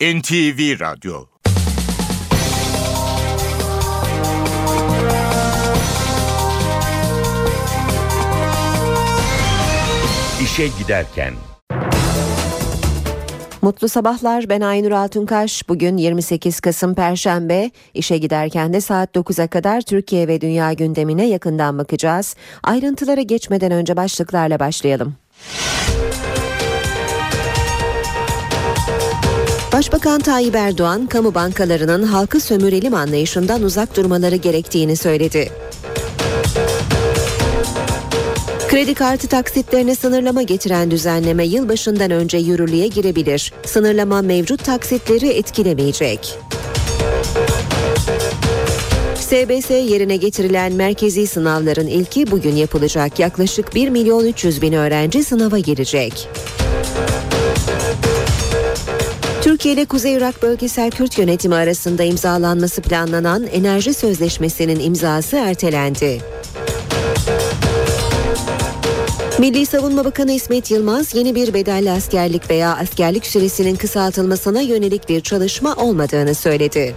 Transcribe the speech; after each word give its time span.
NTV 0.00 0.80
Radyo 0.80 1.24
İşe 10.42 10.68
Giderken 10.78 11.34
Mutlu 13.62 13.88
sabahlar 13.88 14.48
ben 14.48 14.60
Aynur 14.60 14.90
Altunkaş. 14.90 15.68
Bugün 15.68 15.96
28 15.96 16.60
Kasım 16.60 16.94
Perşembe. 16.94 17.70
İşe 17.94 18.18
giderken 18.18 18.72
de 18.72 18.80
saat 18.80 19.16
9'a 19.16 19.46
kadar 19.46 19.80
Türkiye 19.80 20.28
ve 20.28 20.40
dünya 20.40 20.72
gündemine 20.72 21.26
yakından 21.28 21.78
bakacağız. 21.78 22.36
Ayrıntılara 22.62 23.22
geçmeden 23.22 23.72
önce 23.72 23.96
başlıklarla 23.96 24.60
başlayalım. 24.60 25.16
Başbakan 29.80 30.20
Tayyip 30.20 30.54
Erdoğan, 30.54 31.06
kamu 31.06 31.34
bankalarının 31.34 32.02
halkı 32.02 32.40
sömürelim 32.40 32.94
anlayışından 32.94 33.62
uzak 33.62 33.96
durmaları 33.96 34.36
gerektiğini 34.36 34.96
söyledi. 34.96 35.50
Kredi 38.68 38.94
kartı 38.94 39.28
taksitlerine 39.28 39.94
sınırlama 39.94 40.42
getiren 40.42 40.90
düzenleme 40.90 41.46
yılbaşından 41.46 42.10
önce 42.10 42.38
yürürlüğe 42.38 42.86
girebilir. 42.86 43.52
Sınırlama 43.66 44.22
mevcut 44.22 44.64
taksitleri 44.64 45.28
etkilemeyecek. 45.28 46.38
SBS 49.14 49.70
yerine 49.70 50.16
getirilen 50.16 50.72
merkezi 50.72 51.26
sınavların 51.26 51.86
ilki 51.86 52.30
bugün 52.30 52.56
yapılacak. 52.56 53.18
Yaklaşık 53.18 53.74
1 53.74 53.88
milyon 53.88 54.24
300 54.24 54.62
bin 54.62 54.72
öğrenci 54.72 55.24
sınava 55.24 55.58
girecek. 55.58 56.28
Türkiye 59.42 59.74
ile 59.74 59.84
Kuzey 59.84 60.14
Irak 60.14 60.42
Bölgesel 60.42 60.90
Kürt 60.90 61.18
Yönetimi 61.18 61.54
arasında 61.54 62.02
imzalanması 62.02 62.82
planlanan 62.82 63.46
enerji 63.46 63.94
sözleşmesinin 63.94 64.80
imzası 64.80 65.36
ertelendi. 65.36 66.20
Milli 69.38 69.66
Savunma 69.66 70.04
Bakanı 70.04 70.32
İsmet 70.32 70.70
Yılmaz 70.70 71.14
yeni 71.14 71.34
bir 71.34 71.54
bedelli 71.54 71.90
askerlik 71.90 72.50
veya 72.50 72.76
askerlik 72.76 73.26
süresinin 73.26 73.76
kısaltılmasına 73.76 74.60
yönelik 74.60 75.08
bir 75.08 75.20
çalışma 75.20 75.74
olmadığını 75.74 76.34
söyledi. 76.34 76.94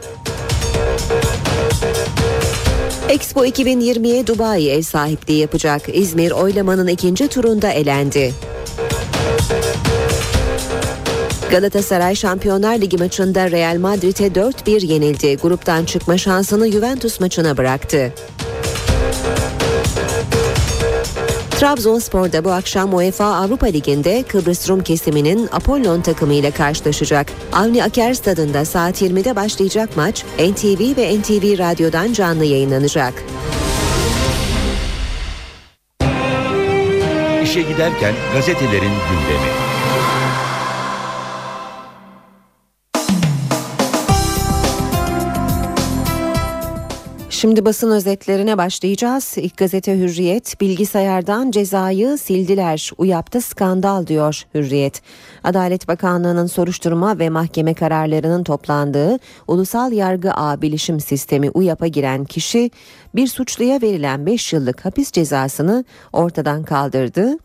Expo 3.10 3.46
2020'ye 3.46 4.28
Dubai 4.28 4.68
ev 4.68 4.82
sahipliği 4.82 5.40
yapacak. 5.40 5.82
İzmir 5.94 6.32
oylamanın 6.32 6.88
ikinci 6.88 7.28
turunda 7.28 7.72
elendi. 7.72 8.34
Galatasaray 11.54 12.16
Şampiyonlar 12.16 12.82
Ligi 12.82 12.98
maçında 12.98 13.52
Real 13.52 13.78
Madrid'e 13.78 14.28
4-1 14.28 14.86
yenildi. 14.86 15.38
Gruptan 15.38 15.86
çıkma 15.86 16.18
şansını 16.18 16.72
Juventus 16.72 17.20
maçına 17.20 17.58
bıraktı. 17.58 18.14
Trabzonspor'da 21.60 22.46
bu 22.46 22.52
akşam 22.52 22.94
UEFA 22.94 23.26
Avrupa 23.26 23.68
Ligi'nde 23.68 24.24
Kıbrıs 24.28 24.70
Rum 24.70 24.84
kesiminin 24.84 25.50
Apollon 25.52 26.02
takımı 26.02 26.34
ile 26.34 26.52
karşılaşacak. 26.52 27.28
Avni 27.52 27.84
Aker 27.84 28.14
stadında 28.14 28.66
saat 28.66 29.02
20'de 29.02 29.36
başlayacak 29.36 29.90
maç 29.98 30.24
NTV 30.40 30.98
ve 30.98 31.20
NTV 31.20 31.60
Radyo'dan 31.60 32.14
canlı 32.14 32.46
yayınlanacak. 32.46 33.14
İşe 37.44 37.62
giderken 37.62 38.14
gazetelerin 38.34 38.94
gündemi. 39.10 39.73
Şimdi 47.44 47.66
basın 47.66 47.92
özetlerine 47.92 48.58
başlayacağız. 48.58 49.34
İlk 49.38 49.58
gazete 49.58 49.98
Hürriyet, 49.98 50.62
bilgisayardan 50.62 51.52
cezayı 51.52 52.18
sildiler. 52.18 52.92
UYAP'ta 52.98 53.42
skandal 53.42 54.08
diyor 54.08 54.44
Hürriyet. 54.54 55.02
Adalet 55.44 55.88
Bakanlığı'nın 55.88 56.48
soruşturma 56.48 57.20
ve 57.20 57.30
mahkeme 57.30 57.74
kararlarının 57.74 58.44
toplandığı 58.44 59.20
Ulusal 59.48 59.92
Yargı 59.92 60.34
Ağ 60.34 60.62
Bilişim 60.62 61.00
Sistemi 61.00 61.50
UYAP'a 61.50 61.88
giren 61.88 62.26
kişi 62.26 62.72
bir 63.16 63.28
suçluya 63.28 63.82
verilen 63.82 64.26
5 64.26 64.54
yıllık 64.54 64.86
hapis 64.86 65.12
cezasını 65.12 65.86
ortadan 66.14 66.64
kaldırdı 66.64 67.38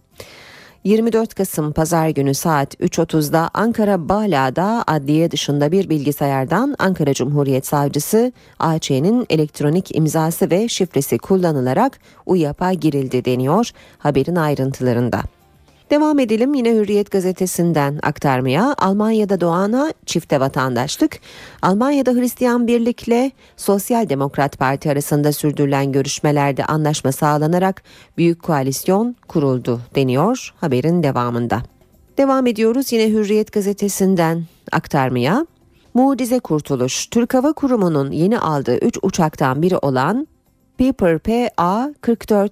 24 0.84 1.34
Kasım 1.34 1.72
Pazar 1.72 2.08
günü 2.08 2.34
saat 2.34 2.74
3.30'da 2.74 3.50
Ankara 3.54 4.08
Bala'da 4.08 4.84
adliye 4.86 5.30
dışında 5.30 5.72
bir 5.72 5.88
bilgisayardan 5.90 6.74
Ankara 6.78 7.14
Cumhuriyet 7.14 7.66
Savcısı 7.66 8.32
AÇ'nin 8.58 9.26
elektronik 9.30 9.96
imzası 9.96 10.50
ve 10.50 10.68
şifresi 10.68 11.18
kullanılarak 11.18 11.98
UYAP'a 12.26 12.72
girildi 12.72 13.24
deniyor 13.24 13.70
haberin 13.98 14.36
ayrıntılarında. 14.36 15.22
Devam 15.90 16.18
edelim 16.18 16.54
yine 16.54 16.70
Hürriyet 16.74 17.10
gazetesinden 17.10 17.98
aktarmaya. 18.02 18.74
Almanya'da 18.78 19.40
doğana 19.40 19.92
çifte 20.06 20.40
vatandaşlık. 20.40 21.20
Almanya'da 21.62 22.12
Hristiyan 22.12 22.66
Birlik'le 22.66 23.32
Sosyal 23.56 24.08
Demokrat 24.08 24.58
Parti 24.58 24.90
arasında 24.90 25.32
sürdürülen 25.32 25.92
görüşmelerde 25.92 26.64
anlaşma 26.64 27.12
sağlanarak 27.12 27.82
büyük 28.18 28.42
koalisyon 28.42 29.16
kuruldu 29.28 29.80
deniyor 29.94 30.54
haberin 30.56 31.02
devamında. 31.02 31.62
Devam 32.18 32.46
ediyoruz 32.46 32.92
yine 32.92 33.08
Hürriyet 33.08 33.52
gazetesinden 33.52 34.44
aktarmaya. 34.72 35.46
Mucize 35.94 36.38
Kurtuluş, 36.38 37.06
Türk 37.06 37.34
Hava 37.34 37.52
Kurumu'nun 37.52 38.10
yeni 38.10 38.38
aldığı 38.38 38.78
3 38.78 38.98
uçaktan 39.02 39.62
biri 39.62 39.76
olan 39.76 40.28
Piper 40.78 41.18
PA-44 41.18 42.50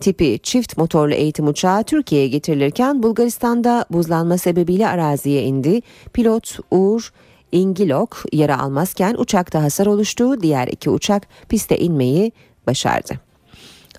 tipi 0.00 0.38
çift 0.42 0.76
motorlu 0.76 1.14
eğitim 1.14 1.48
uçağı 1.48 1.84
Türkiye'ye 1.84 2.28
getirilirken 2.28 3.02
Bulgaristan'da 3.02 3.84
buzlanma 3.90 4.38
sebebiyle 4.38 4.88
araziye 4.88 5.42
indi. 5.42 5.80
Pilot 6.12 6.58
Uğur 6.70 7.12
İngilok 7.52 8.24
yara 8.32 8.58
almazken 8.60 9.14
uçakta 9.18 9.62
hasar 9.62 9.86
oluştu. 9.86 10.42
Diğer 10.42 10.68
iki 10.68 10.90
uçak 10.90 11.26
piste 11.48 11.78
inmeyi 11.78 12.32
başardı. 12.66 13.29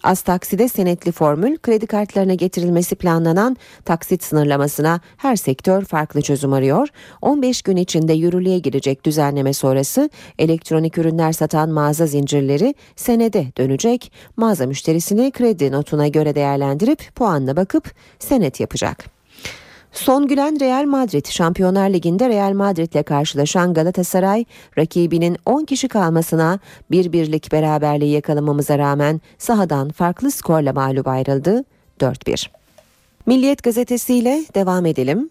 Az 0.03 0.21
takside 0.21 0.67
senetli 0.67 1.11
formül 1.11 1.57
kredi 1.57 1.87
kartlarına 1.87 2.33
getirilmesi 2.33 2.95
planlanan 2.95 3.57
taksit 3.85 4.23
sınırlamasına 4.23 4.99
her 5.17 5.35
sektör 5.35 5.85
farklı 5.85 6.21
çözüm 6.21 6.53
arıyor. 6.53 6.87
15 7.21 7.61
gün 7.61 7.77
içinde 7.77 8.13
yürürlüğe 8.13 8.59
girecek 8.59 9.05
düzenleme 9.05 9.53
sonrası 9.53 10.09
elektronik 10.39 10.97
ürünler 10.97 11.31
satan 11.31 11.69
mağaza 11.69 12.05
zincirleri 12.05 12.75
senede 12.95 13.47
dönecek. 13.57 14.11
Mağaza 14.37 14.65
müşterisini 14.65 15.31
kredi 15.31 15.71
notuna 15.71 16.07
göre 16.07 16.35
değerlendirip 16.35 17.15
puanla 17.15 17.55
bakıp 17.55 17.91
senet 18.19 18.59
yapacak. 18.59 19.20
Son 19.91 20.27
gülen 20.27 20.59
Real 20.59 20.85
Madrid 20.85 21.25
Şampiyonlar 21.25 21.89
Ligi'nde 21.89 22.29
Real 22.29 22.53
Madrid'le 22.53 23.03
karşılaşan 23.03 23.73
Galatasaray 23.73 24.45
rakibinin 24.77 25.37
10 25.45 25.65
kişi 25.65 25.87
kalmasına 25.87 26.59
bir 26.91 27.13
birlik 27.13 27.51
beraberliği 27.51 28.11
yakalamamıza 28.11 28.77
rağmen 28.77 29.21
sahadan 29.37 29.89
farklı 29.89 30.31
skorla 30.31 30.73
mağlup 30.73 31.07
ayrıldı 31.07 31.63
4-1. 31.99 32.47
Milliyet 33.25 33.63
gazetesiyle 33.63 34.43
devam 34.55 34.85
edelim. 34.85 35.29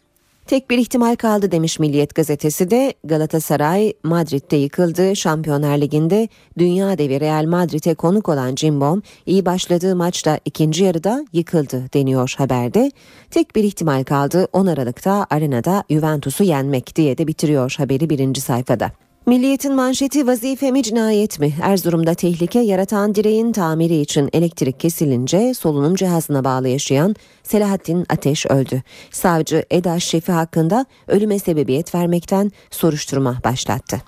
Tek 0.51 0.71
bir 0.71 0.79
ihtimal 0.79 1.17
kaldı 1.17 1.53
demiş 1.53 1.79
Milliyet 1.79 2.15
gazetesi 2.15 2.71
de 2.71 2.95
Galatasaray 3.05 3.93
Madrid'de 4.03 4.57
yıkıldı. 4.57 5.17
Şampiyonlar 5.17 5.79
Ligi'nde 5.79 6.29
dünya 6.59 6.99
devi 6.99 7.21
Real 7.21 7.45
Madrid'e 7.45 7.95
konuk 7.95 8.29
olan 8.29 8.55
Cimbom 8.55 9.03
iyi 9.27 9.47
başladığı 9.47 9.97
maçta 9.97 10.39
ikinci 10.45 10.85
yarıda 10.85 11.27
yıkıldı 11.33 11.93
deniyor 11.95 12.35
haberde. 12.39 12.91
Tek 13.31 13.57
bir 13.57 13.65
ihtimal 13.65 14.05
kaldı 14.05 14.49
10 14.53 14.67
Aralık'ta 14.67 15.27
arenada 15.31 15.85
Juventus'u 15.91 16.45
yenmek 16.45 16.97
diye 16.97 17.19
de 17.19 17.27
bitiriyor 17.27 17.75
haberi 17.79 18.11
birinci 18.11 18.41
sayfada. 18.41 18.93
Milliyetin 19.31 19.75
manşeti 19.75 20.27
vazife 20.27 20.71
mi 20.71 20.83
cinayet 20.83 21.41
mi? 21.41 21.53
Erzurum'da 21.63 22.15
tehlike 22.15 22.61
yaratan 22.61 23.15
direğin 23.15 23.53
tamiri 23.53 23.97
için 23.97 24.31
elektrik 24.33 24.81
kesilince 24.81 25.55
solunum 25.55 25.95
cihazına 25.95 26.45
bağlı 26.45 26.69
yaşayan 26.69 27.17
Selahattin 27.43 28.07
Ateş 28.09 28.47
öldü. 28.47 28.83
Savcı 29.11 29.65
Eda 29.71 30.01
Şefi 30.01 30.33
hakkında 30.33 30.87
ölüme 31.09 31.39
sebebiyet 31.39 31.95
vermekten 31.95 32.51
soruşturma 32.71 33.39
başlattı. 33.45 34.03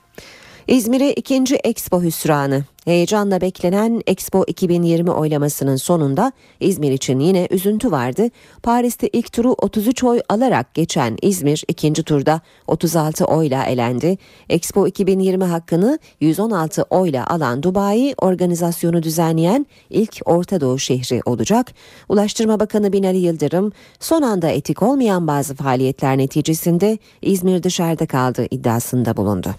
İzmir'e 0.68 1.12
ikinci 1.12 1.54
Expo 1.56 2.02
hüsranı. 2.02 2.64
Heyecanla 2.84 3.40
beklenen 3.40 4.02
Expo 4.06 4.44
2020 4.46 5.10
oylamasının 5.10 5.76
sonunda 5.76 6.32
İzmir 6.60 6.92
için 6.92 7.18
yine 7.18 7.48
üzüntü 7.50 7.90
vardı. 7.90 8.28
Paris'te 8.62 9.08
ilk 9.08 9.32
turu 9.32 9.52
33 9.52 10.04
oy 10.04 10.20
alarak 10.28 10.74
geçen 10.74 11.16
İzmir 11.22 11.64
ikinci 11.68 12.02
turda 12.02 12.40
36 12.66 13.24
oyla 13.24 13.64
elendi. 13.64 14.18
Expo 14.48 14.86
2020 14.86 15.44
hakkını 15.44 15.98
116 16.20 16.82
oyla 16.82 17.26
alan 17.26 17.62
Dubai 17.62 18.14
organizasyonu 18.18 19.02
düzenleyen 19.02 19.66
ilk 19.90 20.20
Orta 20.24 20.60
Doğu 20.60 20.78
şehri 20.78 21.20
olacak. 21.24 21.72
Ulaştırma 22.08 22.60
Bakanı 22.60 22.92
Binali 22.92 23.18
Yıldırım 23.18 23.72
son 24.00 24.22
anda 24.22 24.48
etik 24.48 24.82
olmayan 24.82 25.26
bazı 25.26 25.54
faaliyetler 25.54 26.18
neticesinde 26.18 26.98
İzmir 27.22 27.62
dışarıda 27.62 28.06
kaldığı 28.06 28.46
iddiasında 28.50 29.16
bulundu. 29.16 29.54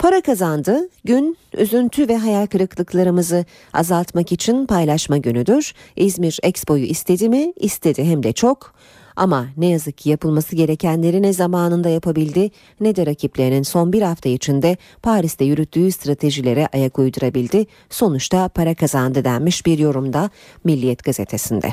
Para 0.00 0.20
kazandı. 0.20 0.88
Gün 1.04 1.36
üzüntü 1.56 2.08
ve 2.08 2.16
hayal 2.16 2.46
kırıklıklarımızı 2.46 3.44
azaltmak 3.72 4.32
için 4.32 4.66
paylaşma 4.66 5.16
günüdür. 5.16 5.74
İzmir 5.96 6.38
Expo'yu 6.42 6.84
istedi 6.84 7.28
mi? 7.28 7.52
İstedi 7.56 8.04
hem 8.04 8.22
de 8.22 8.32
çok. 8.32 8.74
Ama 9.16 9.46
ne 9.56 9.66
yazık 9.66 9.98
ki 9.98 10.10
yapılması 10.10 10.56
gerekenleri 10.56 11.22
ne 11.22 11.32
zamanında 11.32 11.88
yapabildi 11.88 12.50
ne 12.80 12.96
de 12.96 13.06
rakiplerinin 13.06 13.62
son 13.62 13.92
bir 13.92 14.02
hafta 14.02 14.28
içinde 14.28 14.76
Paris'te 15.02 15.44
yürüttüğü 15.44 15.92
stratejilere 15.92 16.68
ayak 16.72 16.98
uydurabildi. 16.98 17.66
Sonuçta 17.90 18.48
para 18.48 18.74
kazandı 18.74 19.24
denmiş 19.24 19.66
bir 19.66 19.78
yorumda 19.78 20.30
Milliyet 20.64 21.04
gazetesinde. 21.04 21.72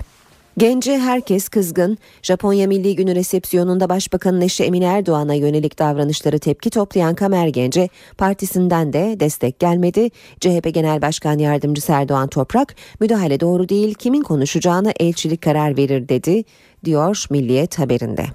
Gence 0.58 0.98
herkes 0.98 1.50
kızgın. 1.50 1.98
Japonya 2.22 2.68
Milli 2.68 2.96
Günü 2.96 3.16
resepsiyonunda 3.16 3.90
Başbakanın 3.90 4.42
eşi 4.42 4.64
Emine 4.64 4.86
Erdoğan'a 4.86 5.34
yönelik 5.34 5.80
davranışları 5.80 6.40
tepki 6.40 6.70
toplayan 6.70 7.16
Kamer 7.16 7.48
Gence 7.48 7.90
partisinden 8.18 8.94
de 8.94 9.20
destek 9.20 9.60
gelmedi. 9.60 10.10
CHP 10.40 10.74
Genel 10.74 11.02
Başkan 11.02 11.38
Yardımcısı 11.38 11.92
Erdoğan 11.92 12.28
Toprak 12.28 12.76
müdahale 13.00 13.40
doğru 13.40 13.70
değil 13.70 13.94
kimin 13.94 14.22
konuşacağına 14.22 14.92
elçilik 15.00 15.42
karar 15.42 15.78
verir 15.78 16.10
dedi 16.10 16.44
diyor 16.86 17.26
Milliyet 17.30 17.80
haberinde. 17.80 18.26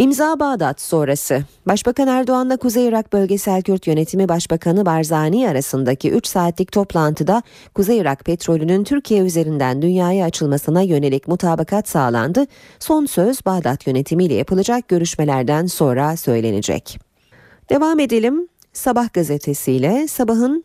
İmza 0.00 0.40
Bağdat 0.40 0.80
sonrası 0.80 1.44
Başbakan 1.66 2.08
Erdoğan'la 2.08 2.56
Kuzey 2.56 2.86
Irak 2.86 3.12
Bölgesel 3.12 3.62
Kürt 3.62 3.86
Yönetimi 3.86 4.28
Başbakanı 4.28 4.86
Barzani 4.86 5.48
arasındaki 5.48 6.10
3 6.10 6.26
saatlik 6.26 6.72
toplantıda 6.72 7.42
Kuzey 7.74 7.98
Irak 7.98 8.24
petrolünün 8.24 8.84
Türkiye 8.84 9.20
üzerinden 9.20 9.82
dünyaya 9.82 10.26
açılmasına 10.26 10.82
yönelik 10.82 11.28
mutabakat 11.28 11.88
sağlandı. 11.88 12.46
Son 12.78 13.06
söz 13.06 13.46
Bağdat 13.46 13.86
yönetimiyle 13.86 14.34
yapılacak 14.34 14.88
görüşmelerden 14.88 15.66
sonra 15.66 16.16
söylenecek. 16.16 16.98
Devam 17.70 18.00
edelim. 18.00 18.48
Sabah 18.72 19.12
gazetesiyle 19.12 20.08
sabahın 20.08 20.64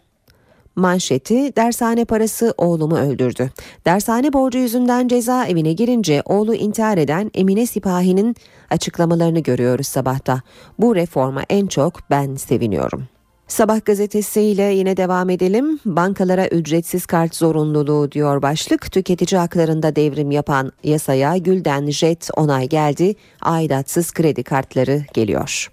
Manşeti 0.76 1.56
dershane 1.56 2.06
parası 2.06 2.54
oğlumu 2.58 2.98
öldürdü. 2.98 3.50
Dershane 3.86 4.34
borcu 4.34 4.58
yüzünden 4.58 5.08
cezaevine 5.08 5.74
girince 5.74 6.22
oğlu 6.26 6.56
intihar 6.56 6.98
eden 6.98 7.32
Emine 7.34 7.66
Sipahi'nin 7.66 8.36
açıklamalarını 8.70 9.40
görüyoruz 9.40 9.88
sabahta. 9.88 10.42
Bu 10.80 10.96
reforma 10.96 11.44
en 11.50 11.68
çok 11.68 12.10
ben 12.10 12.36
seviniyorum. 12.36 13.04
Sabah 13.48 13.86
gazetesiyle 13.86 14.64
yine 14.64 14.98
devam 14.98 15.30
edelim. 15.30 15.80
Bankalara 15.86 16.48
ücretsiz 16.48 17.06
kart 17.06 17.36
zorunluluğu 17.36 18.12
diyor 18.12 18.42
başlık. 18.42 18.92
Tüketici 18.92 19.40
haklarında 19.40 19.96
devrim 19.96 20.32
yapan 20.32 20.72
yasaya 20.84 21.38
Gülden 21.38 21.90
Jet 21.92 22.30
onay 22.38 22.70
geldi. 22.70 23.16
Aidatsız 23.42 24.12
kredi 24.12 24.44
kartları 24.44 25.02
geliyor. 25.14 25.72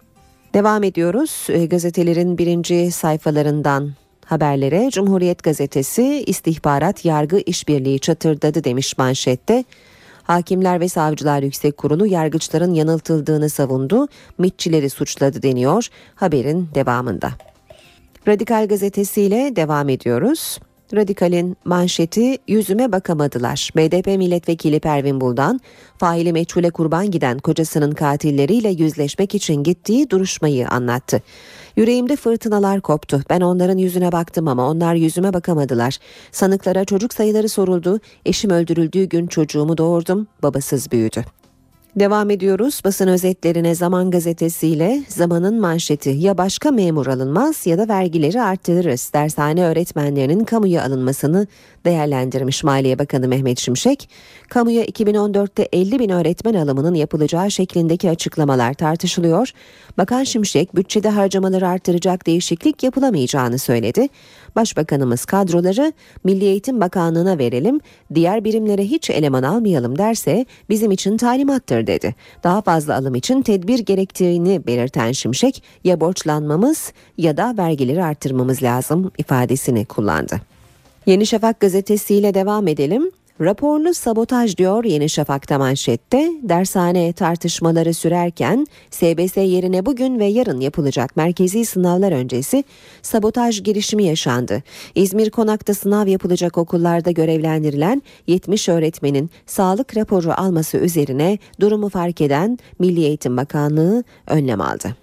Devam 0.54 0.82
ediyoruz. 0.82 1.46
Gazetelerin 1.70 2.38
birinci 2.38 2.90
sayfalarından 2.90 3.90
haberlere 4.26 4.90
Cumhuriyet 4.90 5.42
Gazetesi 5.42 6.24
istihbarat 6.26 7.04
yargı 7.04 7.38
işbirliği 7.46 8.00
çatırdadı 8.00 8.64
demiş 8.64 8.98
manşette. 8.98 9.64
Hakimler 10.22 10.80
ve 10.80 10.88
Savcılar 10.88 11.42
Yüksek 11.42 11.76
Kurulu 11.76 12.06
yargıçların 12.06 12.74
yanıltıldığını 12.74 13.50
savundu, 13.50 14.08
mitçileri 14.38 14.90
suçladı 14.90 15.42
deniyor 15.42 15.88
haberin 16.14 16.68
devamında. 16.74 17.30
Radikal 18.28 18.68
gazetesiyle 18.68 19.56
devam 19.56 19.88
ediyoruz. 19.88 20.58
Radikal'in 20.94 21.56
manşeti 21.64 22.38
yüzüme 22.48 22.92
bakamadılar. 22.92 23.70
BDP 23.76 24.06
milletvekili 24.06 24.80
Pervin 24.80 25.20
Buldan, 25.20 25.60
faili 25.98 26.32
meçhule 26.32 26.70
kurban 26.70 27.10
giden 27.10 27.38
kocasının 27.38 27.92
katilleriyle 27.92 28.68
yüzleşmek 28.68 29.34
için 29.34 29.62
gittiği 29.62 30.10
duruşmayı 30.10 30.68
anlattı. 30.68 31.22
Yüreğimde 31.76 32.16
fırtınalar 32.16 32.80
koptu. 32.80 33.22
Ben 33.30 33.40
onların 33.40 33.78
yüzüne 33.78 34.12
baktım 34.12 34.48
ama 34.48 34.68
onlar 34.68 34.94
yüzüme 34.94 35.32
bakamadılar. 35.32 35.98
Sanıklara 36.32 36.84
çocuk 36.84 37.14
sayıları 37.14 37.48
soruldu. 37.48 38.00
Eşim 38.26 38.50
öldürüldüğü 38.50 39.04
gün 39.04 39.26
çocuğumu 39.26 39.78
doğurdum. 39.78 40.26
Babasız 40.42 40.92
büyüdü. 40.92 41.24
Devam 41.96 42.30
ediyoruz 42.30 42.80
basın 42.84 43.08
özetlerine 43.08 43.74
Zaman 43.74 44.10
gazetesiyle 44.10 45.02
Zaman'ın 45.08 45.60
manşeti 45.60 46.10
ya 46.10 46.38
başka 46.38 46.70
memur 46.70 47.06
alınmaz 47.06 47.66
ya 47.66 47.78
da 47.78 47.88
vergileri 47.88 48.42
arttırırız. 48.42 49.10
Dershane 49.14 49.64
öğretmenlerinin 49.64 50.44
kamuya 50.44 50.84
alınmasını 50.84 51.46
değerlendirmiş 51.84 52.64
Maliye 52.64 52.98
Bakanı 52.98 53.28
Mehmet 53.28 53.58
Şimşek. 53.58 54.08
Kamuya 54.48 54.84
2014'te 54.84 55.68
50 55.72 55.98
bin 55.98 56.08
öğretmen 56.08 56.54
alımının 56.54 56.94
yapılacağı 56.94 57.50
şeklindeki 57.50 58.10
açıklamalar 58.10 58.74
tartışılıyor. 58.74 59.50
Bakan 59.98 60.24
Şimşek 60.24 60.76
bütçede 60.76 61.08
harcamaları 61.08 61.68
artıracak 61.68 62.26
değişiklik 62.26 62.82
yapılamayacağını 62.82 63.58
söyledi. 63.58 64.08
Başbakanımız 64.56 65.24
kadroları 65.24 65.92
Milli 66.24 66.44
Eğitim 66.44 66.80
Bakanlığı'na 66.80 67.38
verelim, 67.38 67.80
diğer 68.14 68.44
birimlere 68.44 68.84
hiç 68.84 69.10
eleman 69.10 69.42
almayalım 69.42 69.98
derse 69.98 70.46
bizim 70.68 70.90
için 70.90 71.16
talimattır 71.16 71.81
dedi. 71.86 72.14
Daha 72.42 72.62
fazla 72.62 72.96
alım 72.96 73.14
için 73.14 73.42
tedbir 73.42 73.78
gerektiğini 73.78 74.66
belirten 74.66 75.12
Şimşek 75.12 75.62
ya 75.84 76.00
borçlanmamız 76.00 76.92
ya 77.18 77.36
da 77.36 77.54
vergileri 77.58 78.04
arttırmamız 78.04 78.62
lazım 78.62 79.12
ifadesini 79.18 79.84
kullandı. 79.84 80.40
Yeni 81.06 81.26
Şafak 81.26 81.60
gazetesiyle 81.60 82.34
devam 82.34 82.68
edelim. 82.68 83.10
Raporlu 83.40 83.94
sabotaj 83.94 84.56
diyor 84.56 84.84
Yeni 84.84 85.08
Şafak'ta 85.08 85.58
manşette. 85.58 86.32
Dershane 86.42 87.12
tartışmaları 87.12 87.94
sürerken 87.94 88.66
SBS 88.90 89.36
yerine 89.36 89.86
bugün 89.86 90.18
ve 90.18 90.24
yarın 90.24 90.60
yapılacak 90.60 91.16
merkezi 91.16 91.64
sınavlar 91.64 92.12
öncesi 92.12 92.64
sabotaj 93.02 93.62
girişimi 93.62 94.04
yaşandı. 94.04 94.62
İzmir 94.94 95.30
Konak'ta 95.30 95.74
sınav 95.74 96.06
yapılacak 96.06 96.58
okullarda 96.58 97.10
görevlendirilen 97.10 98.02
70 98.26 98.68
öğretmenin 98.68 99.30
sağlık 99.46 99.96
raporu 99.96 100.32
alması 100.36 100.76
üzerine 100.76 101.38
durumu 101.60 101.88
fark 101.88 102.20
eden 102.20 102.58
Milli 102.78 103.00
Eğitim 103.04 103.36
Bakanlığı 103.36 104.04
önlem 104.26 104.60
aldı. 104.60 105.01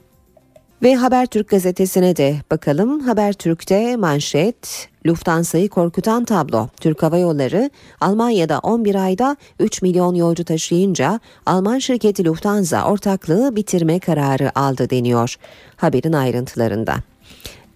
Ve 0.84 0.96
Habertürk 0.96 1.50
gazetesine 1.50 2.16
de 2.16 2.36
bakalım. 2.52 3.00
Habertürk'te 3.00 3.96
manşet 3.96 4.90
Lufthansa'yı 5.08 5.70
korkutan 5.70 6.26
tablo. 6.26 6.68
Türk 6.82 7.04
Hava 7.04 7.18
Yolları 7.18 7.70
Almanya'da 8.02 8.60
11 8.60 8.96
ayda 8.96 9.38
3 9.60 9.82
milyon 9.82 10.16
yolcu 10.16 10.44
taşıyınca 10.44 11.20
Alman 11.46 11.80
şirketi 11.80 12.26
Lufthansa 12.26 12.92
ortaklığı 12.92 13.56
bitirme 13.56 14.00
kararı 14.00 14.60
aldı 14.60 14.90
deniyor. 14.90 15.36
Haberin 15.76 16.14
ayrıntılarında. 16.14 16.96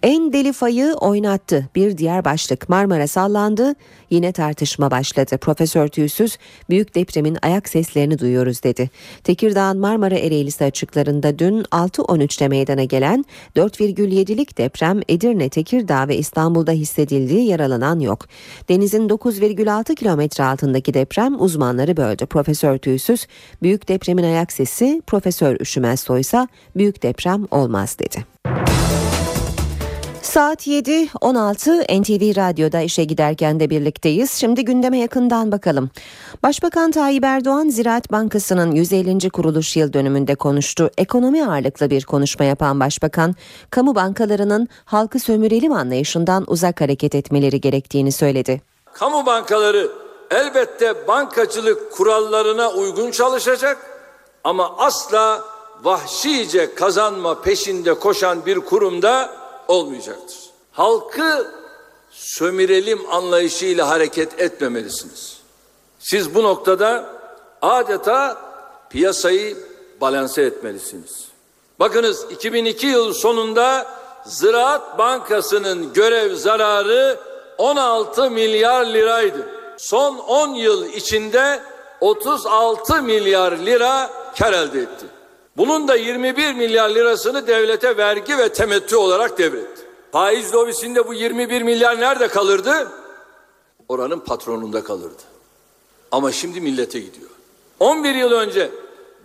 En 0.04 0.32
deli 0.32 0.52
fayı 0.52 0.94
oynattı. 0.94 1.68
Bir 1.74 1.98
diğer 1.98 2.24
başlık 2.24 2.68
Marmara 2.68 3.06
sallandı. 3.06 3.74
Yine 4.10 4.32
tartışma 4.32 4.90
başladı. 4.90 5.38
Profesör 5.38 5.88
Tüysüz 5.88 6.38
büyük 6.70 6.94
depremin 6.94 7.38
ayak 7.42 7.68
seslerini 7.68 8.18
duyuyoruz 8.18 8.62
dedi. 8.62 8.90
Tekirdağ'ın 9.24 9.78
Marmara 9.78 10.14
Ereğlisi 10.14 10.64
açıklarında 10.64 11.38
dün 11.38 11.62
6.13'te 11.62 12.48
meydana 12.48 12.84
gelen 12.84 13.24
4,7'lik 13.56 14.58
deprem 14.58 15.00
Edirne, 15.08 15.48
Tekirdağ 15.48 16.08
ve 16.08 16.16
İstanbul'da 16.16 16.72
hissedildiği 16.72 17.46
yaralanan 17.46 18.00
yok. 18.00 18.26
Denizin 18.68 19.08
9,6 19.08 19.94
kilometre 19.94 20.44
altındaki 20.44 20.94
deprem 20.94 21.40
uzmanları 21.40 21.96
böldü. 21.96 22.26
Profesör 22.26 22.78
Tüysüz 22.78 23.26
büyük 23.62 23.88
depremin 23.88 24.24
ayak 24.24 24.52
sesi 24.52 25.02
Profesör 25.06 25.60
Üşümez 25.60 26.00
Soysa 26.00 26.48
büyük 26.76 27.02
deprem 27.02 27.46
olmaz 27.50 27.96
dedi. 27.98 28.24
Saat 30.24 30.66
7.16 30.66 32.00
NTV 32.00 32.36
Radyo'da 32.36 32.80
işe 32.80 33.04
giderken 33.04 33.60
de 33.60 33.70
birlikteyiz. 33.70 34.30
Şimdi 34.30 34.64
gündeme 34.64 34.98
yakından 34.98 35.52
bakalım. 35.52 35.90
Başbakan 36.42 36.90
Tayyip 36.90 37.24
Erdoğan 37.24 37.68
Ziraat 37.68 38.12
Bankası'nın 38.12 38.72
150. 38.72 39.30
kuruluş 39.30 39.76
yıl 39.76 39.92
dönümünde 39.92 40.34
konuştu. 40.34 40.90
Ekonomi 40.98 41.46
ağırlıklı 41.46 41.90
bir 41.90 42.04
konuşma 42.04 42.44
yapan 42.44 42.80
başbakan, 42.80 43.34
kamu 43.70 43.94
bankalarının 43.94 44.68
halkı 44.84 45.18
sömürelim 45.18 45.72
anlayışından 45.72 46.44
uzak 46.46 46.80
hareket 46.80 47.14
etmeleri 47.14 47.60
gerektiğini 47.60 48.12
söyledi. 48.12 48.62
Kamu 48.92 49.26
bankaları 49.26 49.90
elbette 50.30 51.08
bankacılık 51.08 51.92
kurallarına 51.92 52.70
uygun 52.70 53.10
çalışacak 53.10 53.78
ama 54.44 54.76
asla 54.78 55.44
vahşice 55.82 56.74
kazanma 56.74 57.40
peşinde 57.42 57.94
koşan 57.94 58.46
bir 58.46 58.60
kurumda 58.60 59.43
olmayacaktır. 59.68 60.38
halkı 60.72 61.50
sömürelim 62.10 63.10
anlayışıyla 63.10 63.88
hareket 63.88 64.40
etmemelisiniz. 64.40 65.38
Siz 65.98 66.34
bu 66.34 66.42
noktada 66.42 67.06
adeta 67.62 68.38
piyasayı 68.90 69.56
balanse 70.00 70.42
etmelisiniz. 70.42 71.28
Bakınız 71.80 72.26
2002 72.30 72.86
yıl 72.86 73.12
sonunda 73.12 73.86
Ziraat 74.26 74.98
Bankası'nın 74.98 75.92
görev 75.92 76.34
zararı 76.34 77.18
16 77.58 78.30
milyar 78.30 78.86
liraydı. 78.86 79.48
Son 79.78 80.18
10 80.18 80.48
yıl 80.54 80.86
içinde 80.86 81.62
36 82.00 83.02
milyar 83.02 83.52
lira 83.52 84.10
kar 84.38 84.52
elde 84.52 84.80
etti. 84.80 85.06
Bunun 85.56 85.88
da 85.88 85.96
21 85.96 86.54
milyar 86.54 86.90
lirasını 86.90 87.46
devlete 87.46 87.96
vergi 87.96 88.38
ve 88.38 88.52
temettü 88.52 88.96
olarak 88.96 89.38
devretti. 89.38 89.82
Faiz 90.12 90.54
lobisinde 90.54 91.08
bu 91.08 91.14
21 91.14 91.62
milyar 91.62 92.00
nerede 92.00 92.28
kalırdı? 92.28 92.92
Oranın 93.88 94.20
patronunda 94.20 94.84
kalırdı. 94.84 95.22
Ama 96.12 96.32
şimdi 96.32 96.60
millete 96.60 97.00
gidiyor. 97.00 97.30
11 97.80 98.14
yıl 98.14 98.32
önce 98.32 98.70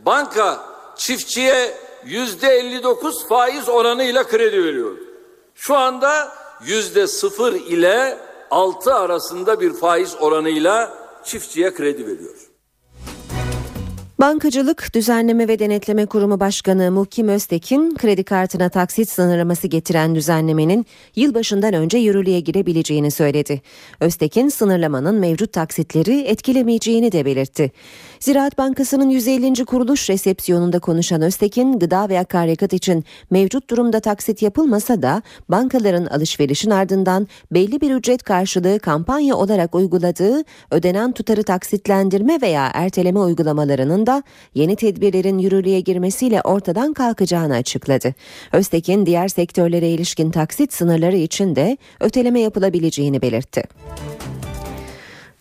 banka 0.05 0.65
çiftçiye 0.95 1.77
yüzde 2.05 2.47
59 2.47 3.27
faiz 3.27 3.69
oranıyla 3.69 4.23
kredi 4.23 4.63
veriyordu. 4.63 4.99
Şu 5.55 5.75
anda 5.75 6.31
yüzde 6.65 7.07
sıfır 7.07 7.53
ile 7.53 8.17
6 8.51 8.93
arasında 8.93 9.59
bir 9.59 9.73
faiz 9.73 10.15
oranıyla 10.19 10.97
çiftçiye 11.23 11.73
kredi 11.73 12.07
veriyor. 12.07 12.48
Bankacılık 14.19 14.93
Düzenleme 14.93 15.47
ve 15.47 15.59
Denetleme 15.59 16.05
Kurumu 16.05 16.39
Başkanı 16.39 16.91
Muhkim 16.91 17.27
Öztekin, 17.27 17.95
kredi 17.95 18.23
kartına 18.23 18.69
taksit 18.69 19.09
sınırlaması 19.09 19.67
getiren 19.67 20.15
düzenlemenin 20.15 20.85
yılbaşından 21.15 21.73
önce 21.73 21.97
yürürlüğe 21.97 22.39
girebileceğini 22.39 23.11
söyledi. 23.11 23.61
Öztekin, 23.99 24.49
sınırlamanın 24.49 25.15
mevcut 25.15 25.53
taksitleri 25.53 26.19
etkilemeyeceğini 26.19 27.11
de 27.11 27.25
belirtti. 27.25 27.71
Ziraat 28.19 28.57
Bankası'nın 28.57 29.09
150. 29.09 29.65
kuruluş 29.65 30.09
resepsiyonunda 30.09 30.79
konuşan 30.79 31.21
Öztekin, 31.21 31.79
gıda 31.79 32.09
ve 32.09 32.19
akaryakıt 32.19 32.73
için 32.73 33.03
mevcut 33.31 33.69
durumda 33.69 33.99
taksit 33.99 34.41
yapılmasa 34.41 35.01
da 35.01 35.21
bankaların 35.49 36.05
alışverişin 36.05 36.69
ardından 36.69 37.27
belli 37.51 37.81
bir 37.81 37.91
ücret 37.91 38.23
karşılığı 38.23 38.79
kampanya 38.79 39.35
olarak 39.35 39.75
uyguladığı 39.75 40.43
ödenen 40.71 41.11
tutarı 41.11 41.43
taksitlendirme 41.43 42.41
veya 42.41 42.71
erteleme 42.73 43.19
uygulamalarının 43.19 44.05
da 44.05 44.23
yeni 44.55 44.75
tedbirlerin 44.75 45.37
yürürlüğe 45.37 45.79
girmesiyle 45.79 46.41
ortadan 46.41 46.93
kalkacağını 46.93 47.53
açıkladı. 47.53 48.13
Öztekin 48.51 49.05
diğer 49.05 49.27
sektörlere 49.27 49.89
ilişkin 49.89 50.31
taksit 50.31 50.73
sınırları 50.73 51.17
için 51.17 51.55
de 51.55 51.77
öteleme 51.99 52.39
yapılabileceğini 52.39 53.21
belirtti. 53.21 53.63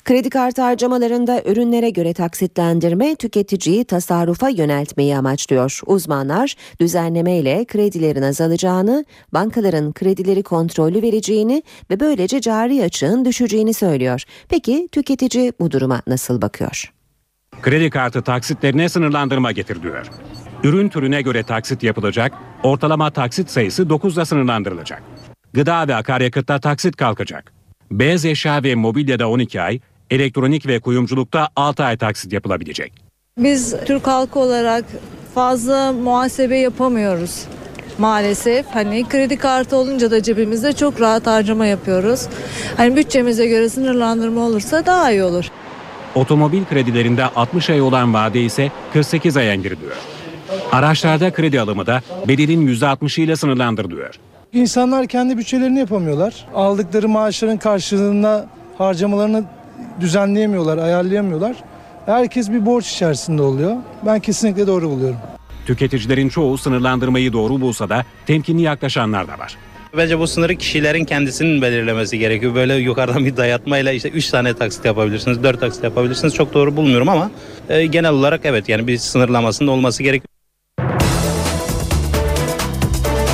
Kredi 0.09 0.31
kartı 0.31 0.63
harcamalarında 0.63 1.43
ürünlere 1.43 1.91
göre 1.91 2.15
taksitlendirme 2.15 3.15
tüketiciyi 3.17 3.85
tasarrufa 3.85 4.49
yöneltmeyi 4.49 5.17
amaçlıyor. 5.17 5.81
Uzmanlar 5.87 6.55
düzenleme 6.81 7.37
ile 7.37 7.65
kredilerin 7.65 8.23
azalacağını, 8.23 9.05
bankaların 9.35 9.93
kredileri 9.93 10.43
kontrollü 10.43 11.03
vereceğini 11.03 11.63
ve 11.91 12.01
böylece 12.01 12.41
cari 12.41 12.83
açığın 12.83 13.25
düşeceğini 13.25 13.75
söylüyor. 13.75 14.23
Peki 14.49 14.89
tüketici 14.93 15.53
bu 15.61 15.71
duruma 15.71 16.03
nasıl 16.07 16.43
bakıyor? 16.43 16.93
Kredi 17.63 17.91
kartı 17.91 18.23
taksitlerine 18.23 18.89
sınırlandırma 18.89 19.53
getiriliyor. 19.53 20.07
Ürün 20.65 20.89
türüne 20.89 21.23
göre 21.23 21.43
taksit 21.43 21.83
yapılacak, 21.83 22.33
ortalama 22.63 23.11
taksit 23.11 23.51
sayısı 23.51 23.83
9'da 23.83 24.25
sınırlandırılacak. 24.25 25.03
Gıda 25.53 25.89
ve 25.89 25.95
akaryakıtta 25.95 26.61
taksit 26.61 26.97
kalkacak. 26.97 27.53
Beyaz 27.91 28.25
eşya 28.25 28.63
ve 28.63 28.75
mobilyada 28.75 29.31
12 29.31 29.61
ay, 29.61 29.81
elektronik 30.11 30.67
ve 30.67 30.81
kuyumculukta 30.81 31.49
6 31.57 31.85
ay 31.85 31.97
taksit 31.97 32.33
yapılabilecek. 32.33 32.93
Biz 33.39 33.75
Türk 33.87 34.07
halkı 34.07 34.39
olarak 34.39 34.85
fazla 35.35 35.93
muhasebe 35.93 36.57
yapamıyoruz 36.57 37.47
maalesef. 37.99 38.67
Hani 38.67 39.09
kredi 39.09 39.37
kartı 39.37 39.77
olunca 39.77 40.11
da 40.11 40.23
cebimizde 40.23 40.73
çok 40.73 41.01
rahat 41.01 41.27
harcama 41.27 41.67
yapıyoruz. 41.67 42.27
Hani 42.77 42.97
bütçemize 42.97 43.47
göre 43.47 43.69
sınırlandırma 43.69 44.41
olursa 44.41 44.87
daha 44.87 45.13
iyi 45.13 45.23
olur. 45.23 45.45
Otomobil 46.15 46.65
kredilerinde 46.65 47.25
60 47.25 47.71
ay 47.71 47.81
olan 47.81 48.15
vade 48.15 48.41
ise 48.41 48.71
48 48.93 49.37
aya 49.37 49.55
indiriliyor. 49.55 49.97
Araçlarda 50.73 51.31
kredi 51.31 51.61
alımı 51.61 51.87
da 51.87 52.03
bedelin 52.29 52.67
%60 52.67 53.21
ile 53.21 53.37
sınırlandırılıyor. 53.37 54.15
İnsanlar 54.53 55.07
kendi 55.07 55.39
bütçelerini 55.39 55.79
yapamıyorlar. 55.79 56.47
Aldıkları 56.55 57.09
maaşların 57.09 57.59
karşılığında 57.59 58.47
harcamalarını 58.79 59.45
düzenleyemiyorlar, 60.01 60.79
ayarlayamıyorlar. 60.79 61.57
Herkes 62.07 62.51
bir 62.51 62.67
borç 62.67 62.93
içerisinde 62.93 63.43
oluyor. 63.43 63.77
Ben 64.07 64.21
kesinlikle 64.21 64.67
doğru 64.67 64.91
buluyorum. 64.91 65.19
Tüketicilerin 65.67 66.29
çoğu 66.29 66.59
sınırlandırmayı 66.59 67.33
doğru 67.33 67.61
bulsa 67.61 67.89
da 67.89 68.05
temkinli 68.27 68.63
yaklaşanlar 68.63 69.29
da 69.29 69.39
var. 69.39 69.57
Bence 69.97 70.19
bu 70.19 70.27
sınırı 70.27 70.57
kişilerin 70.57 71.05
kendisinin 71.05 71.63
belirlemesi 71.63 72.19
gerekiyor. 72.19 72.55
Böyle 72.55 72.75
yukarıdan 72.75 73.25
bir 73.25 73.37
dayatmayla 73.37 73.93
işte 73.93 74.09
3 74.09 74.31
tane 74.31 74.55
taksit 74.55 74.85
yapabilirsiniz, 74.85 75.43
4 75.43 75.61
taksit 75.61 75.85
yapabilirsiniz. 75.85 76.35
Çok 76.35 76.55
doğru 76.55 76.77
bulmuyorum 76.77 77.09
ama 77.09 77.31
e, 77.69 77.87
genel 77.87 78.11
olarak 78.11 78.41
evet 78.45 78.69
yani 78.69 78.87
bir 78.87 78.99
sınırlamasının 78.99 79.69
olması 79.69 80.03
gerekiyor. 80.03 80.29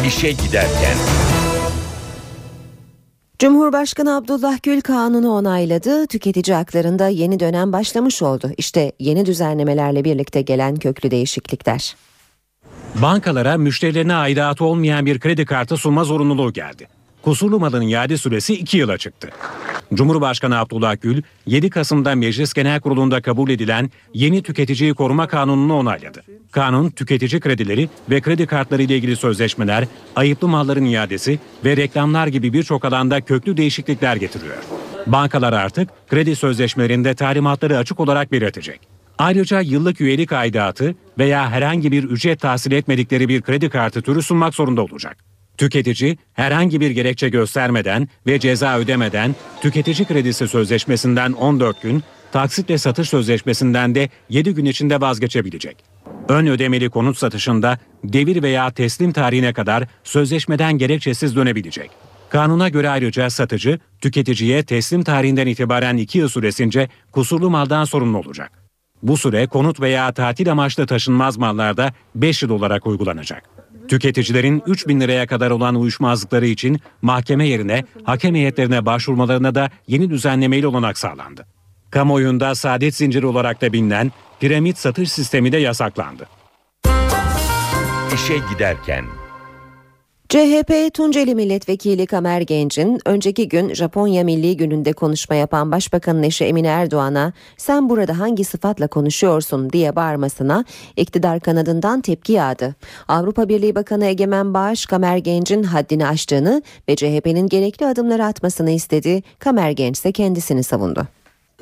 İşe 0.06 0.32
giderken 0.32 0.96
Cumhurbaşkanı 3.38 4.16
Abdullah 4.16 4.62
Gül 4.62 4.80
kanunu 4.80 5.30
onayladı. 5.30 6.06
Tüketici 6.06 6.56
haklarında 6.56 7.08
yeni 7.08 7.40
dönem 7.40 7.72
başlamış 7.72 8.22
oldu. 8.22 8.50
İşte 8.56 8.92
yeni 8.98 9.26
düzenlemelerle 9.26 10.04
birlikte 10.04 10.42
gelen 10.42 10.76
köklü 10.76 11.10
değişiklikler. 11.10 11.96
Bankalara 12.94 13.56
müşterilerine 13.56 14.14
aidatı 14.14 14.64
olmayan 14.64 15.06
bir 15.06 15.20
kredi 15.20 15.44
kartı 15.44 15.76
sunma 15.76 16.04
zorunluluğu 16.04 16.52
geldi. 16.52 16.88
Kusurlu 17.22 17.60
malın 17.60 17.82
iade 17.82 18.16
süresi 18.16 18.54
2 18.54 18.78
yıla 18.78 18.98
çıktı. 18.98 19.30
Cumhurbaşkanı 19.94 20.58
Abdullah 20.58 20.96
Gül 21.00 21.22
7 21.46 21.70
Kasım'da 21.70 22.14
Meclis 22.14 22.52
Genel 22.52 22.80
Kurulu'nda 22.80 23.22
kabul 23.22 23.50
edilen 23.50 23.90
yeni 24.14 24.42
tüketiciyi 24.42 24.94
koruma 24.94 25.26
kanununu 25.28 25.74
onayladı. 25.74 26.22
Kanun 26.50 26.90
tüketici 26.90 27.40
kredileri 27.40 27.88
ve 28.10 28.20
kredi 28.20 28.46
kartları 28.46 28.82
ile 28.82 28.96
ilgili 28.96 29.16
sözleşmeler, 29.16 29.84
ayıplı 30.16 30.48
malların 30.48 30.84
iadesi 30.84 31.38
ve 31.64 31.76
reklamlar 31.76 32.26
gibi 32.26 32.52
birçok 32.52 32.84
alanda 32.84 33.20
köklü 33.20 33.56
değişiklikler 33.56 34.16
getiriyor. 34.16 34.56
Bankalar 35.06 35.52
artık 35.52 35.90
kredi 36.08 36.36
sözleşmelerinde 36.36 37.14
talimatları 37.14 37.78
açık 37.78 38.00
olarak 38.00 38.32
belirtecek. 38.32 38.80
Ayrıca 39.18 39.60
yıllık 39.60 40.00
üyelik 40.00 40.32
aidatı 40.32 40.94
veya 41.18 41.50
herhangi 41.50 41.92
bir 41.92 42.04
ücret 42.04 42.40
tahsil 42.40 42.72
etmedikleri 42.72 43.28
bir 43.28 43.42
kredi 43.42 43.70
kartı 43.70 44.02
türü 44.02 44.22
sunmak 44.22 44.54
zorunda 44.54 44.82
olacak. 44.82 45.33
Tüketici 45.58 46.18
herhangi 46.32 46.80
bir 46.80 46.90
gerekçe 46.90 47.28
göstermeden 47.28 48.08
ve 48.26 48.38
ceza 48.38 48.78
ödemeden 48.78 49.34
tüketici 49.60 50.06
kredisi 50.08 50.48
sözleşmesinden 50.48 51.32
14 51.32 51.82
gün, 51.82 52.02
taksitle 52.32 52.78
satış 52.78 53.08
sözleşmesinden 53.08 53.94
de 53.94 54.08
7 54.28 54.54
gün 54.54 54.64
içinde 54.64 55.00
vazgeçebilecek. 55.00 55.76
Ön 56.28 56.46
ödemeli 56.46 56.90
konut 56.90 57.18
satışında 57.18 57.78
devir 58.04 58.42
veya 58.42 58.70
teslim 58.70 59.12
tarihine 59.12 59.52
kadar 59.52 59.84
sözleşmeden 60.04 60.78
gerekçesiz 60.78 61.36
dönebilecek. 61.36 61.90
Kanuna 62.28 62.68
göre 62.68 62.90
ayrıca 62.90 63.30
satıcı 63.30 63.78
tüketiciye 64.00 64.62
teslim 64.62 65.02
tarihinden 65.04 65.46
itibaren 65.46 65.96
2 65.96 66.18
yıl 66.18 66.28
süresince 66.28 66.88
kusurlu 67.12 67.50
maldan 67.50 67.84
sorumlu 67.84 68.18
olacak. 68.18 68.52
Bu 69.02 69.16
süre 69.16 69.46
konut 69.46 69.80
veya 69.80 70.12
tatil 70.12 70.52
amaçlı 70.52 70.86
taşınmaz 70.86 71.36
mallarda 71.36 71.92
5 72.14 72.42
yıl 72.42 72.50
olarak 72.50 72.86
uygulanacak. 72.86 73.63
Tüketicilerin 73.88 74.62
3 74.66 74.88
bin 74.88 75.00
liraya 75.00 75.26
kadar 75.26 75.50
olan 75.50 75.74
uyuşmazlıkları 75.74 76.46
için 76.46 76.80
mahkeme 77.02 77.48
yerine 77.48 77.84
hakem 78.04 78.34
heyetlerine 78.34 78.86
başvurmalarına 78.86 79.54
da 79.54 79.70
yeni 79.86 80.10
düzenlemeyle 80.10 80.66
olanak 80.66 80.98
sağlandı. 80.98 81.46
Kamuoyunda 81.90 82.54
saadet 82.54 82.94
zinciri 82.94 83.26
olarak 83.26 83.62
da 83.62 83.72
bilinen 83.72 84.12
piramit 84.40 84.78
satış 84.78 85.12
sistemi 85.12 85.52
de 85.52 85.56
yasaklandı. 85.56 86.28
işe 88.14 88.34
giderken 88.52 89.04
CHP 90.34 90.94
Tunceli 90.94 91.34
Milletvekili 91.34 92.06
Kamer 92.06 92.40
Genç'in 92.40 93.00
önceki 93.04 93.48
gün 93.48 93.74
Japonya 93.74 94.24
Milli 94.24 94.56
Günü'nde 94.56 94.92
konuşma 94.92 95.34
yapan 95.34 95.72
Başbakanın 95.72 96.22
eşi 96.22 96.44
Emine 96.44 96.68
Erdoğan'a 96.68 97.32
sen 97.56 97.88
burada 97.88 98.18
hangi 98.18 98.44
sıfatla 98.44 98.86
konuşuyorsun 98.86 99.70
diye 99.70 99.96
bağırmasına 99.96 100.64
iktidar 100.96 101.40
kanadından 101.40 102.00
tepki 102.00 102.32
yağdı. 102.32 102.74
Avrupa 103.08 103.48
Birliği 103.48 103.74
Bakanı 103.74 104.06
Egemen 104.06 104.54
Bağış 104.54 104.86
Kamer 104.86 105.16
Genç'in 105.16 105.62
haddini 105.62 106.06
aştığını 106.06 106.62
ve 106.88 106.96
CHP'nin 106.96 107.48
gerekli 107.48 107.86
adımları 107.86 108.24
atmasını 108.24 108.70
istedi. 108.70 109.22
Kamer 109.38 109.70
Genç 109.70 109.98
ise 109.98 110.12
kendisini 110.12 110.62
savundu. 110.62 111.06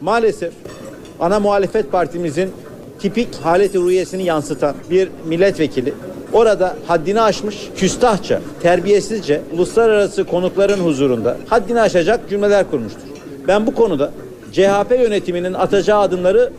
Maalesef 0.01 0.53
ana 1.21 1.41
muhalefet 1.41 1.93
partimizin 1.93 2.51
tipik 3.01 3.35
haleti 3.35 3.79
ruhiyesini 3.79 4.25
yansıtan 4.25 4.75
bir 4.91 5.09
milletvekili 5.27 5.95
orada 6.33 6.77
haddini 6.87 7.21
aşmış, 7.21 7.57
küstahça, 7.77 8.41
terbiyesizce 8.63 9.41
uluslararası 9.53 10.25
konukların 10.25 10.81
huzurunda 10.81 11.37
haddini 11.49 11.81
aşacak 11.81 12.31
cümleler 12.31 12.71
kurmuştur. 12.71 13.03
Ben 13.49 13.67
bu 13.67 13.75
konuda 13.75 14.13
CHP 14.53 14.91
yönetiminin 14.91 15.55
atacağı 15.55 16.01
adımları 16.01 16.53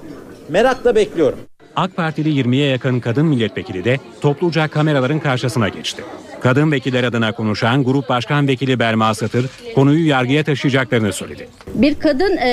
merakla 0.50 0.96
bekliyorum. 0.96 1.40
AK 1.76 1.96
Partili 1.96 2.30
20'ye 2.30 2.68
yakın 2.70 3.00
kadın 3.00 3.26
milletvekili 3.26 3.86
de 3.86 4.00
topluca 4.22 4.68
kameraların 4.68 5.20
karşısına 5.20 5.70
geçti. 5.70 6.04
Kadın 6.40 6.72
vekiller 6.72 7.04
adına 7.04 7.32
konuşan 7.32 7.84
Grup 7.84 8.10
Başkan 8.10 8.48
Vekili 8.48 8.80
Berma 8.80 9.14
Satır 9.14 9.46
konuyu 9.76 10.08
yargıya 10.08 10.44
taşıyacaklarını 10.44 11.14
söyledi. 11.14 11.48
Bir 11.74 12.00
kadın 12.00 12.38
e, 12.38 12.48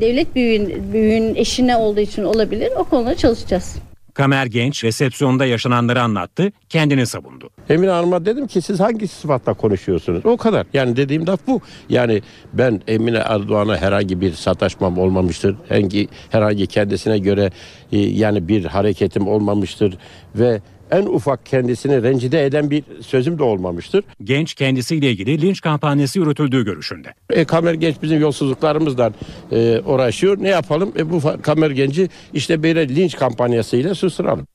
devlet 0.00 0.34
büyüğün, 0.34 0.92
büyüğün 0.92 1.34
eşine 1.34 1.76
olduğu 1.76 2.00
için 2.00 2.24
olabilir. 2.24 2.72
O 2.78 2.84
konuda 2.84 3.14
çalışacağız. 3.14 3.76
Kamer 4.18 4.46
Genç 4.46 4.84
resepsiyonda 4.84 5.46
yaşananları 5.46 6.02
anlattı, 6.02 6.52
kendini 6.68 7.06
savundu. 7.06 7.50
Emine 7.68 7.90
Hanım'a 7.90 8.24
dedim 8.26 8.46
ki 8.46 8.62
siz 8.62 8.80
hangi 8.80 9.08
sıfatla 9.08 9.54
konuşuyorsunuz? 9.54 10.26
O 10.26 10.36
kadar. 10.36 10.66
Yani 10.72 10.96
dediğim 10.96 11.26
laf 11.26 11.40
bu. 11.46 11.60
Yani 11.88 12.22
ben 12.52 12.82
Emine 12.88 13.18
Erdoğan'a 13.18 13.76
herhangi 13.76 14.20
bir 14.20 14.32
sataşmam 14.32 14.98
olmamıştır. 14.98 15.56
Herhangi, 15.68 16.08
herhangi 16.30 16.66
kendisine 16.66 17.18
göre 17.18 17.50
e, 17.92 17.98
yani 17.98 18.48
bir 18.48 18.64
hareketim 18.64 19.28
olmamıştır. 19.28 19.98
Ve 20.34 20.60
en 20.90 21.06
ufak 21.06 21.46
kendisini 21.46 22.02
rencide 22.02 22.44
eden 22.44 22.70
bir 22.70 22.84
sözüm 23.00 23.38
de 23.38 23.42
olmamıştır. 23.42 24.04
Genç 24.24 24.54
kendisiyle 24.54 25.10
ilgili 25.10 25.40
linç 25.40 25.60
kampanyası 25.60 26.18
yürütüldüğü 26.18 26.64
görüşünde. 26.64 27.14
E, 27.30 27.44
Kamer 27.44 27.74
Genç 27.74 28.02
bizim 28.02 28.20
yolsuzluklarımızdan 28.20 29.14
e, 29.52 29.80
uğraşıyor. 29.80 30.42
Ne 30.42 30.48
yapalım? 30.48 30.92
E, 30.98 31.10
bu 31.10 31.20
Kamer 31.42 31.70
Genç'i 31.70 32.08
işte 32.32 32.62
böyle 32.62 32.88
linç 32.88 33.16
kampanyasıyla 33.16 33.94
susturalım. 33.94 34.46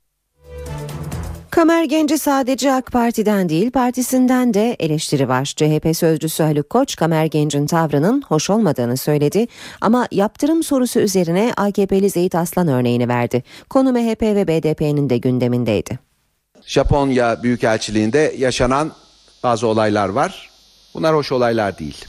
Kamer 1.53 1.83
Genci 1.83 2.17
sadece 2.17 2.73
AK 2.73 2.91
Parti'den 2.91 3.49
değil 3.49 3.71
partisinden 3.71 4.53
de 4.53 4.75
eleştiri 4.79 5.29
var. 5.29 5.45
CHP 5.45 5.97
sözcüsü 5.97 6.43
Haluk 6.43 6.69
Koç 6.69 6.95
Kamer 6.95 7.25
Genç'in 7.25 7.65
tavrının 7.65 8.21
hoş 8.27 8.49
olmadığını 8.49 8.97
söyledi 8.97 9.47
ama 9.81 10.07
yaptırım 10.11 10.63
sorusu 10.63 10.99
üzerine 10.99 11.53
AKP'li 11.57 12.09
Zeyt 12.09 12.35
Aslan 12.35 12.67
örneğini 12.67 13.07
verdi. 13.07 13.43
Konu 13.69 13.91
MHP 13.91 14.21
ve 14.21 14.47
BDP'nin 14.47 15.09
de 15.09 15.17
gündemindeydi. 15.17 16.12
Japonya 16.65 17.43
Büyükelçiliğinde 17.43 18.35
yaşanan 18.37 18.91
bazı 19.43 19.67
olaylar 19.67 20.09
var. 20.09 20.49
Bunlar 20.93 21.15
hoş 21.15 21.31
olaylar 21.31 21.79
değil. 21.79 22.05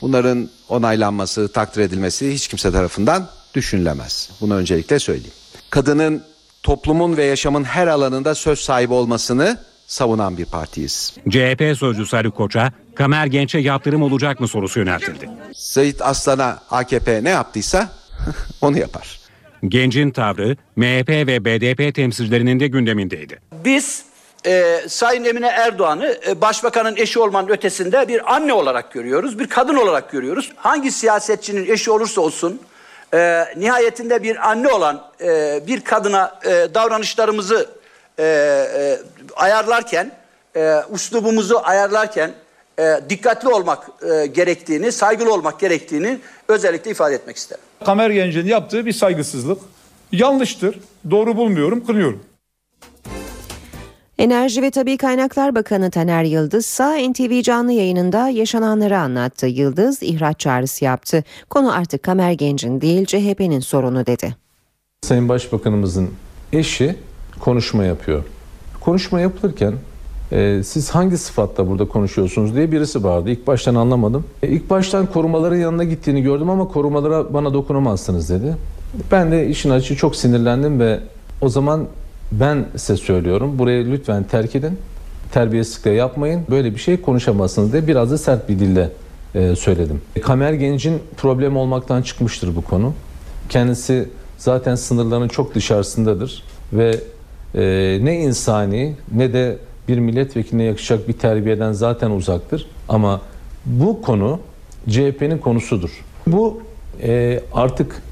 Bunların 0.00 0.48
onaylanması, 0.68 1.52
takdir 1.52 1.80
edilmesi 1.80 2.32
hiç 2.32 2.48
kimse 2.48 2.72
tarafından 2.72 3.28
düşünülemez. 3.54 4.30
Bunu 4.40 4.54
öncelikle 4.54 4.98
söyleyeyim. 4.98 5.32
Kadının 5.70 6.22
toplumun 6.62 7.16
ve 7.16 7.24
yaşamın 7.24 7.64
her 7.64 7.86
alanında 7.86 8.34
söz 8.34 8.58
sahibi 8.58 8.92
olmasını 8.92 9.58
savunan 9.86 10.38
bir 10.38 10.44
partiyiz. 10.44 11.14
CHP 11.30 11.78
sözcüsü 11.78 12.16
Haluk 12.16 12.36
Koç'a 12.36 12.72
Kamer 12.94 13.26
Genç'e 13.26 13.58
yaptırım 13.58 14.02
olacak 14.02 14.40
mı 14.40 14.48
sorusu 14.48 14.78
yöneltildi. 14.78 15.30
Zahit 15.52 16.02
Aslan'a 16.02 16.58
AKP 16.70 17.24
ne 17.24 17.30
yaptıysa 17.30 17.88
onu 18.60 18.78
yapar. 18.78 19.20
Gencin 19.68 20.10
tavrı 20.10 20.56
MHP 20.76 21.08
ve 21.08 21.44
BDP 21.44 21.94
temsilcilerinin 21.94 22.60
de 22.60 22.66
gündemindeydi. 22.66 23.40
Biz 23.64 24.04
e, 24.46 24.80
Sayın 24.88 25.24
Emine 25.24 25.46
Erdoğan'ı 25.46 26.16
e, 26.28 26.40
başbakanın 26.40 26.96
eşi 26.96 27.20
olmanın 27.20 27.48
ötesinde 27.48 28.08
bir 28.08 28.34
anne 28.34 28.52
olarak 28.52 28.92
görüyoruz, 28.92 29.38
bir 29.38 29.48
kadın 29.48 29.76
olarak 29.76 30.10
görüyoruz. 30.10 30.52
Hangi 30.56 30.92
siyasetçinin 30.92 31.72
eşi 31.72 31.90
olursa 31.90 32.20
olsun 32.20 32.60
e, 33.14 33.44
nihayetinde 33.56 34.22
bir 34.22 34.50
anne 34.50 34.68
olan 34.68 35.10
e, 35.20 35.60
bir 35.66 35.80
kadına 35.80 36.40
e, 36.44 36.74
davranışlarımızı 36.74 37.70
e, 38.18 38.24
e, 38.24 38.98
ayarlarken, 39.36 40.12
e, 40.56 40.76
uslubumuzu 40.90 41.60
ayarlarken 41.62 42.30
e, 42.78 43.00
dikkatli 43.08 43.48
olmak 43.48 43.90
e, 44.02 44.26
gerektiğini, 44.26 44.92
saygılı 44.92 45.34
olmak 45.34 45.60
gerektiğini 45.60 46.18
özellikle 46.48 46.90
ifade 46.90 47.14
etmek 47.14 47.36
isterim. 47.36 47.64
Kamer 47.84 48.10
Genç'in 48.10 48.46
yaptığı 48.46 48.86
bir 48.86 48.92
saygısızlık. 48.92 49.58
Yanlıştır. 50.12 50.80
Doğru 51.10 51.36
bulmuyorum, 51.36 51.86
kınıyorum. 51.86 52.20
Enerji 54.18 54.62
ve 54.62 54.70
Tabi 54.70 54.96
Kaynaklar 54.96 55.54
Bakanı 55.54 55.90
Taner 55.90 56.24
Yıldız 56.24 56.64
ise 56.66 57.10
NTV 57.10 57.42
canlı 57.42 57.72
yayınında 57.72 58.28
yaşananları 58.28 58.98
anlattı. 58.98 59.46
Yıldız 59.46 60.02
ihraç 60.02 60.40
çağrısı 60.40 60.84
yaptı. 60.84 61.24
Konu 61.50 61.72
artık 61.72 62.02
Kamer 62.02 62.32
Genç'in 62.32 62.80
değil 62.80 63.06
CHP'nin 63.06 63.60
sorunu 63.60 64.06
dedi. 64.06 64.36
Sayın 65.02 65.28
Başbakanımızın 65.28 66.10
eşi 66.52 66.96
konuşma 67.40 67.84
yapıyor. 67.84 68.24
Konuşma 68.80 69.20
yapılırken 69.20 69.74
e, 70.32 70.62
siz 70.64 70.90
hangi 70.90 71.18
sıfatla 71.18 71.68
burada 71.68 71.88
konuşuyorsunuz 71.88 72.54
diye 72.54 72.72
birisi 72.72 73.04
bağırdı. 73.04 73.30
İlk 73.30 73.46
baştan 73.46 73.74
anlamadım. 73.74 74.24
E, 74.42 74.48
ilk 74.48 74.70
baştan 74.70 75.06
korumaların 75.06 75.56
yanına 75.56 75.84
gittiğini 75.84 76.22
gördüm 76.22 76.50
ama 76.50 76.68
korumalara 76.68 77.34
bana 77.34 77.54
dokunamazsınız 77.54 78.30
dedi. 78.30 78.56
Ben 79.12 79.32
de 79.32 79.48
işin 79.48 79.70
açığı 79.70 79.96
çok 79.96 80.16
sinirlendim 80.16 80.80
ve 80.80 81.00
o 81.40 81.48
zaman 81.48 81.86
ben 82.32 82.64
size 82.76 82.96
söylüyorum 82.96 83.58
burayı 83.58 83.92
lütfen 83.92 84.24
terk 84.24 84.56
edin. 84.56 84.78
Terbiyesizlikle 85.32 85.90
yapmayın. 85.90 86.42
Böyle 86.50 86.74
bir 86.74 86.80
şey 86.80 87.00
konuşamazsınız 87.00 87.72
diye 87.72 87.86
biraz 87.86 88.10
da 88.10 88.18
sert 88.18 88.48
bir 88.48 88.58
dille 88.58 88.90
e, 89.34 89.56
söyledim. 89.56 90.00
Kamer 90.22 90.52
Genç'in 90.52 90.98
problem 91.16 91.56
olmaktan 91.56 92.02
çıkmıştır 92.02 92.56
bu 92.56 92.62
konu. 92.62 92.92
Kendisi 93.48 94.08
zaten 94.38 94.74
sınırların 94.74 95.28
çok 95.28 95.54
dışarısındadır 95.54 96.42
ve 96.72 97.00
e, 97.54 97.60
ne 98.02 98.20
insani 98.20 98.94
ne 99.14 99.32
de 99.32 99.58
bir 99.88 99.98
milletvekiline 99.98 100.64
yakışacak 100.64 101.08
bir 101.08 101.12
terbiyeden 101.12 101.72
zaten 101.72 102.10
uzaktır. 102.10 102.66
Ama 102.88 103.20
bu 103.66 104.02
konu 104.02 104.40
CHP'nin 104.88 105.38
konusudur. 105.38 106.04
Bu 106.26 106.62
e, 107.02 107.40
artık 107.54 108.02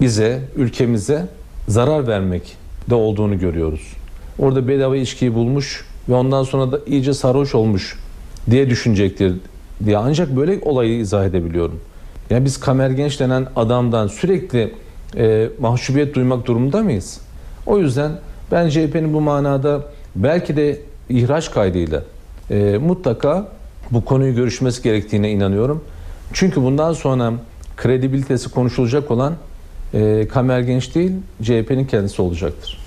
bize, 0.00 0.40
ülkemize 0.56 1.26
zarar 1.68 2.06
vermek 2.06 2.56
de 2.90 2.94
olduğunu 2.94 3.38
görüyoruz. 3.38 3.92
Orada 4.38 4.68
bedava 4.68 4.96
içkiyi 4.96 5.34
bulmuş 5.34 5.84
ve 6.08 6.14
ondan 6.14 6.42
sonra 6.42 6.72
da 6.72 6.80
iyice 6.86 7.14
sarhoş 7.14 7.54
olmuş 7.54 7.98
diye 8.50 8.70
düşünecektir 8.70 9.34
diye 9.84 9.96
ancak 9.96 10.36
böyle 10.36 10.58
olayı 10.62 10.98
izah 10.98 11.24
edebiliyorum. 11.24 11.80
Yani 12.30 12.44
biz 12.44 12.60
Kamer 12.60 12.90
Genç 12.90 13.20
denen 13.20 13.46
adamdan 13.56 14.06
sürekli 14.06 14.74
e, 15.16 15.48
mahcubiyet 15.60 16.14
duymak 16.14 16.46
durumunda 16.46 16.82
mıyız? 16.82 17.20
O 17.66 17.78
yüzden 17.78 18.12
ben 18.52 18.68
CHP'nin 18.68 19.14
bu 19.14 19.20
manada 19.20 19.82
belki 20.16 20.56
de 20.56 20.80
ihraç 21.08 21.50
kaydıyla 21.50 22.02
e, 22.50 22.78
mutlaka 22.78 23.48
bu 23.90 24.04
konuyu 24.04 24.34
görüşmesi 24.34 24.82
gerektiğine 24.82 25.30
inanıyorum. 25.30 25.84
Çünkü 26.32 26.62
bundan 26.62 26.92
sonra 26.92 27.32
kredibilitesi 27.76 28.50
konuşulacak 28.50 29.10
olan 29.10 29.34
e, 29.94 30.28
Kamer 30.28 30.60
Genç 30.60 30.94
değil 30.94 31.12
CHP'nin 31.42 31.84
kendisi 31.84 32.22
olacaktır. 32.22 32.84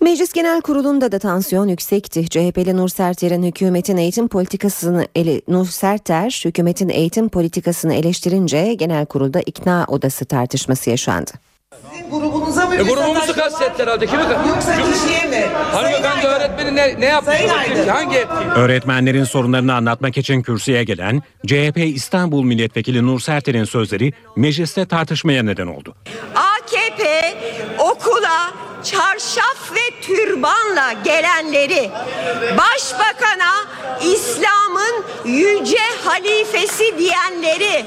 Meclis 0.00 0.32
Genel 0.32 0.60
Kurulu'nda 0.60 1.12
da 1.12 1.18
tansiyon 1.18 1.68
yüksekti. 1.68 2.28
CHP'li 2.28 2.76
Nur 2.76 2.88
Serter'in 2.88 3.42
hükümetin 3.42 3.96
eğitim 3.96 4.28
politikasını 4.28 5.06
ele, 5.14 5.40
Nur 5.48 5.66
Serter 5.66 6.42
hükümetin 6.44 6.88
eğitim 6.88 7.28
politikasını 7.28 7.94
eleştirince 7.94 8.74
genel 8.74 9.06
kurulda 9.06 9.40
ikna 9.40 9.84
odası 9.88 10.24
tartışması 10.24 10.90
yaşandı. 10.90 11.30
Grubunuza 12.10 12.66
mı 12.66 12.74
E, 12.74 12.82
grubumuzu 12.82 13.34
kastettiler 13.34 13.86
herhalde. 13.86 14.06
Kimi 14.06 14.22
Yoksa 14.48 14.76
kişiye 14.76 15.24
mi? 15.26 15.46
Hanımefendi 15.72 16.26
öğretmeni 16.26 16.76
ne, 16.76 17.00
ne 17.00 17.06
yapmış? 17.06 17.36
Sayın 17.36 17.48
Aydın. 17.48 17.88
Hangi 17.88 18.16
etki? 18.16 18.34
Öğretmenlerin 18.56 19.24
sorunlarını 19.24 19.74
anlatmak 19.74 20.18
için 20.18 20.42
kürsüye 20.42 20.84
gelen 20.84 21.22
CHP 21.46 21.76
İstanbul 21.78 22.42
Milletvekili 22.44 23.06
Nur 23.06 23.20
Serter'in 23.20 23.64
sözleri 23.64 24.12
mecliste 24.36 24.86
tartışmaya 24.86 25.42
neden 25.42 25.66
oldu. 25.66 25.94
AKP 26.34 27.34
okula 27.78 28.50
çarşaf 28.84 29.72
ve 29.74 30.00
türbanla 30.02 30.92
gelenleri 31.04 31.90
başbakana 32.58 33.52
İslam'ın 34.02 35.04
yüce 35.24 35.78
halifesi 36.04 36.98
diyenleri 36.98 37.84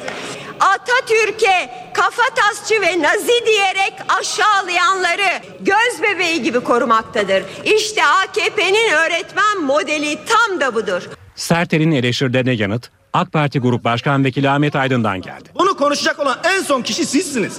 Atatürk'e 0.63 1.69
kafatasçı 1.93 2.81
ve 2.81 3.01
nazi 3.01 3.45
diyerek 3.45 3.93
aşağılayanları 4.19 5.41
göz 5.59 6.01
bebeği 6.03 6.41
gibi 6.43 6.59
korumaktadır. 6.59 7.43
İşte 7.65 8.05
AKP'nin 8.05 8.91
öğretmen 8.93 9.61
modeli 9.61 10.19
tam 10.25 10.59
da 10.61 10.75
budur. 10.75 11.01
Serter'in 11.35 11.91
eleştirilerine 11.91 12.51
yanıt 12.53 12.89
AK 13.13 13.31
Parti 13.33 13.59
Grup 13.59 13.83
Başkan 13.83 14.23
Vekili 14.25 14.49
Ahmet 14.49 14.75
Aydın'dan 14.75 15.21
geldi. 15.21 15.49
Bunu 15.59 15.77
konuşacak 15.77 16.19
olan 16.19 16.37
en 16.43 16.61
son 16.61 16.81
kişi 16.81 17.05
sizsiniz. 17.05 17.53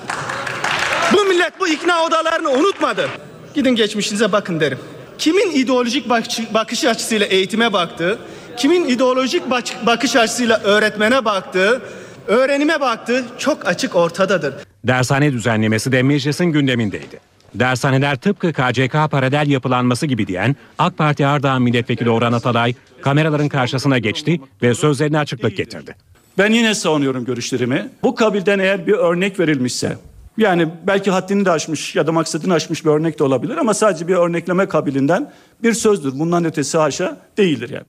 Bu 1.12 1.24
millet 1.24 1.60
bu 1.60 1.68
ikna 1.68 2.04
odalarını 2.04 2.50
unutmadı. 2.50 3.08
Gidin 3.54 3.70
geçmişinize 3.76 4.32
bakın 4.32 4.60
derim. 4.60 4.78
Kimin 5.18 5.50
ideolojik 5.50 6.08
bakış, 6.54 6.84
açısıyla 6.84 7.26
eğitime 7.26 7.72
baktığı, 7.72 8.18
kimin 8.56 8.88
ideolojik 8.88 9.50
bak- 9.50 9.86
bakış 9.86 10.16
açısıyla 10.16 10.60
öğretmene 10.64 11.24
baktığı, 11.24 11.82
öğrenime 12.26 12.80
baktığı 12.80 13.24
çok 13.38 13.68
açık 13.68 13.96
ortadadır. 13.96 14.54
Dershane 14.84 15.32
düzenlemesi 15.32 15.92
de 15.92 16.02
meclisin 16.02 16.44
gündemindeydi. 16.44 17.20
Dershaneler 17.54 18.16
tıpkı 18.16 18.52
KCK 18.52 18.92
paralel 19.10 19.48
yapılanması 19.48 20.06
gibi 20.06 20.26
diyen 20.26 20.56
AK 20.78 20.98
Parti 20.98 21.26
Ardahan 21.26 21.62
Milletvekili 21.62 22.10
Orhan 22.10 22.32
Atalay 22.32 22.74
kameraların 23.02 23.48
karşısına 23.48 23.98
geçti 23.98 24.40
ve 24.62 24.74
sözlerine 24.74 25.18
açıklık 25.18 25.56
getirdi. 25.56 25.96
Ben 26.38 26.52
yine 26.52 26.74
savunuyorum 26.74 27.24
görüşlerimi. 27.24 27.88
Bu 28.02 28.14
kabilden 28.14 28.58
eğer 28.58 28.86
bir 28.86 28.92
örnek 28.92 29.40
verilmişse 29.40 29.96
yani 30.38 30.68
belki 30.86 31.10
haddini 31.10 31.44
de 31.44 31.50
aşmış 31.50 31.96
ya 31.96 32.06
da 32.06 32.12
maksadını 32.12 32.54
aşmış 32.54 32.84
bir 32.84 32.90
örnek 32.90 33.18
de 33.18 33.24
olabilir 33.24 33.56
ama 33.56 33.74
sadece 33.74 34.08
bir 34.08 34.14
örnekleme 34.14 34.68
kabilinden 34.68 35.32
bir 35.62 35.72
sözdür. 35.72 36.18
Bundan 36.18 36.44
ötesi 36.44 36.78
haşa 36.78 37.16
değildir 37.38 37.70
yani. 37.70 37.84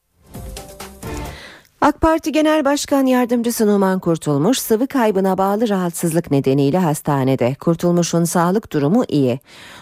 AK 1.86 2.02
Parti 2.02 2.32
Genel 2.32 2.66
Başkan 2.66 3.06
Yardımcısı 3.06 3.68
Numan 3.68 4.00
Kurtulmuş 4.00 4.60
sıvı 4.60 4.88
kaybına 4.88 5.38
bağlı 5.38 5.70
rahatsızlık 5.70 6.32
nedeniyle 6.32 6.78
hastanede. 6.78 7.56
Kurtulmuş'un 7.60 8.24
sağlık 8.24 8.72
durumu 8.74 9.04
iyi. 9.08 9.40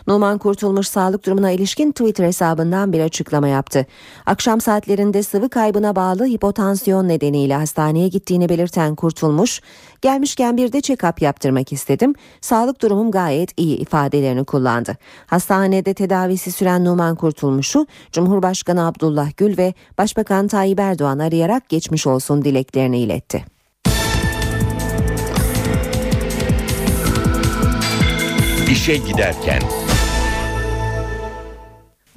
Numan 0.08 0.38
Kurtulmuş 0.38 0.88
sağlık 0.88 1.26
durumuna 1.26 1.52
ilişkin 1.52 1.92
Twitter 1.92 2.26
hesabından 2.26 2.94
bir 2.94 3.00
açıklama 3.00 3.48
yaptı. 3.48 3.86
Akşam 4.26 4.62
saatlerinde 4.62 5.24
sıvı 5.24 5.50
kaybına 5.50 5.96
bağlı 5.96 6.26
hipotansiyon 6.26 7.08
nedeniyle 7.08 7.56
hastaneye 7.56 8.08
gittiğini 8.08 8.50
belirten 8.50 8.96
Kurtulmuş, 8.96 9.62
gelmişken 10.04 10.58
bir 10.58 10.72
de 10.72 10.78
check-up 10.78 11.24
yaptırmak 11.24 11.74
istedim. 11.74 12.14
Sağlık 12.42 12.82
durumum 12.82 13.12
gayet 13.12 13.52
iyi 13.58 13.78
ifadelerini 13.78 14.44
kullandı. 14.44 14.98
Hastanede 15.28 15.94
tedavisi 15.94 16.52
süren 16.52 16.86
Numan 16.86 17.16
Kurtulmuş'u 17.16 17.88
Cumhurbaşkanı 18.12 18.88
Abdullah 18.88 19.38
Gül 19.38 19.58
ve 19.58 19.74
Başbakan 19.98 20.48
Tayyip 20.48 20.80
Erdoğan 20.80 21.20
arayarak 21.20 21.70
geçmiş 21.70 22.08
olsun 22.08 22.46
dileklerini 22.46 23.00
iletti. 23.00 23.46
İşe 28.72 28.98
giderken 28.98 29.62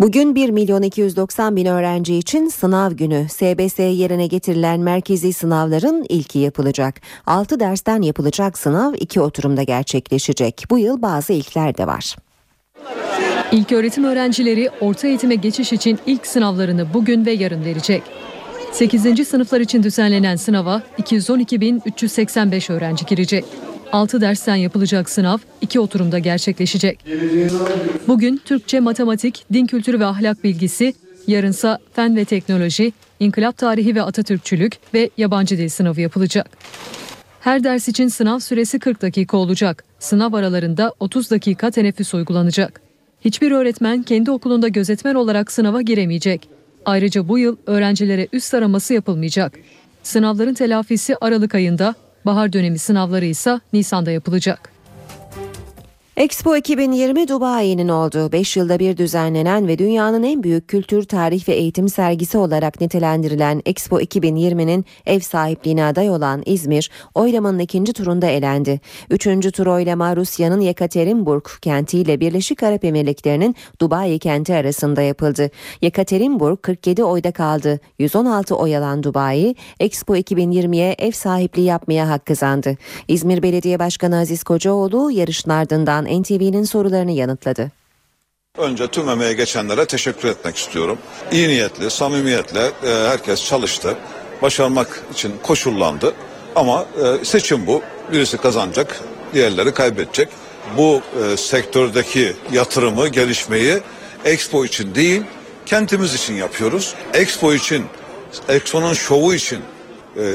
Bugün 0.00 0.34
1 0.34 0.50
milyon 0.50 0.82
290 0.82 1.56
bin 1.56 1.66
öğrenci 1.66 2.16
için 2.16 2.48
sınav 2.48 2.92
günü. 2.92 3.26
SBS 3.28 3.78
yerine 3.78 4.26
getirilen 4.26 4.80
merkezi 4.80 5.32
sınavların 5.32 6.06
ilki 6.08 6.38
yapılacak. 6.38 7.00
6 7.26 7.60
dersten 7.60 8.02
yapılacak 8.02 8.58
sınav 8.58 8.94
iki 8.94 9.20
oturumda 9.20 9.62
gerçekleşecek. 9.62 10.64
Bu 10.70 10.78
yıl 10.78 11.02
bazı 11.02 11.32
ilkler 11.32 11.78
de 11.78 11.86
var. 11.86 12.16
İlk 13.52 13.72
öğretim 13.72 14.04
öğrencileri 14.04 14.70
orta 14.80 15.08
eğitime 15.08 15.34
geçiş 15.34 15.72
için 15.72 15.98
ilk 16.06 16.26
sınavlarını 16.26 16.94
bugün 16.94 17.26
ve 17.26 17.32
yarın 17.32 17.64
verecek. 17.64 18.02
8. 18.72 19.28
sınıflar 19.28 19.60
için 19.60 19.82
düzenlenen 19.82 20.36
sınava 20.36 20.82
212.385 20.98 22.72
öğrenci 22.72 23.04
girecek. 23.06 23.44
6 23.92 24.20
dersten 24.20 24.56
yapılacak 24.56 25.10
sınav 25.10 25.38
iki 25.60 25.80
oturumda 25.80 26.18
gerçekleşecek. 26.18 27.04
Bugün 28.08 28.40
Türkçe, 28.44 28.80
matematik, 28.80 29.44
din 29.52 29.66
kültürü 29.66 30.00
ve 30.00 30.06
ahlak 30.06 30.44
bilgisi, 30.44 30.94
yarınsa 31.26 31.78
fen 31.92 32.16
ve 32.16 32.24
teknoloji, 32.24 32.92
inkılap 33.20 33.56
tarihi 33.56 33.94
ve 33.94 34.02
Atatürkçülük 34.02 34.78
ve 34.94 35.10
yabancı 35.16 35.58
dil 35.58 35.68
sınavı 35.68 36.00
yapılacak. 36.00 36.50
Her 37.40 37.64
ders 37.64 37.88
için 37.88 38.08
sınav 38.08 38.38
süresi 38.38 38.78
40 38.78 39.02
dakika 39.02 39.36
olacak. 39.36 39.84
Sınav 39.98 40.32
aralarında 40.32 40.92
30 41.00 41.30
dakika 41.30 41.70
teneffüs 41.70 42.14
uygulanacak. 42.14 42.80
Hiçbir 43.24 43.52
öğretmen 43.52 44.02
kendi 44.02 44.30
okulunda 44.30 44.68
gözetmen 44.68 45.14
olarak 45.14 45.52
sınava 45.52 45.82
giremeyecek. 45.82 46.48
Ayrıca 46.84 47.28
bu 47.28 47.38
yıl 47.38 47.56
öğrencilere 47.66 48.28
üst 48.32 48.54
araması 48.54 48.94
yapılmayacak. 48.94 49.58
Sınavların 50.02 50.54
telafisi 50.54 51.16
Aralık 51.20 51.54
ayında, 51.54 51.94
bahar 52.26 52.52
dönemi 52.52 52.78
sınavları 52.78 53.24
ise 53.24 53.60
Nisan'da 53.72 54.10
yapılacak. 54.10 54.75
Expo 56.16 56.56
2020 56.56 57.28
Dubai'nin 57.28 57.88
olduğu 57.88 58.32
5 58.32 58.56
yılda 58.56 58.78
bir 58.78 58.96
düzenlenen 58.96 59.68
ve 59.68 59.78
dünyanın 59.78 60.22
en 60.22 60.42
büyük 60.42 60.68
kültür, 60.68 61.02
tarih 61.02 61.48
ve 61.48 61.52
eğitim 61.52 61.88
sergisi 61.88 62.38
olarak 62.38 62.80
nitelendirilen 62.80 63.62
Expo 63.66 64.00
2020'nin 64.00 64.84
ev 65.06 65.20
sahipliğine 65.20 65.84
aday 65.84 66.10
olan 66.10 66.42
İzmir, 66.46 66.90
oylamanın 67.14 67.58
ikinci 67.58 67.92
turunda 67.92 68.26
elendi. 68.26 68.80
Üçüncü 69.10 69.52
tur 69.52 69.66
oylama 69.66 70.16
Rusya'nın 70.16 70.60
Yekaterinburg 70.60 71.44
kentiyle 71.62 72.20
Birleşik 72.20 72.62
Arap 72.62 72.84
Emirlikleri'nin 72.84 73.56
Dubai 73.80 74.18
kenti 74.18 74.54
arasında 74.54 75.02
yapıldı. 75.02 75.50
Yekaterinburg 75.82 76.62
47 76.62 77.04
oyda 77.04 77.32
kaldı. 77.32 77.80
116 77.98 78.56
oy 78.56 78.76
alan 78.76 79.02
Dubai, 79.02 79.54
Expo 79.80 80.16
2020'ye 80.16 80.94
ev 80.98 81.12
sahipliği 81.12 81.64
yapmaya 81.64 82.08
hak 82.08 82.26
kazandı. 82.26 82.76
İzmir 83.08 83.42
Belediye 83.42 83.78
Başkanı 83.78 84.18
Aziz 84.18 84.42
Kocaoğlu 84.42 85.10
yarışın 85.10 85.50
ardından 85.50 86.05
NTV'nin 86.06 86.64
sorularını 86.64 87.12
yanıtladı. 87.12 87.70
Önce 88.58 88.86
tüm 88.86 89.08
emeğe 89.08 89.32
geçenlere 89.32 89.86
teşekkür 89.86 90.28
etmek 90.28 90.56
istiyorum. 90.56 90.98
İyi 91.32 91.48
niyetli, 91.48 91.90
samimiyetle 91.90 92.60
e, 92.60 93.08
herkes 93.08 93.44
çalıştı. 93.44 93.96
Başarmak 94.42 95.04
için 95.12 95.34
koşullandı. 95.42 96.14
Ama 96.56 96.86
e, 97.20 97.24
seçim 97.24 97.66
bu. 97.66 97.82
Birisi 98.12 98.36
kazanacak, 98.36 99.00
diğerleri 99.34 99.74
kaybedecek. 99.74 100.28
Bu 100.76 101.00
e, 101.22 101.36
sektördeki 101.36 102.32
yatırımı, 102.52 103.08
gelişmeyi 103.08 103.78
Expo 104.24 104.64
için 104.64 104.94
değil, 104.94 105.22
kentimiz 105.66 106.14
için 106.14 106.34
yapıyoruz. 106.34 106.94
Expo 107.14 107.54
için, 107.54 107.86
Expo'nun 108.48 108.94
şovu 108.94 109.34
için 109.34 109.58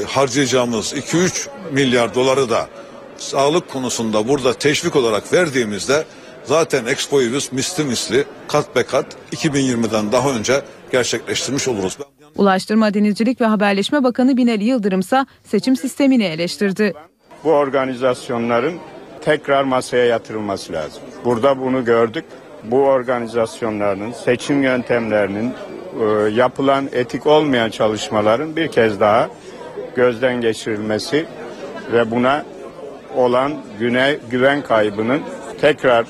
harcayacağımız 0.06 0.92
2-3 0.92 1.48
milyar 1.72 2.14
doları 2.14 2.50
da 2.50 2.68
sağlık 3.22 3.70
konusunda 3.70 4.28
burada 4.28 4.52
teşvik 4.52 4.96
olarak 4.96 5.32
verdiğimizde 5.32 6.04
zaten 6.44 6.86
Expo'yu 6.86 7.32
biz 7.32 7.52
misli 7.52 7.84
misli 7.84 8.24
kat 8.48 8.76
be 8.76 8.82
kat 8.82 9.06
2020'den 9.32 10.12
daha 10.12 10.30
önce 10.30 10.62
gerçekleştirmiş 10.92 11.68
oluruz. 11.68 11.98
Ulaştırma, 12.36 12.94
Denizcilik 12.94 13.40
ve 13.40 13.46
Haberleşme 13.46 14.04
Bakanı 14.04 14.36
Binali 14.36 14.64
Yıldırım 14.64 15.00
ise 15.00 15.26
seçim 15.44 15.76
sistemini 15.76 16.24
eleştirdi. 16.24 16.94
Bu 17.44 17.50
organizasyonların 17.50 18.78
tekrar 19.20 19.64
masaya 19.64 20.04
yatırılması 20.04 20.72
lazım. 20.72 21.02
Burada 21.24 21.60
bunu 21.60 21.84
gördük. 21.84 22.24
Bu 22.64 22.82
organizasyonların 22.82 24.12
seçim 24.12 24.62
yöntemlerinin 24.62 25.54
e, 26.00 26.30
yapılan 26.30 26.88
etik 26.92 27.26
olmayan 27.26 27.70
çalışmaların 27.70 28.56
bir 28.56 28.68
kez 28.68 29.00
daha 29.00 29.28
gözden 29.96 30.40
geçirilmesi 30.40 31.26
ve 31.92 32.10
buna 32.10 32.44
olan 33.16 33.52
güne, 33.78 34.18
güven 34.30 34.62
kaybının 34.62 35.22
tekrar 35.60 36.06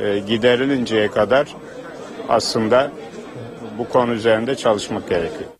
e, 0.00 0.18
giderilinceye 0.18 1.08
kadar 1.08 1.54
aslında 2.28 2.92
bu 3.78 3.88
konu 3.88 4.12
üzerinde 4.12 4.54
çalışmak 4.54 5.08
gerekiyor. 5.08 5.50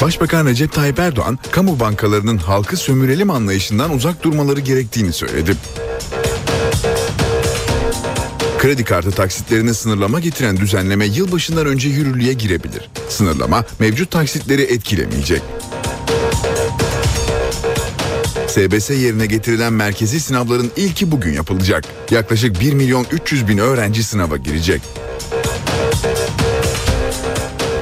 Başbakan 0.00 0.46
Recep 0.46 0.72
Tayyip 0.72 0.98
Erdoğan, 0.98 1.38
kamu 1.50 1.80
bankalarının 1.80 2.38
halkı 2.38 2.76
sömürelim 2.76 3.30
anlayışından 3.30 3.90
uzak 3.90 4.22
durmaları 4.22 4.60
gerektiğini 4.60 5.12
söyledi. 5.12 5.56
Kredi 8.58 8.84
kartı 8.84 9.10
taksitlerini 9.10 9.74
sınırlama 9.74 10.20
getiren 10.20 10.56
düzenleme 10.56 11.06
yılbaşından 11.06 11.66
önce 11.66 11.88
yürürlüğe 11.88 12.32
girebilir. 12.32 12.90
Sınırlama 13.08 13.64
mevcut 13.78 14.10
taksitleri 14.10 14.62
etkilemeyecek. 14.62 15.42
SBS 18.58 18.90
yerine 18.90 19.26
getirilen 19.26 19.72
merkezi 19.72 20.20
sınavların 20.20 20.70
ilki 20.76 21.10
bugün 21.10 21.32
yapılacak. 21.32 21.84
Yaklaşık 22.10 22.60
1 22.60 22.72
milyon 22.72 23.06
300 23.12 23.48
bin 23.48 23.58
öğrenci 23.58 24.04
sınava 24.04 24.36
girecek. 24.36 24.82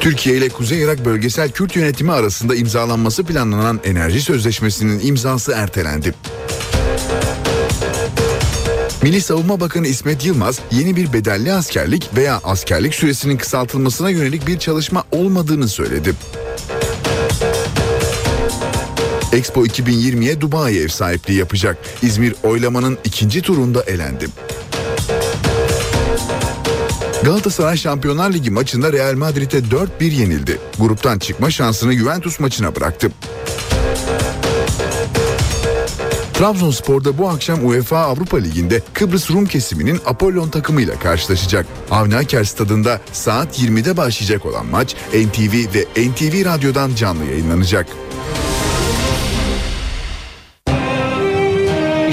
Türkiye 0.00 0.36
ile 0.36 0.48
Kuzey 0.48 0.82
Irak 0.82 1.04
Bölgesel 1.04 1.50
Kürt 1.50 1.76
Yönetimi 1.76 2.12
arasında 2.12 2.54
imzalanması 2.54 3.24
planlanan 3.24 3.80
enerji 3.84 4.20
sözleşmesinin 4.20 5.00
imzası 5.02 5.52
ertelendi. 5.52 6.14
Milli 9.02 9.20
Savunma 9.20 9.60
Bakanı 9.60 9.86
İsmet 9.86 10.24
Yılmaz 10.24 10.60
yeni 10.70 10.96
bir 10.96 11.12
bedelli 11.12 11.52
askerlik 11.52 12.16
veya 12.16 12.40
askerlik 12.44 12.94
süresinin 12.94 13.36
kısaltılmasına 13.36 14.10
yönelik 14.10 14.46
bir 14.46 14.58
çalışma 14.58 15.04
olmadığını 15.12 15.68
söyledi. 15.68 16.14
Expo 19.32 19.66
2020'ye 19.66 20.40
Dubai 20.40 20.78
ev 20.78 20.88
sahipliği 20.88 21.38
yapacak. 21.38 21.78
İzmir 22.02 22.34
oylamanın 22.42 22.98
ikinci 23.04 23.42
turunda 23.42 23.82
elendi. 23.82 24.26
Galatasaray 27.22 27.76
Şampiyonlar 27.76 28.32
Ligi 28.32 28.50
maçında 28.50 28.92
Real 28.92 29.14
Madrid'e 29.14 29.58
4-1 29.58 30.04
yenildi. 30.04 30.58
Gruptan 30.78 31.18
çıkma 31.18 31.50
şansını 31.50 31.92
Juventus 31.92 32.40
maçına 32.40 32.76
bıraktı. 32.76 33.10
Trabzonspor'da 36.34 37.18
bu 37.18 37.28
akşam 37.28 37.66
UEFA 37.66 37.98
Avrupa 37.98 38.36
Ligi'nde 38.36 38.82
Kıbrıs 38.92 39.30
Rum 39.30 39.46
kesiminin 39.46 40.00
Apollon 40.06 40.48
takımıyla 40.48 40.98
karşılaşacak. 40.98 41.66
Avni 41.90 42.16
Aker 42.16 42.44
stadında 42.44 43.00
saat 43.12 43.58
20'de 43.58 43.96
başlayacak 43.96 44.46
olan 44.46 44.66
maç 44.66 44.94
NTV 45.14 45.74
ve 45.74 46.08
NTV 46.08 46.44
Radyo'dan 46.44 46.94
canlı 46.94 47.24
yayınlanacak. 47.24 47.86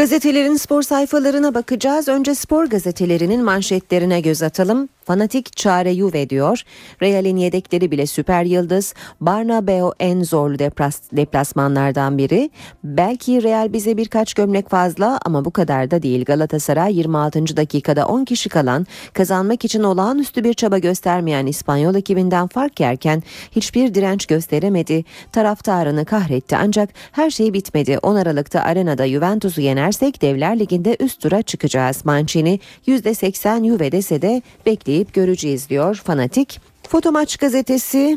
Gazetelerin 0.00 0.56
spor 0.56 0.82
sayfalarına 0.82 1.54
bakacağız. 1.54 2.08
Önce 2.08 2.34
spor 2.34 2.66
gazetelerinin 2.66 3.44
manşetlerine 3.44 4.20
göz 4.20 4.42
atalım. 4.42 4.88
Fanatik 5.04 5.56
çare 5.56 5.94
Juve 5.94 6.30
diyor. 6.30 6.62
Real'in 7.02 7.36
yedekleri 7.36 7.90
bile 7.90 8.06
süper 8.06 8.44
yıldız. 8.44 8.94
Barnabeo 9.20 9.92
en 10.00 10.22
zorlu 10.22 10.58
deplas 10.58 11.00
deplasmanlardan 11.12 12.18
biri. 12.18 12.50
Belki 12.84 13.42
Real 13.42 13.72
bize 13.72 13.96
birkaç 13.96 14.34
gömlek 14.34 14.68
fazla 14.68 15.20
ama 15.24 15.44
bu 15.44 15.50
kadar 15.50 15.90
da 15.90 16.02
değil. 16.02 16.24
Galatasaray 16.24 16.96
26. 16.96 17.56
dakikada 17.56 18.06
10 18.06 18.24
kişi 18.24 18.48
kalan 18.48 18.86
kazanmak 19.12 19.64
için 19.64 19.82
olağanüstü 19.82 20.44
bir 20.44 20.54
çaba 20.54 20.78
göstermeyen 20.78 21.46
İspanyol 21.46 21.94
ekibinden 21.94 22.46
fark 22.46 22.80
yerken 22.80 23.22
hiçbir 23.50 23.94
direnç 23.94 24.26
gösteremedi. 24.26 25.04
Taraftarını 25.32 26.04
kahretti 26.04 26.56
ancak 26.56 26.90
her 27.12 27.30
şey 27.30 27.52
bitmedi. 27.52 27.98
10 27.98 28.16
Aralık'ta 28.16 28.60
arenada 28.60 29.08
Juventus'u 29.08 29.60
yenersek 29.90 30.22
Devler 30.22 30.58
Ligi'nde 30.58 30.96
üst 31.00 31.20
tura 31.20 31.42
çıkacağız. 31.42 32.04
Mancini 32.04 32.60
%80 32.86 33.68
Juve 33.68 33.92
dese 33.92 34.22
de 34.22 34.42
bekleyip 34.66 35.14
göreceğiz 35.14 35.68
diyor 35.68 35.94
fanatik. 35.94 36.60
Fotomaç 36.88 37.36
gazetesi 37.36 38.16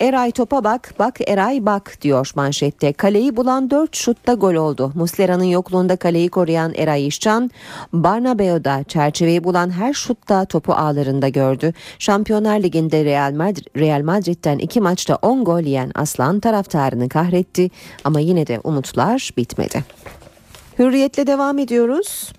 Eray 0.00 0.30
topa 0.30 0.64
bak, 0.64 0.94
bak 0.98 1.28
Eray 1.28 1.66
bak 1.66 1.98
diyor 2.02 2.30
manşette. 2.36 2.92
Kaleyi 2.92 3.36
bulan 3.36 3.70
4 3.70 3.96
şutta 3.96 4.34
gol 4.34 4.54
oldu. 4.54 4.92
Muslera'nın 4.94 5.44
yokluğunda 5.44 5.96
kaleyi 5.96 6.28
koruyan 6.28 6.74
Eray 6.74 7.06
İşcan, 7.06 7.50
Barnabeo'da 7.92 8.84
çerçeveyi 8.88 9.44
bulan 9.44 9.70
her 9.70 9.92
şutta 9.92 10.44
topu 10.44 10.72
ağlarında 10.72 11.28
gördü. 11.28 11.72
Şampiyonlar 11.98 12.62
Ligi'nde 12.62 13.04
Real, 13.04 13.32
Madrid, 13.32 13.66
Real 13.76 14.02
Madrid'den 14.02 14.58
iki 14.58 14.80
maçta 14.80 15.18
10 15.22 15.44
gol 15.44 15.60
yiyen 15.60 15.90
Aslan 15.94 16.40
taraftarını 16.40 17.08
kahretti 17.08 17.70
ama 18.04 18.20
yine 18.20 18.46
de 18.46 18.60
umutlar 18.64 19.30
bitmedi. 19.36 19.84
Hürriyetle 20.78 21.26
devam 21.26 21.58
ediyoruz. 21.58 22.32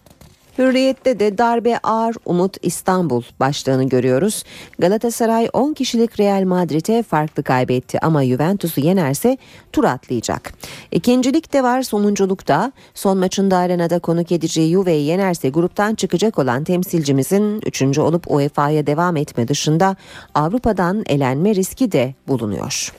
Hürriyette 0.58 1.19
de 1.19 1.38
darbe 1.38 1.78
ağır 1.78 2.15
Umut 2.26 2.58
İstanbul 2.62 3.24
başlığını 3.39 3.89
görüyoruz. 3.89 4.43
Galatasaray 4.80 5.50
10 5.54 5.74
kişilik 5.74 6.19
Real 6.19 6.43
Madrid'e 6.43 7.04
farklı 7.04 7.43
kaybetti 7.43 8.00
ama 8.00 8.26
Juventus'u 8.26 8.82
yenerse 8.82 9.38
tur 9.72 9.84
atlayacak. 9.84 10.54
İkincilik 10.91 11.54
de 11.54 11.63
var 11.63 11.82
sonunculukta. 11.82 12.72
Son 12.93 13.17
maçında 13.17 13.58
arenada 13.58 14.00
konuk 14.00 14.32
edeceği 14.32 14.72
Juve'yi 14.72 15.06
yenerse 15.06 15.50
gruptan 15.50 15.96
çıkacak 15.96 16.39
olan 16.39 16.63
temsilcimizin 16.63 17.62
3. 17.65 17.98
olup 17.98 18.32
UEFA'ya 18.32 18.88
devam 18.88 19.17
etme 19.17 19.48
dışında 19.48 19.96
Avrupa'dan 20.36 21.04
elenme 21.08 21.56
riski 21.56 21.91
de 21.91 22.13
bulunuyor. 22.28 22.93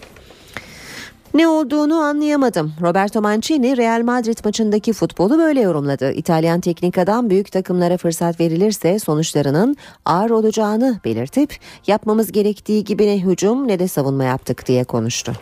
Ne 1.34 1.48
olduğunu 1.48 1.94
anlayamadım. 1.94 2.72
Roberto 2.82 3.22
Mancini 3.22 3.76
Real 3.76 4.02
Madrid 4.02 4.38
maçındaki 4.44 4.92
futbolu 4.92 5.38
böyle 5.38 5.60
yorumladı. 5.60 6.12
İtalyan 6.12 6.60
teknik 6.60 6.98
adam 6.98 7.30
büyük 7.30 7.52
takımlara 7.52 7.96
fırsat 7.96 8.40
verilirse 8.40 8.98
sonuçlarının 8.98 9.76
ağır 10.04 10.30
olacağını 10.30 11.00
belirtip 11.04 11.58
yapmamız 11.86 12.32
gerektiği 12.32 12.84
gibi 12.84 13.06
ne 13.06 13.22
hücum 13.22 13.68
ne 13.68 13.78
de 13.78 13.88
savunma 13.88 14.24
yaptık 14.24 14.66
diye 14.66 14.84
konuştu. 14.84 15.32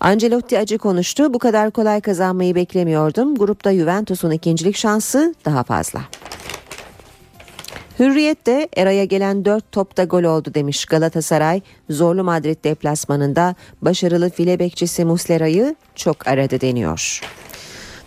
Ancelotti 0.00 0.58
acı 0.58 0.78
konuştu. 0.78 1.34
Bu 1.34 1.38
kadar 1.38 1.70
kolay 1.70 2.00
kazanmayı 2.00 2.54
beklemiyordum. 2.54 3.34
Grupta 3.34 3.74
Juventus'un 3.74 4.30
ikincilik 4.30 4.76
şansı 4.76 5.34
daha 5.44 5.62
fazla. 5.62 6.00
Hürriyet'te 7.98 8.68
Eray'a 8.76 9.04
gelen 9.04 9.44
4 9.44 9.72
topta 9.72 10.04
gol 10.04 10.24
oldu 10.24 10.54
demiş 10.54 10.84
Galatasaray. 10.84 11.60
Zorlu 11.90 12.24
Madrid 12.24 12.64
deplasmanında 12.64 13.54
başarılı 13.82 14.30
file 14.30 14.58
bekçisi 14.58 15.04
Muslera'yı 15.04 15.74
çok 15.94 16.28
aradı 16.28 16.60
deniyor. 16.60 17.20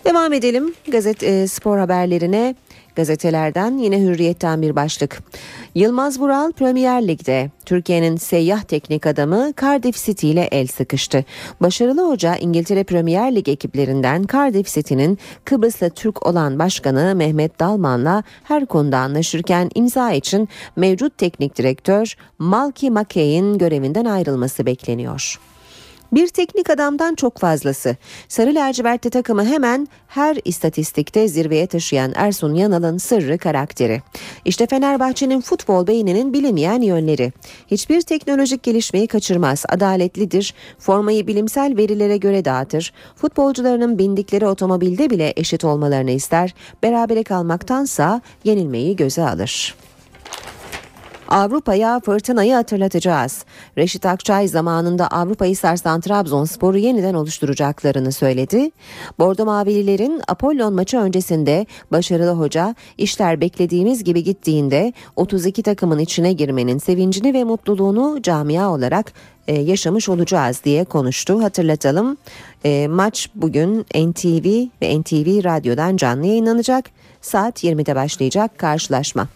Devam 0.06 0.34
edelim 0.34 0.74
gazete 0.88 1.28
e, 1.28 1.48
spor 1.48 1.78
haberlerine. 1.78 2.56
Gazetelerden 2.96 3.78
yine 3.78 4.00
hürriyetten 4.00 4.62
bir 4.62 4.76
başlık. 4.76 5.24
Yılmaz 5.76 6.20
Vural 6.20 6.52
Premier 6.52 7.08
Lig'de 7.08 7.50
Türkiye'nin 7.66 8.18
seyyah 8.18 8.64
teknik 8.64 9.06
adamı 9.06 9.54
Cardiff 9.62 10.06
City 10.06 10.32
ile 10.32 10.42
el 10.52 10.68
sıkıştı. 10.68 11.26
Başarılı 11.62 12.10
hoca 12.10 12.36
İngiltere 12.36 12.84
Premier 12.84 13.36
Lig 13.36 13.50
ekiplerinden 13.50 14.26
Cardiff 14.34 14.74
City'nin 14.74 15.18
Kıbrıs'ta 15.46 15.90
Türk 15.90 16.28
olan 16.28 16.60
başkanı 16.60 17.16
Mehmet 17.16 17.60
Dalman'la 17.60 18.24
her 18.44 18.66
konuda 18.66 18.98
anlaşırken 18.98 19.70
imza 19.76 20.12
için 20.12 20.50
mevcut 20.76 21.18
teknik 21.18 21.58
direktör 21.58 22.16
Malky 22.40 22.90
Mackay'in 22.90 23.58
görevinden 23.58 24.06
ayrılması 24.06 24.66
bekleniyor. 24.66 25.40
Bir 26.12 26.28
teknik 26.28 26.70
adamdan 26.70 27.16
çok 27.16 27.38
fazlası. 27.38 27.96
Sarı 28.28 28.56
lacivertli 28.56 29.10
takımı 29.10 29.46
hemen 29.46 29.88
her 30.08 30.38
istatistikte 30.46 31.28
zirveye 31.28 31.68
taşıyan 31.68 32.12
Ersun 32.16 32.54
Yanal'ın 32.54 32.98
sırrı 32.98 33.38
karakteri. 33.38 34.02
İşte 34.46 34.68
Fenerbahçe'nin 34.68 35.42
futbol 35.42 35.88
beyninin 35.88 36.34
bilinmeyen 36.34 36.82
yönleri. 36.82 37.32
Hiçbir 37.68 38.02
teknolojik 38.02 38.64
gelişmeyi 38.64 39.08
kaçırmaz, 39.08 39.66
adaletlidir, 39.70 40.54
formayı 40.80 41.28
bilimsel 41.28 41.78
verilere 41.78 42.18
göre 42.18 42.46
dağıtır, 42.46 42.94
futbolcularının 43.16 44.00
bindikleri 44.00 44.48
otomobilde 44.48 45.10
bile 45.10 45.34
eşit 45.36 45.64
olmalarını 45.64 46.12
ister, 46.12 46.56
berabere 46.84 47.24
kalmaktansa 47.24 48.22
yenilmeyi 48.44 48.96
göze 48.96 49.24
alır. 49.24 49.76
Avrupa'ya 51.32 52.00
fırtınayı 52.00 52.54
hatırlatacağız. 52.54 53.46
Reşit 53.78 54.06
Akçay 54.06 54.48
zamanında 54.48 55.08
Avrupa'yı 55.08 55.58
sarsan 55.58 56.02
Trabzonspor'u 56.02 56.78
yeniden 56.78 57.14
oluşturacaklarını 57.14 58.12
söyledi. 58.12 58.72
Bordo 59.20 59.46
Mavililerin 59.46 60.22
Apollon 60.28 60.74
maçı 60.74 60.98
öncesinde 60.98 61.66
başarılı 61.92 62.32
hoca 62.32 62.76
işler 62.98 63.42
beklediğimiz 63.42 64.04
gibi 64.04 64.24
gittiğinde 64.24 64.94
32 65.16 65.64
takımın 65.64 66.00
içine 66.00 66.34
girmenin 66.34 66.78
sevincini 66.78 67.34
ve 67.34 67.44
mutluluğunu 67.44 68.22
camia 68.22 68.72
olarak 68.72 69.14
e, 69.48 69.62
yaşamış 69.62 70.10
olacağız 70.10 70.62
diye 70.66 70.84
konuştu. 70.86 71.44
Hatırlatalım 71.44 72.18
e, 72.66 72.88
maç 72.88 73.30
bugün 73.36 73.80
NTV 73.82 74.68
ve 74.82 75.00
NTV 75.00 75.44
Radyo'dan 75.44 75.98
canlı 75.98 76.26
yayınlanacak. 76.26 76.86
Saat 77.22 77.64
20'de 77.64 77.96
başlayacak 77.96 78.58
karşılaşma. 78.58 79.28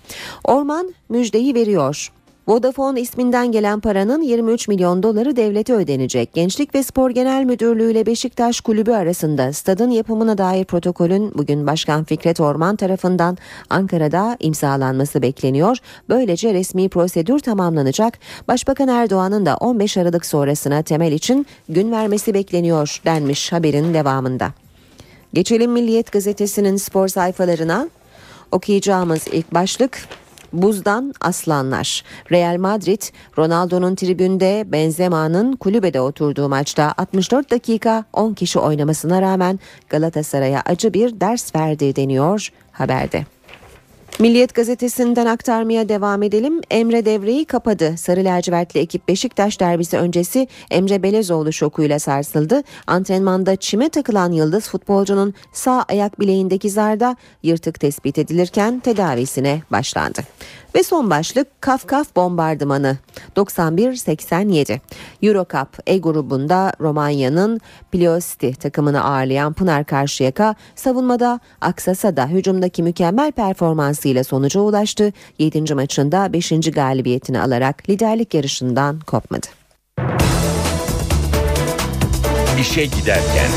Orman 0.43 0.93
müjdeyi 1.09 1.55
veriyor. 1.55 2.11
Vodafone 2.47 3.01
isminden 3.01 3.51
gelen 3.51 3.79
paranın 3.79 4.21
23 4.21 4.67
milyon 4.67 5.03
doları 5.03 5.35
devlete 5.35 5.73
ödenecek. 5.73 6.33
Gençlik 6.33 6.75
ve 6.75 6.83
Spor 6.83 7.09
Genel 7.09 7.43
Müdürlüğü 7.43 7.91
ile 7.91 8.05
Beşiktaş 8.05 8.61
Kulübü 8.61 8.91
arasında 8.91 9.53
stadın 9.53 9.89
yapımına 9.89 10.37
dair 10.37 10.65
protokolün 10.65 11.31
bugün 11.37 11.67
Başkan 11.67 12.03
Fikret 12.03 12.39
Orman 12.39 12.75
tarafından 12.75 13.37
Ankara'da 13.69 14.37
imzalanması 14.39 15.21
bekleniyor. 15.21 15.77
Böylece 16.09 16.53
resmi 16.53 16.89
prosedür 16.89 17.39
tamamlanacak. 17.39 18.19
Başbakan 18.47 18.87
Erdoğan'ın 18.87 19.45
da 19.45 19.57
15 19.57 19.97
Aralık 19.97 20.25
sonrasına 20.25 20.81
temel 20.81 21.11
için 21.11 21.45
gün 21.69 21.91
vermesi 21.91 22.33
bekleniyor 22.33 23.01
denmiş 23.05 23.51
haberin 23.51 23.93
devamında. 23.93 24.53
Geçelim 25.33 25.71
Milliyet 25.71 26.11
gazetesinin 26.11 26.77
spor 26.77 27.07
sayfalarına. 27.07 27.89
Okuyacağımız 28.51 29.27
ilk 29.31 29.53
başlık 29.53 30.07
Buzdan 30.61 31.13
aslanlar. 31.21 32.03
Real 32.31 32.57
Madrid, 32.57 33.01
Ronaldo'nun 33.37 33.95
tribünde 33.95 34.63
Benzema'nın 34.67 35.55
kulübede 35.55 36.01
oturduğu 36.01 36.49
maçta 36.49 36.93
64 36.97 37.51
dakika 37.51 38.03
10 38.13 38.33
kişi 38.33 38.59
oynamasına 38.59 39.21
rağmen 39.21 39.59
Galatasaray'a 39.89 40.61
acı 40.65 40.93
bir 40.93 41.21
ders 41.21 41.55
verdi 41.55 41.95
deniyor 41.95 42.49
haberde. 42.71 43.34
Milliyet 44.19 44.55
gazetesinden 44.55 45.25
aktarmaya 45.25 45.89
devam 45.89 46.23
edelim. 46.23 46.61
Emre 46.71 47.05
devreyi 47.05 47.45
kapadı. 47.45 47.97
Sarı 47.97 48.23
lacivertli 48.23 48.79
ekip 48.79 49.07
Beşiktaş 49.07 49.59
derbisi 49.59 49.97
öncesi 49.97 50.47
Emre 50.71 51.03
Belezoğlu 51.03 51.53
şokuyla 51.53 51.99
sarsıldı. 51.99 52.61
Antrenmanda 52.87 53.55
çime 53.55 53.89
takılan 53.89 54.31
yıldız 54.31 54.67
futbolcunun 54.67 55.33
sağ 55.53 55.85
ayak 55.89 56.19
bileğindeki 56.19 56.69
zarda 56.69 57.15
yırtık 57.43 57.79
tespit 57.79 58.17
edilirken 58.17 58.79
tedavisine 58.79 59.61
başlandı. 59.71 60.21
Ve 60.75 60.83
son 60.83 61.09
başlık 61.09 61.61
Kafkaf 61.61 62.15
bombardımanı 62.15 62.97
91-87. 63.35 64.79
Eurocup 65.23 65.79
E 65.87 65.97
grubunda 65.97 66.73
Romanya'nın 66.81 67.61
Pliosti 67.91 68.53
takımını 68.53 69.03
ağırlayan 69.03 69.53
Pınar 69.53 69.85
Karşıyaka 69.85 70.55
savunmada 70.75 71.39
aksasa 71.61 72.17
da 72.17 72.27
hücumdaki 72.27 72.83
mükemmel 72.83 73.31
performansıyla 74.05 74.23
sonuca 74.23 74.59
ulaştı. 74.59 75.13
7. 75.39 75.73
maçında 75.73 76.33
5. 76.33 76.51
galibiyetini 76.71 77.39
alarak 77.39 77.89
liderlik 77.89 78.33
yarışından 78.33 78.99
kopmadı. 78.99 79.47
İşe 82.59 82.85
giderken. 82.85 83.49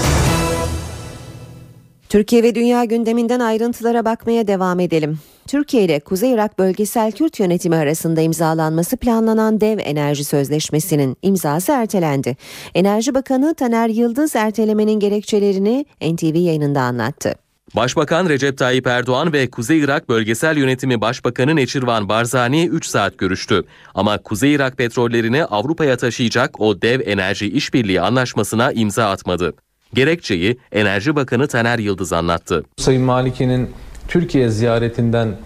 Türkiye 2.09 2.43
ve 2.43 2.55
dünya 2.55 2.85
gündeminden 2.85 3.41
ayrıntılara 3.41 4.05
bakmaya 4.05 4.47
devam 4.47 4.81
edelim. 4.81 5.19
Türkiye 5.47 5.85
ile 5.85 6.01
Kuzey 6.01 6.33
Irak 6.33 6.59
Bölgesel 6.59 7.13
Kürt 7.13 7.41
Yönetimi 7.41 7.77
arasında 7.77 8.21
imzalanması 8.21 8.97
planlanan 8.97 9.61
dev 9.61 9.79
enerji 9.79 10.25
sözleşmesinin 10.25 11.17
imzası 11.23 11.73
ertelendi. 11.73 12.37
Enerji 12.75 13.15
Bakanı 13.15 13.55
Taner 13.55 13.89
Yıldız 13.89 14.37
ertelemenin 14.37 15.01
gerekçelerini 15.01 15.87
NTV 16.01 16.37
yayınında 16.37 16.81
anlattı. 16.81 17.48
Başbakan 17.77 18.29
Recep 18.29 18.59
Tayyip 18.59 18.87
Erdoğan 18.87 19.33
ve 19.33 19.51
Kuzey 19.51 19.81
Irak 19.81 20.09
Bölgesel 20.09 20.57
Yönetimi 20.57 21.01
Başbakanı 21.01 21.57
Neçirvan 21.57 22.09
Barzani 22.09 22.67
3 22.67 22.87
saat 22.87 23.19
görüştü. 23.19 23.63
Ama 23.95 24.19
Kuzey 24.19 24.55
Irak 24.55 24.77
petrollerini 24.77 25.45
Avrupa'ya 25.45 25.97
taşıyacak 25.97 26.61
o 26.61 26.83
dev 26.83 27.01
enerji 27.07 27.51
işbirliği 27.53 28.01
anlaşmasına 28.01 28.73
imza 28.73 29.11
atmadı. 29.11 29.53
Gerekçeyi 29.95 30.59
Enerji 30.73 31.17
Bakanı 31.17 31.49
Taner 31.49 31.79
Yıldız 31.79 32.13
anlattı. 32.13 32.65
Sayın 32.77 33.03
Maliki'nin 33.03 33.71
Türkiye 34.09 34.49
ziyaretinden 34.49 35.37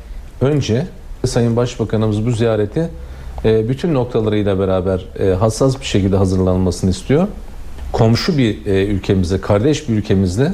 önce 0.41 0.87
Sayın 1.27 1.57
Başbakanımız 1.57 2.27
bu 2.27 2.31
ziyareti 2.31 2.91
e, 3.45 3.69
bütün 3.69 3.95
noktalarıyla 3.95 4.59
beraber 4.59 5.05
e, 5.19 5.35
hassas 5.35 5.81
bir 5.81 5.87
şekilde 5.87 6.17
hazırlanmasını 6.17 6.91
istiyor. 6.91 7.29
Komşu 7.93 8.39
bir 8.39 8.67
e, 8.67 8.87
ülkemize, 8.87 9.41
kardeş 9.41 9.89
bir 9.89 9.95
ülkemizle 9.95 10.53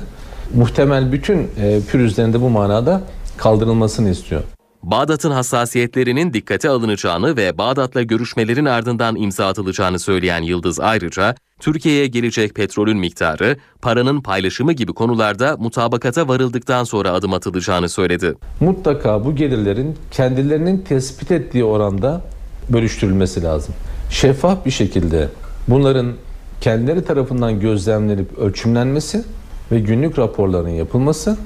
muhtemel 0.54 1.12
bütün 1.12 1.38
e, 1.38 1.80
pürüzlerin 1.90 2.32
de 2.32 2.40
bu 2.40 2.50
manada 2.50 3.02
kaldırılmasını 3.37 4.11
istiyor. 4.11 4.42
Bağdat'ın 4.82 5.30
hassasiyetlerinin 5.30 6.32
dikkate 6.32 6.68
alınacağını 6.68 7.37
ve 7.37 7.58
Bağdat'la 7.58 8.02
görüşmelerin 8.02 8.64
ardından 8.64 9.16
imza 9.16 9.46
atılacağını 9.46 9.98
söyleyen 9.98 10.42
Yıldız 10.42 10.80
ayrıca 10.80 11.34
Türkiye'ye 11.61 12.06
gelecek 12.06 12.54
petrolün 12.54 12.98
miktarı, 12.98 13.56
paranın 13.82 14.20
paylaşımı 14.20 14.72
gibi 14.72 14.92
konularda 14.92 15.56
mutabakata 15.58 16.28
varıldıktan 16.28 16.84
sonra 16.84 17.12
adım 17.12 17.32
atılacağını 17.32 17.88
söyledi. 17.88 18.34
Mutlaka 18.61 19.24
bu 19.24 19.37
gelirlerin 19.37 19.96
kendilerinin 20.11 20.78
tespit 20.78 21.30
ettiği 21.30 21.64
oranda 21.64 22.20
bölüştürülmesi 22.68 23.42
lazım. 23.42 23.74
Şeffaf 24.11 24.66
bir 24.66 24.70
şekilde 24.70 25.28
bunların 25.68 26.12
kendileri 26.61 27.04
tarafından 27.04 27.61
gözlemlenip 27.61 28.38
ölçümlenmesi 28.38 29.24
ve 29.72 29.81
günlük 29.81 30.18
raporların 30.18 30.68
yapılması 30.68 31.37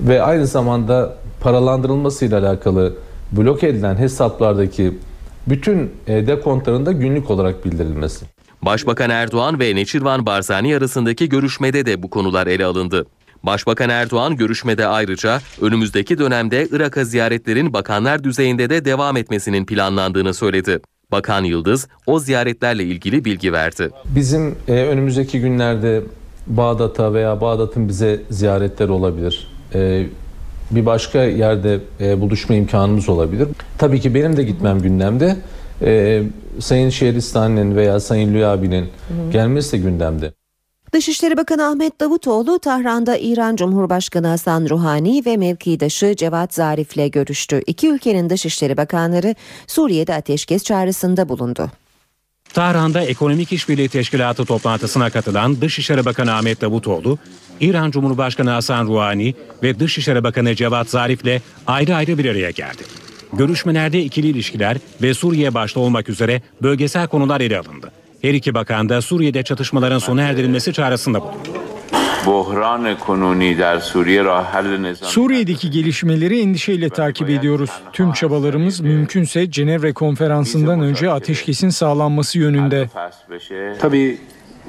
ve 0.00 0.22
aynı 0.22 0.46
zamanda 0.46 1.16
paralandırılmasıyla 1.40 2.40
alakalı 2.40 2.94
blok 3.32 3.64
edilen 3.64 3.96
hesaplardaki 3.96 4.98
bütün 5.46 5.90
e, 6.06 6.26
dekontların 6.26 6.86
da 6.86 6.92
günlük 6.92 7.30
olarak 7.30 7.64
bildirilmesi. 7.64 8.26
Başbakan 8.62 9.10
Erdoğan 9.10 9.60
ve 9.60 9.76
Neçirvan 9.76 10.26
Barzani 10.26 10.76
arasındaki 10.76 11.28
görüşmede 11.28 11.86
de 11.86 12.02
bu 12.02 12.10
konular 12.10 12.46
ele 12.46 12.64
alındı. 12.64 13.06
Başbakan 13.42 13.90
Erdoğan 13.90 14.36
görüşmede 14.36 14.86
ayrıca 14.86 15.40
önümüzdeki 15.60 16.18
dönemde 16.18 16.68
Irak'a 16.72 17.04
ziyaretlerin 17.04 17.72
bakanlar 17.72 18.24
düzeyinde 18.24 18.70
de 18.70 18.84
devam 18.84 19.16
etmesinin 19.16 19.66
planlandığını 19.66 20.34
söyledi. 20.34 20.80
Bakan 21.12 21.44
Yıldız 21.44 21.88
o 22.06 22.18
ziyaretlerle 22.18 22.84
ilgili 22.84 23.24
bilgi 23.24 23.52
verdi. 23.52 23.90
Bizim 24.04 24.54
e, 24.68 24.72
önümüzdeki 24.72 25.40
günlerde 25.40 26.02
Bağdat'a 26.56 27.14
veya 27.14 27.40
Bağdat'ın 27.40 27.88
bize 27.88 28.20
ziyaretleri 28.30 28.92
olabilir. 28.92 29.48
E, 29.74 30.06
bir 30.70 30.86
başka 30.86 31.22
yerde 31.22 31.80
e, 32.00 32.20
buluşma 32.20 32.54
imkanımız 32.54 33.08
olabilir. 33.08 33.48
Tabii 33.78 34.00
ki 34.00 34.14
benim 34.14 34.36
de 34.36 34.42
gitmem 34.42 34.80
gündemde. 34.80 35.36
E, 35.82 36.22
Sayın 36.58 36.90
Şehristani'nin 36.90 37.76
veya 37.76 38.00
Sayın 38.00 38.34
Lüyabi'nin 38.34 38.88
gelmesi 39.32 39.72
de 39.72 39.78
gündemde. 39.78 40.32
Dışişleri 40.92 41.36
Bakanı 41.36 41.66
Ahmet 41.66 42.00
Davutoğlu 42.00 42.58
Tahran'da 42.58 43.16
İran 43.16 43.56
Cumhurbaşkanı 43.56 44.26
Hasan 44.26 44.68
Ruhani 44.70 45.22
ve 45.26 45.36
mevkidaşı 45.36 46.16
Cevat 46.16 46.54
Zarif'le 46.54 47.12
görüştü. 47.12 47.62
İki 47.66 47.88
ülkenin 47.88 48.30
Dışişleri 48.30 48.76
Bakanları 48.76 49.34
Suriye'de 49.66 50.14
ateşkes 50.14 50.64
çağrısında 50.64 51.28
bulundu. 51.28 51.70
Tahran'da 52.54 53.02
Ekonomik 53.02 53.52
İşbirliği 53.52 53.88
Teşkilatı 53.88 54.44
toplantısına 54.44 55.10
katılan 55.10 55.60
Dışişleri 55.60 56.04
Bakanı 56.04 56.34
Ahmet 56.34 56.60
Davutoğlu, 56.60 57.18
İran 57.60 57.90
Cumhurbaşkanı 57.90 58.50
Hasan 58.50 58.86
Rouhani 58.86 59.34
ve 59.62 59.80
Dışişleri 59.80 60.24
Bakanı 60.24 60.54
Cevat 60.54 60.90
Zarif'le 60.90 61.42
ayrı 61.66 61.94
ayrı 61.94 62.18
bir 62.18 62.30
araya 62.30 62.50
geldi. 62.50 62.82
Görüşmelerde 63.32 64.02
ikili 64.02 64.26
ilişkiler 64.26 64.76
ve 65.02 65.14
Suriye 65.14 65.54
başta 65.54 65.80
olmak 65.80 66.08
üzere 66.08 66.42
bölgesel 66.62 67.06
konular 67.06 67.40
ele 67.40 67.58
alındı. 67.58 67.92
Her 68.22 68.34
iki 68.34 68.54
bakan 68.54 68.88
da 68.88 69.02
Suriye'de 69.02 69.42
çatışmaların 69.42 69.98
sona 69.98 70.22
erdirilmesi 70.22 70.72
çağrısında 70.72 71.20
bulundu. 71.20 71.69
Suriye'deki 75.06 75.70
gelişmeleri 75.70 76.40
endişeyle 76.40 76.88
takip 76.88 77.30
ediyoruz. 77.30 77.70
Tüm 77.92 78.12
çabalarımız 78.12 78.80
mümkünse 78.80 79.50
Cenevre 79.50 79.92
konferansından 79.92 80.80
önce 80.80 81.10
ateşkesin 81.10 81.68
sağlanması 81.68 82.38
yönünde. 82.38 82.88
Tabii 83.80 84.18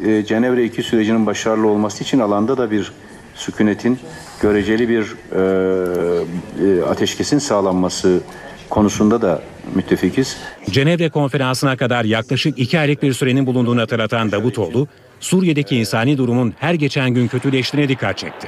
e, 0.06 0.26
Cenevre 0.26 0.64
2 0.64 0.84
sürecinin 0.84 1.26
başarılı 1.26 1.68
olması 1.68 2.04
için 2.04 2.20
alanda 2.20 2.58
da 2.58 2.72
bir 2.72 2.92
sükunetin 3.36 4.00
göreceli 4.42 4.90
bir 4.90 5.16
e, 5.32 5.42
e, 6.66 6.82
ateşkesin 6.84 7.40
sağlanması 7.40 8.22
konusunda 8.72 9.22
da 9.22 9.42
müttefikiz. 9.76 10.38
Cenevre 10.70 11.10
konferansına 11.10 11.78
kadar 11.78 12.06
yaklaşık 12.06 12.60
iki 12.60 12.80
aylık 12.80 13.04
bir 13.04 13.14
sürenin 13.14 13.46
bulunduğunu 13.46 13.82
hatırlatan 13.82 14.32
Davutoğlu, 14.32 14.88
Suriye'deki 15.20 15.78
insani 15.78 16.18
durumun 16.18 16.54
her 16.60 16.74
geçen 16.74 17.10
gün 17.10 17.28
kötüleştiğine 17.28 17.90
dikkat 17.90 18.18
çekti. 18.18 18.48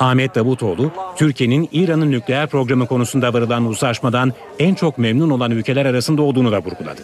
Ahmet 0.00 0.34
Davutoğlu, 0.34 0.90
Türkiye'nin 1.16 1.68
İran'ın 1.72 2.10
nükleer 2.10 2.46
programı 2.48 2.86
konusunda 2.86 3.34
varılan 3.34 3.66
uzlaşmadan 3.66 4.32
en 4.58 4.74
çok 4.74 4.98
memnun 4.98 5.30
olan 5.30 5.50
ülkeler 5.50 5.86
arasında 5.86 6.22
olduğunu 6.22 6.52
da 6.52 6.58
vurguladı. 6.58 7.02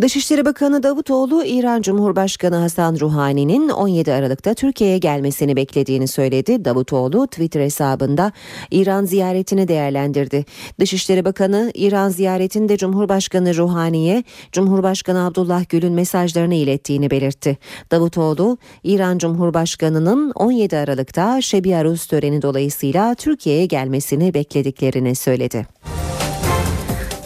Dışişleri 0.00 0.44
Bakanı 0.44 0.82
Davutoğlu, 0.82 1.44
İran 1.44 1.82
Cumhurbaşkanı 1.82 2.56
Hasan 2.56 2.96
Ruhani'nin 3.00 3.68
17 3.68 4.12
Aralık'ta 4.12 4.54
Türkiye'ye 4.54 4.98
gelmesini 4.98 5.56
beklediğini 5.56 6.08
söyledi. 6.08 6.64
Davutoğlu 6.64 7.26
Twitter 7.26 7.60
hesabında 7.60 8.32
İran 8.70 9.04
ziyaretini 9.04 9.68
değerlendirdi. 9.68 10.44
Dışişleri 10.80 11.24
Bakanı 11.24 11.70
İran 11.74 12.08
ziyaretinde 12.08 12.76
Cumhurbaşkanı 12.76 13.56
Ruhani'ye 13.56 14.24
Cumhurbaşkanı 14.52 15.26
Abdullah 15.26 15.68
Gül'ün 15.68 15.92
mesajlarını 15.92 16.54
ilettiğini 16.54 17.10
belirtti. 17.10 17.58
Davutoğlu, 17.90 18.58
İran 18.84 19.18
Cumhurbaşkanı'nın 19.18 20.32
17 20.34 20.76
Aralık'ta 20.76 21.42
Şebi 21.42 21.76
Aruz 21.76 22.06
töreni 22.06 22.42
dolayısıyla 22.42 23.14
Türkiye'ye 23.14 23.66
gelmesini 23.66 24.34
beklediklerini 24.34 25.14
söyledi. 25.14 25.66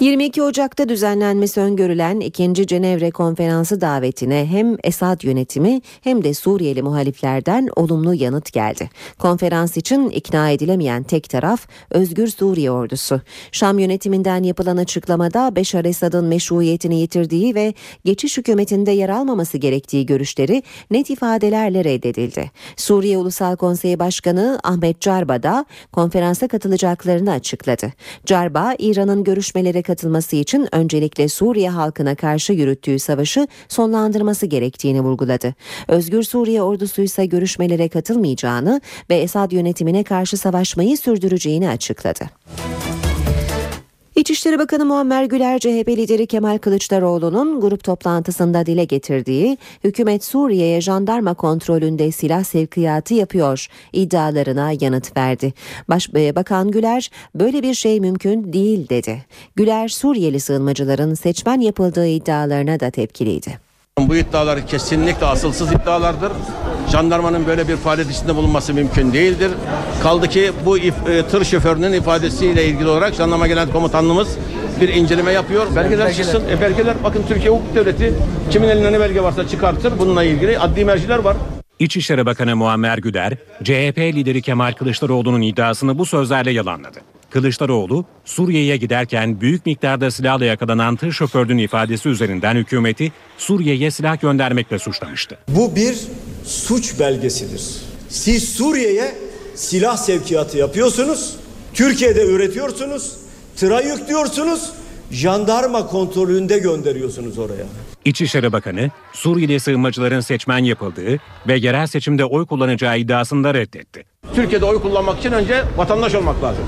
22 0.00 0.42
Ocak'ta 0.42 0.88
düzenlenmesi 0.88 1.60
öngörülen 1.60 2.20
2. 2.20 2.66
Cenevre 2.66 3.10
Konferansı 3.10 3.80
davetine 3.80 4.46
hem 4.46 4.76
Esad 4.84 5.22
yönetimi 5.22 5.80
hem 6.00 6.24
de 6.24 6.34
Suriyeli 6.34 6.82
muhaliflerden 6.82 7.68
olumlu 7.76 8.14
yanıt 8.14 8.52
geldi. 8.52 8.90
Konferans 9.18 9.76
için 9.76 10.10
ikna 10.10 10.50
edilemeyen 10.50 11.02
tek 11.02 11.30
taraf 11.30 11.68
Özgür 11.90 12.26
Suriye 12.28 12.70
ordusu. 12.70 13.20
Şam 13.52 13.78
yönetiminden 13.78 14.42
yapılan 14.42 14.76
açıklamada 14.76 15.56
Beşar 15.56 15.84
Esad'ın 15.84 16.24
meşruiyetini 16.24 17.00
yitirdiği 17.00 17.54
ve 17.54 17.74
geçiş 18.04 18.38
hükümetinde 18.38 18.90
yer 18.90 19.08
almaması 19.08 19.58
gerektiği 19.58 20.06
görüşleri 20.06 20.62
net 20.90 21.10
ifadelerle 21.10 21.84
reddedildi. 21.84 22.50
Suriye 22.76 23.18
Ulusal 23.18 23.56
Konseyi 23.56 23.98
Başkanı 23.98 24.60
Ahmet 24.64 25.00
Carba 25.00 25.42
da 25.42 25.66
konferansa 25.92 26.48
katılacaklarını 26.48 27.30
açıkladı. 27.30 27.92
Carba, 28.26 28.74
İran'ın 28.78 29.24
görüşmelere 29.24 29.87
katılması 29.88 30.36
için 30.36 30.68
öncelikle 30.72 31.28
Suriye 31.28 31.70
halkına 31.70 32.14
karşı 32.14 32.52
yürüttüğü 32.52 32.98
savaşı 32.98 33.46
sonlandırması 33.68 34.46
gerektiğini 34.46 35.00
vurguladı. 35.00 35.54
Özgür 35.88 36.22
Suriye 36.22 36.62
ordusu 36.62 37.02
ise 37.02 37.26
görüşmelere 37.26 37.88
katılmayacağını 37.88 38.80
ve 39.10 39.16
Esad 39.16 39.52
yönetimine 39.52 40.04
karşı 40.04 40.36
savaşmayı 40.36 40.98
sürdüreceğini 40.98 41.68
açıkladı. 41.68 42.24
İçişleri 44.18 44.58
Bakanı 44.58 44.84
Muammer 44.84 45.24
Güler 45.24 45.58
CHP 45.58 45.88
lideri 45.88 46.26
Kemal 46.26 46.58
Kılıçdaroğlu'nun 46.58 47.60
grup 47.60 47.84
toplantısında 47.84 48.66
dile 48.66 48.84
getirdiği 48.84 49.58
hükümet 49.84 50.24
Suriye'ye 50.24 50.80
jandarma 50.80 51.34
kontrolünde 51.34 52.12
silah 52.12 52.44
sevkiyatı 52.44 53.14
yapıyor 53.14 53.66
iddialarına 53.92 54.72
yanıt 54.80 55.16
verdi. 55.16 55.52
Baş, 55.88 56.14
Bakan 56.14 56.70
Güler 56.70 57.10
böyle 57.34 57.62
bir 57.62 57.74
şey 57.74 58.00
mümkün 58.00 58.52
değil 58.52 58.88
dedi. 58.88 59.24
Güler 59.56 59.88
Suriyeli 59.88 60.40
sığınmacıların 60.40 61.14
seçmen 61.14 61.60
yapıldığı 61.60 62.06
iddialarına 62.06 62.80
da 62.80 62.90
tepkiliydi. 62.90 63.67
Bu 63.98 64.16
iddialar 64.16 64.66
kesinlikle 64.66 65.26
asılsız 65.26 65.72
iddialardır. 65.72 66.32
Jandarmanın 66.92 67.46
böyle 67.46 67.68
bir 67.68 67.76
faaliyet 67.76 68.10
içinde 68.10 68.36
bulunması 68.36 68.74
mümkün 68.74 69.12
değildir. 69.12 69.50
Kaldı 70.02 70.28
ki 70.28 70.52
bu 70.64 70.78
if, 70.78 70.94
e, 71.08 71.22
tır 71.26 71.44
şoförünün 71.44 71.92
ifadesiyle 71.92 72.64
ilgili 72.66 72.88
olarak 72.88 73.14
jandarma 73.14 73.46
genel 73.46 73.70
komutanlığımız 73.70 74.28
bir 74.80 74.88
inceleme 74.88 75.32
yapıyor. 75.32 75.66
Belgeler, 75.66 75.84
belgeler. 75.90 76.14
çıksın. 76.14 76.42
E, 76.50 76.60
belgeler 76.60 76.94
bakın 77.04 77.24
Türkiye 77.28 77.50
hukuk 77.50 77.74
devleti 77.74 78.14
kimin 78.50 78.68
elinde 78.68 78.92
ne 78.92 79.00
belge 79.00 79.22
varsa 79.22 79.48
çıkartır. 79.48 79.98
Bununla 79.98 80.24
ilgili 80.24 80.58
adli 80.58 80.84
merciler 80.84 81.18
var. 81.18 81.36
İçişleri 81.78 82.26
Bakanı 82.26 82.56
Muammer 82.56 82.98
Güler, 82.98 83.32
CHP 83.64 83.98
lideri 83.98 84.42
Kemal 84.42 84.72
Kılıçdaroğlu'nun 84.72 85.42
iddiasını 85.42 85.98
bu 85.98 86.06
sözlerle 86.06 86.50
yalanladı. 86.50 86.98
Kılıçdaroğlu, 87.30 88.04
Suriye'ye 88.24 88.76
giderken 88.76 89.40
büyük 89.40 89.66
miktarda 89.66 90.10
silahla 90.10 90.44
yakalanan 90.44 90.96
tır 90.96 91.12
şoförünün 91.12 91.58
ifadesi 91.58 92.08
üzerinden 92.08 92.56
hükümeti 92.56 93.12
Suriye'ye 93.38 93.90
silah 93.90 94.20
göndermekle 94.20 94.78
suçlamıştı. 94.78 95.38
Bu 95.48 95.76
bir 95.76 95.96
suç 96.44 97.00
belgesidir. 97.00 97.62
Siz 98.08 98.48
Suriye'ye 98.48 99.14
silah 99.54 99.96
sevkiyatı 99.96 100.58
yapıyorsunuz, 100.58 101.36
Türkiye'de 101.74 102.26
üretiyorsunuz, 102.26 103.12
tıra 103.56 103.80
yüklüyorsunuz, 103.80 104.70
jandarma 105.10 105.86
kontrolünde 105.86 106.58
gönderiyorsunuz 106.58 107.38
oraya. 107.38 107.66
İçişleri 108.04 108.52
Bakanı, 108.52 108.90
Suriyeli 109.12 109.60
sığınmacıların 109.60 110.20
seçmen 110.20 110.64
yapıldığı 110.64 111.18
ve 111.48 111.56
yerel 111.56 111.86
seçimde 111.86 112.24
oy 112.24 112.46
kullanacağı 112.46 112.98
iddiasını 112.98 113.44
da 113.44 113.54
reddetti. 113.54 114.04
Türkiye'de 114.34 114.64
oy 114.64 114.82
kullanmak 114.82 115.18
için 115.18 115.32
önce 115.32 115.64
vatandaş 115.76 116.14
olmak 116.14 116.42
lazım. 116.42 116.64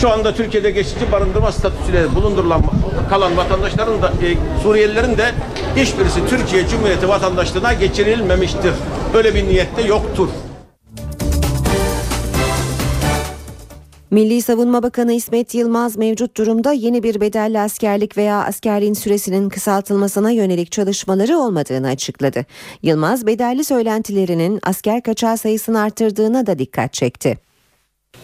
Şu 0.00 0.10
anda 0.10 0.34
Türkiye'de 0.34 0.70
geçici 0.70 1.12
barındırma 1.12 1.52
statüsüyle 1.52 2.14
bulundurulan 2.14 2.62
kalan 3.10 3.36
vatandaşların 3.36 4.02
da 4.02 4.08
e, 4.08 4.60
Suriyelilerin 4.62 5.18
de 5.18 5.34
hiçbirisi 5.76 6.26
Türkiye 6.28 6.68
Cumhuriyeti 6.68 7.08
vatandaşlığına 7.08 7.72
geçirilmemiştir. 7.72 8.72
Böyle 9.14 9.34
bir 9.34 9.46
niyette 9.46 9.82
yoktur. 9.82 10.28
Milli 14.10 14.42
Savunma 14.42 14.82
Bakanı 14.82 15.12
İsmet 15.12 15.54
Yılmaz 15.54 15.96
mevcut 15.96 16.36
durumda 16.36 16.72
yeni 16.72 17.02
bir 17.02 17.20
bedelli 17.20 17.60
askerlik 17.60 18.16
veya 18.16 18.44
askerliğin 18.44 18.94
süresinin 18.94 19.48
kısaltılmasına 19.48 20.30
yönelik 20.30 20.72
çalışmaları 20.72 21.38
olmadığını 21.38 21.88
açıkladı. 21.88 22.46
Yılmaz 22.82 23.26
bedelli 23.26 23.64
söylentilerinin 23.64 24.60
asker 24.62 25.02
kaçağı 25.02 25.38
sayısını 25.38 25.80
arttırdığına 25.80 26.46
da 26.46 26.58
dikkat 26.58 26.92
çekti. 26.92 27.45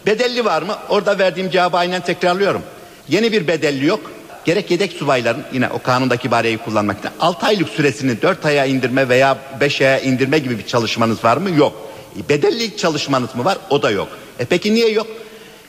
Bedelli 0.06 0.44
var 0.44 0.62
mı? 0.62 0.76
Orada 0.88 1.18
verdiğim 1.18 1.50
cevabı 1.50 1.76
aynen 1.76 2.00
tekrarlıyorum. 2.00 2.62
Yeni 3.08 3.32
bir 3.32 3.46
bedelli 3.48 3.86
yok. 3.86 4.10
Gerek 4.44 4.70
yedek 4.70 4.92
subayların 4.92 5.42
yine 5.52 5.68
o 5.68 5.82
kanundaki 5.82 6.28
ibareyi 6.28 6.58
kullanmakta 6.58 7.12
6 7.20 7.46
aylık 7.46 7.68
süresini 7.68 8.22
4 8.22 8.46
aya 8.46 8.64
indirme 8.64 9.08
veya 9.08 9.38
5 9.60 9.80
aya 9.80 10.00
indirme 10.00 10.38
gibi 10.38 10.58
bir 10.58 10.66
çalışmanız 10.66 11.24
var 11.24 11.36
mı? 11.36 11.50
Yok. 11.50 11.92
E, 12.20 12.28
bedelli 12.28 12.76
çalışmanız 12.76 13.34
mı 13.34 13.44
var? 13.44 13.58
O 13.70 13.82
da 13.82 13.90
yok. 13.90 14.08
E 14.38 14.44
peki 14.44 14.74
niye 14.74 14.88
yok? 14.88 15.06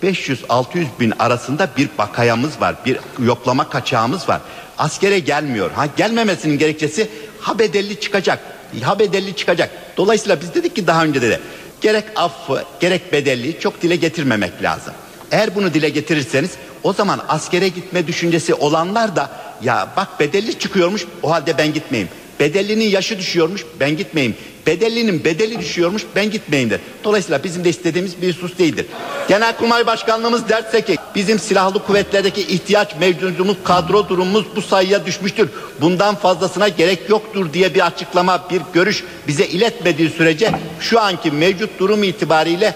500-600 0.03 0.85
bin 0.99 1.13
arasında 1.19 1.69
bir 1.77 1.89
bakayamız 1.97 2.61
var. 2.61 2.75
Bir 2.85 2.97
yoklama 3.25 3.69
kaçağımız 3.69 4.29
var. 4.29 4.41
Askere 4.77 5.19
gelmiyor. 5.19 5.71
Ha 5.71 5.85
gelmemesinin 5.97 6.57
gerekçesi 6.57 7.09
ha 7.39 7.59
bedelli 7.59 7.99
çıkacak. 7.99 8.39
Ha 8.81 8.99
bedelli 8.99 9.35
çıkacak. 9.35 9.69
Dolayısıyla 9.97 10.41
biz 10.41 10.53
dedik 10.55 10.75
ki 10.75 10.87
daha 10.87 11.03
önce 11.03 11.21
de 11.21 11.39
gerek 11.83 12.03
affı 12.15 12.63
gerek 12.79 13.13
bedelli 13.13 13.59
çok 13.59 13.81
dile 13.81 13.95
getirmemek 13.95 14.63
lazım. 14.63 14.93
Eğer 15.31 15.55
bunu 15.55 15.73
dile 15.73 15.89
getirirseniz 15.89 16.51
o 16.83 16.93
zaman 16.93 17.21
askere 17.27 17.67
gitme 17.67 18.07
düşüncesi 18.07 18.53
olanlar 18.53 19.15
da 19.15 19.29
ya 19.63 19.87
bak 19.97 20.19
bedelli 20.19 20.59
çıkıyormuş 20.59 21.05
o 21.23 21.31
halde 21.31 21.57
ben 21.57 21.73
gitmeyeyim. 21.73 22.09
Bedellinin 22.39 22.89
yaşı 22.89 23.19
düşüyormuş 23.19 23.65
ben 23.79 23.97
gitmeyeyim. 23.97 24.35
Bedellinin 24.67 25.23
bedeli 25.23 25.59
düşüyormuş 25.59 26.03
ben 26.15 26.31
gitmeyeyim 26.31 26.69
der. 26.69 26.79
Dolayısıyla 27.03 27.43
bizim 27.43 27.63
de 27.63 27.69
istediğimiz 27.69 28.21
bir 28.21 28.33
husus 28.33 28.57
değildir. 28.57 28.85
Genelkurmay 29.27 29.87
Başkanlığımız 29.87 30.49
derse 30.49 30.81
ki 30.81 30.97
bizim 31.15 31.39
silahlı 31.39 31.85
kuvvetlerdeki 31.85 32.41
ihtiyaç 32.41 32.95
mevcudumuz 32.99 33.57
kadro 33.63 34.09
durumumuz 34.09 34.45
bu 34.55 34.61
sayıya 34.61 35.05
düşmüştür. 35.05 35.49
Bundan 35.81 36.15
fazlasına 36.15 36.67
gerek 36.67 37.09
yoktur 37.09 37.53
diye 37.53 37.75
bir 37.75 37.85
açıklama 37.85 38.49
bir 38.49 38.61
görüş 38.73 39.03
bize 39.27 39.45
iletmediği 39.45 40.09
sürece 40.09 40.51
şu 40.79 40.99
anki 40.99 41.31
mevcut 41.31 41.79
durum 41.79 42.03
itibariyle 42.03 42.75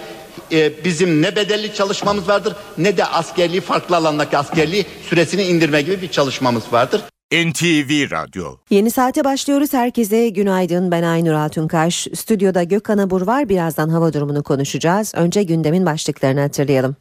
e, 0.52 0.84
bizim 0.84 1.22
ne 1.22 1.36
bedelli 1.36 1.74
çalışmamız 1.74 2.28
vardır 2.28 2.54
ne 2.78 2.96
de 2.96 3.04
askerliği 3.04 3.60
farklı 3.60 3.96
alandaki 3.96 4.38
askerliği 4.38 4.86
süresini 5.08 5.42
indirme 5.42 5.82
gibi 5.82 6.02
bir 6.02 6.08
çalışmamız 6.08 6.62
vardır. 6.72 7.00
NTV 7.32 8.10
Radyo 8.10 8.56
Yeni 8.70 8.90
saate 8.90 9.24
başlıyoruz. 9.24 9.72
Herkese 9.72 10.28
günaydın. 10.28 10.90
Ben 10.90 11.02
Aynur 11.02 11.32
Altunkaş. 11.32 12.06
Stüdyoda 12.14 12.62
Gökhan 12.62 12.98
Abur 12.98 13.22
var. 13.22 13.48
Birazdan 13.48 13.88
hava 13.88 14.12
durumunu 14.12 14.42
konuşacağız. 14.42 15.12
Önce 15.14 15.42
gündemin 15.42 15.86
başlıklarını 15.86 16.40
hatırlayalım. 16.40 16.96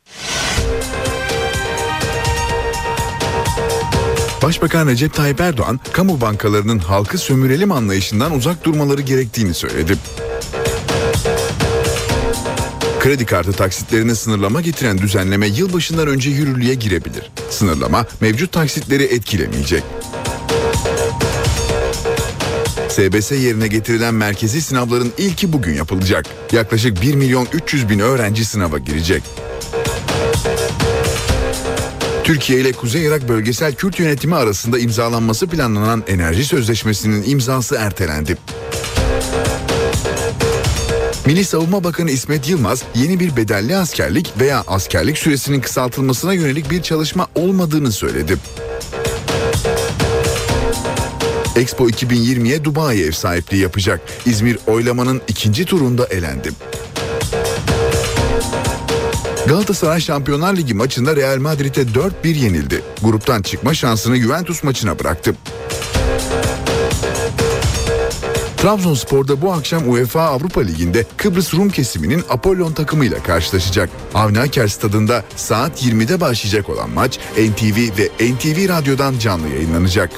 Başbakan 4.43 4.87
Recep 4.87 5.13
Tayyip 5.13 5.41
Erdoğan, 5.41 5.79
kamu 5.93 6.21
bankalarının 6.21 6.79
halkı 6.79 7.17
sömürelim 7.17 7.71
anlayışından 7.71 8.31
uzak 8.33 8.65
durmaları 8.65 9.01
gerektiğini 9.01 9.53
söyledi. 9.53 9.97
Kredi 12.99 13.25
kartı 13.25 13.53
taksitlerini 13.53 14.15
sınırlama 14.15 14.61
getiren 14.61 14.97
düzenleme 14.97 15.47
yılbaşından 15.47 16.07
önce 16.07 16.29
yürürlüğe 16.29 16.73
girebilir. 16.73 17.31
Sınırlama 17.49 18.05
mevcut 18.21 18.51
taksitleri 18.51 19.03
etkilemeyecek. 19.03 19.83
SBS 22.89 23.31
yerine 23.31 23.67
getirilen 23.67 24.13
merkezi 24.13 24.61
sınavların 24.61 25.13
ilki 25.17 25.53
bugün 25.53 25.73
yapılacak. 25.73 26.25
Yaklaşık 26.51 27.01
1 27.01 27.15
milyon 27.15 27.47
300 27.53 27.89
bin 27.89 27.99
öğrenci 27.99 28.45
sınava 28.45 28.77
girecek. 28.77 29.23
Türkiye 32.23 32.59
ile 32.59 32.71
Kuzey 32.71 33.05
Irak 33.05 33.29
Bölgesel 33.29 33.75
Kürt 33.75 33.99
Yönetimi 33.99 34.35
arasında 34.35 34.79
imzalanması 34.79 35.47
planlanan 35.47 36.03
enerji 36.07 36.45
sözleşmesinin 36.45 37.23
imzası 37.27 37.75
ertelendi. 37.75 38.37
Milli 41.27 41.45
Savunma 41.45 41.83
Bakanı 41.83 42.11
İsmet 42.11 42.49
Yılmaz 42.49 42.83
yeni 42.95 43.19
bir 43.19 43.35
bedelli 43.35 43.75
askerlik 43.75 44.33
veya 44.39 44.63
askerlik 44.67 45.17
süresinin 45.17 45.61
kısaltılmasına 45.61 46.33
yönelik 46.33 46.71
bir 46.71 46.81
çalışma 46.81 47.27
olmadığını 47.35 47.91
söyledi. 47.91 48.37
Expo 51.55 51.89
2020'ye 51.89 52.63
Dubai 52.63 53.01
ev 53.01 53.11
sahipliği 53.11 53.61
yapacak. 53.61 54.01
İzmir 54.25 54.59
oylamanın 54.67 55.21
ikinci 55.27 55.65
turunda 55.65 56.05
elendi. 56.05 56.49
Galatasaray 59.47 59.99
Şampiyonlar 59.99 60.55
Ligi 60.57 60.73
maçında 60.73 61.15
Real 61.15 61.37
Madrid'e 61.37 61.81
4-1 61.81 62.27
yenildi. 62.27 62.81
Gruptan 63.03 63.41
çıkma 63.41 63.73
şansını 63.73 64.17
Juventus 64.17 64.63
maçına 64.63 64.99
bıraktı. 64.99 65.35
Trabzonspor'da 68.67 69.41
bu 69.41 69.53
akşam 69.53 69.91
UEFA 69.91 70.21
Avrupa 70.21 70.61
Ligi'nde 70.61 71.05
Kıbrıs 71.17 71.53
Rum 71.53 71.69
kesiminin 71.69 72.23
Apollon 72.29 72.71
takımıyla 72.71 73.23
karşılaşacak. 73.23 73.89
Avni 74.13 74.39
Aker 74.39 74.67
stadında 74.67 75.23
saat 75.35 75.83
20'de 75.83 76.21
başlayacak 76.21 76.69
olan 76.69 76.89
maç 76.89 77.19
NTV 77.37 77.77
ve 77.97 78.33
NTV 78.33 78.69
Radyo'dan 78.69 79.19
canlı 79.19 79.47
yayınlanacak. 79.47 80.11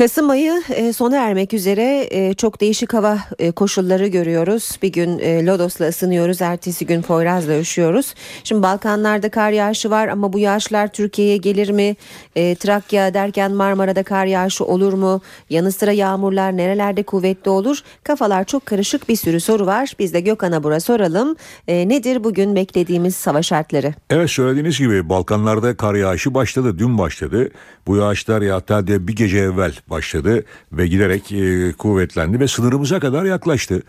Kasım 0.00 0.30
ayı 0.30 0.62
e, 0.70 0.92
sona 0.92 1.16
ermek 1.16 1.54
üzere 1.54 2.08
e, 2.10 2.34
çok 2.34 2.60
değişik 2.60 2.94
hava 2.94 3.18
e, 3.38 3.50
koşulları 3.50 4.06
görüyoruz. 4.06 4.78
Bir 4.82 4.92
gün 4.92 5.18
Lodos'la 5.18 5.88
ısınıyoruz, 5.88 6.42
ertesi 6.42 6.86
gün 6.86 7.02
Poyraz'la 7.02 7.58
üşüyoruz. 7.58 8.14
Şimdi 8.44 8.62
Balkanlarda 8.62 9.28
kar 9.28 9.50
yağışı 9.50 9.90
var 9.90 10.08
ama 10.08 10.32
bu 10.32 10.38
yağışlar 10.38 10.88
Türkiye'ye 10.88 11.36
gelir 11.36 11.70
mi? 11.70 11.96
Trakya 12.34 13.14
derken 13.14 13.52
Marmara'da 13.52 14.02
kar 14.02 14.26
yağışı 14.26 14.64
olur 14.64 14.92
mu? 14.92 15.20
Yanı 15.50 15.72
sıra 15.72 15.92
yağmurlar 15.92 16.56
nerelerde 16.56 17.02
kuvvetli 17.02 17.50
olur? 17.50 17.82
Kafalar 18.04 18.44
çok 18.44 18.66
karışık 18.66 19.08
bir 19.08 19.16
sürü 19.16 19.40
soru 19.40 19.66
var. 19.66 19.92
Biz 19.98 20.14
de 20.14 20.20
Gökhan 20.20 20.52
Abur'a 20.52 20.80
soralım. 20.80 21.36
Nedir 21.68 22.24
bugün 22.24 22.56
beklediğimiz 22.56 23.26
hava 23.26 23.42
şartları? 23.42 23.94
Evet 24.10 24.30
söylediğiniz 24.30 24.78
gibi 24.78 25.08
Balkanlarda 25.08 25.76
kar 25.76 25.94
yağışı 25.94 26.34
başladı, 26.34 26.78
dün 26.78 26.98
başladı. 26.98 27.50
Bu 27.86 27.96
yağışlar 27.96 28.42
ya 28.42 28.56
hatta 28.56 28.86
bir 28.86 29.16
gece 29.16 29.38
evvel 29.38 29.72
başladı 29.90 30.44
ve 30.72 30.86
giderek 30.86 31.32
e, 31.32 31.72
kuvvetlendi 31.72 32.40
ve 32.40 32.48
sınırımıza 32.48 33.00
kadar 33.00 33.24
yaklaştı. 33.24 33.82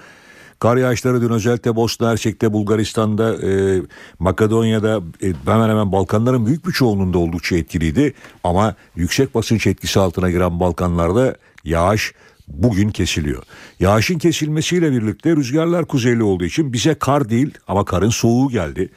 Kar 0.59 0.77
yağışları 0.77 1.21
dün 1.21 1.29
özellikle 1.29 1.75
Bosna 1.75 2.11
Hersek'te, 2.11 2.53
Bulgaristan'da, 2.53 3.47
e, 3.47 3.81
Makedonya'da 4.19 5.01
e, 5.21 5.33
hemen 5.45 5.69
hemen 5.69 5.91
Balkanların 5.91 6.45
büyük 6.45 6.67
bir 6.67 6.71
çoğunluğunda 6.71 7.17
oldukça 7.17 7.55
etkiliydi. 7.55 8.13
Ama 8.43 8.75
yüksek 8.95 9.35
basınç 9.35 9.67
etkisi 9.67 9.99
altına 9.99 10.31
giren 10.31 10.59
Balkanlarda 10.59 11.35
yağış 11.63 12.13
bugün 12.47 12.89
kesiliyor. 12.89 13.43
Yağışın 13.79 14.17
kesilmesiyle 14.17 14.91
birlikte 14.91 15.35
rüzgarlar 15.35 15.85
kuzeyli 15.85 16.23
olduğu 16.23 16.45
için 16.45 16.73
bize 16.73 16.93
kar 16.93 17.29
değil 17.29 17.53
ama 17.67 17.85
karın 17.85 18.09
soğuğu 18.09 18.49
geldi. 18.49 18.89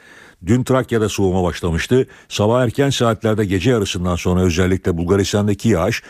Dün 0.45 0.63
Trakya'da 0.63 1.09
soğuma 1.09 1.43
başlamıştı. 1.43 2.07
Sabah 2.29 2.63
erken 2.63 2.89
saatlerde 2.89 3.45
gece 3.45 3.71
yarısından 3.71 4.15
sonra 4.15 4.41
özellikle 4.41 4.97
Bulgaristan'daki 4.97 5.69
yağış 5.69 6.03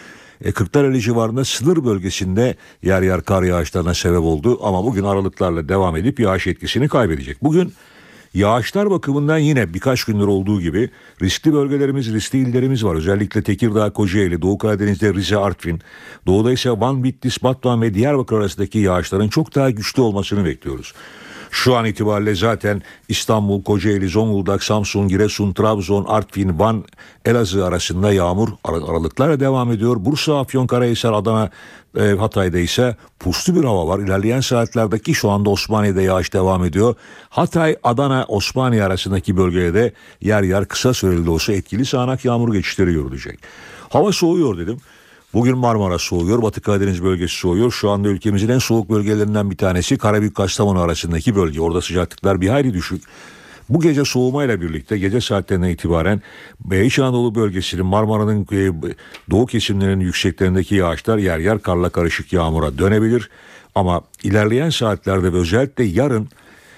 e, 0.46 0.52
Kırklareli 0.52 1.02
civarında 1.02 1.46
sınır 1.46 1.86
bölgesinde 1.86 2.56
yer 2.84 3.02
yer 3.02 3.22
kar 3.22 3.44
yağışlarına 3.44 3.94
sebep 3.94 4.22
oldu 4.22 4.60
ama 4.64 4.84
bugün 4.84 5.04
aralıklarla 5.04 5.70
devam 5.70 5.96
edip 5.96 6.20
yağış 6.20 6.48
etkisini 6.48 6.88
kaybedecek. 6.88 7.44
Bugün 7.44 7.74
Yağışlar 8.34 8.92
bakımından 8.92 9.38
yine 9.38 9.74
birkaç 9.74 10.04
gündür 10.04 10.28
olduğu 10.28 10.62
gibi 10.62 10.90
riskli 11.22 11.54
bölgelerimiz, 11.54 12.14
riskli 12.14 12.38
illerimiz 12.38 12.86
var. 12.86 12.96
Özellikle 12.96 13.44
Tekirdağ, 13.44 13.90
Kocaeli, 13.90 14.42
Doğu 14.42 14.58
Karadeniz'de 14.58 15.14
Rize, 15.14 15.38
Artvin. 15.38 15.82
Doğuda 16.28 16.52
ise 16.52 16.72
Van, 16.72 17.04
Bitlis, 17.04 17.44
Batman 17.44 17.82
ve 17.82 17.94
Diyarbakır 17.94 18.36
arasındaki 18.36 18.80
yağışların 18.80 19.28
çok 19.28 19.56
daha 19.56 19.70
güçlü 19.70 20.02
olmasını 20.02 20.46
bekliyoruz. 20.46 20.94
Şu 21.56 21.76
an 21.76 21.86
itibariyle 21.86 22.36
zaten 22.36 22.82
İstanbul, 23.10 23.64
Kocaeli, 23.64 24.08
Zonguldak, 24.08 24.64
Samsun, 24.64 25.08
Giresun, 25.08 25.54
Trabzon, 25.54 26.06
Artvin, 26.06 26.60
Van, 26.60 26.84
Elazığ 27.26 27.66
arasında 27.66 28.14
yağmur 28.14 28.50
aralıklarla 28.64 29.40
devam 29.40 29.72
ediyor. 29.72 29.96
Bursa, 30.00 30.40
Afyonkarahisar, 30.40 31.14
Adana, 31.14 31.50
e, 31.98 32.02
Hatay'da 32.02 32.60
ise 32.60 32.96
puslu 33.20 33.56
bir 33.56 33.64
hava 33.64 33.88
var. 33.88 34.00
İlerleyen 34.00 34.40
saatlerdeki 34.40 35.14
şu 35.14 35.30
anda 35.30 35.50
Osmaniye'de 35.50 36.02
yağış 36.02 36.34
devam 36.34 36.64
ediyor. 36.64 36.96
Hatay, 37.30 37.76
Adana, 37.84 38.26
Osmaniye 38.28 38.84
arasındaki 38.84 39.38
bölgede 39.38 39.94
yer 40.22 40.44
yer 40.44 40.66
kısa 40.66 40.94
süreli 40.94 41.26
de 41.26 41.30
olsa 41.30 41.54
etkili 41.54 41.86
sağanak 41.86 42.26
yağmur 42.26 42.54
geçişleri 42.54 42.94
görülecek. 42.94 43.40
Hava 43.90 44.12
soğuyor 44.12 44.58
dedim. 44.58 44.78
Bugün 45.36 45.58
Marmara 45.58 45.98
soğuyor, 45.98 46.42
Batı 46.42 46.62
Karadeniz 46.62 47.04
bölgesi 47.04 47.36
soğuyor. 47.36 47.72
Şu 47.72 47.90
anda 47.90 48.08
ülkemizin 48.08 48.50
en 48.50 48.58
soğuk 48.58 48.90
bölgelerinden 48.90 49.52
bir 49.52 49.58
tanesi 49.58 49.98
Karabük 49.98 50.36
Kastamonu 50.36 50.80
arasındaki 50.80 51.36
bölge. 51.36 51.62
Orada 51.62 51.82
sıcaklıklar 51.82 52.42
bir 52.42 52.50
hayli 52.50 52.74
düşük. 52.74 53.04
Bu 53.70 53.82
gece 53.82 54.06
soğumayla 54.06 54.62
birlikte 54.62 54.98
gece 54.98 55.22
saatlerinden 55.22 55.70
itibaren 55.70 56.22
İç 56.72 57.00
Anadolu 57.00 57.36
bölgesinin 57.36 57.86
Marmara'nın 57.86 58.48
e, 58.52 58.72
doğu 59.30 59.46
kesimlerinin 59.46 60.06
yükseklerindeki 60.06 60.76
yağışlar 60.76 61.18
yer 61.18 61.40
yer 61.40 61.60
karla 61.60 61.90
karışık 61.90 62.34
yağmura 62.34 62.78
dönebilir. 62.78 63.30
Ama 63.76 64.02
ilerleyen 64.24 64.70
saatlerde 64.70 65.34
ve 65.34 65.38
özellikle 65.38 65.84
yarın 65.84 66.30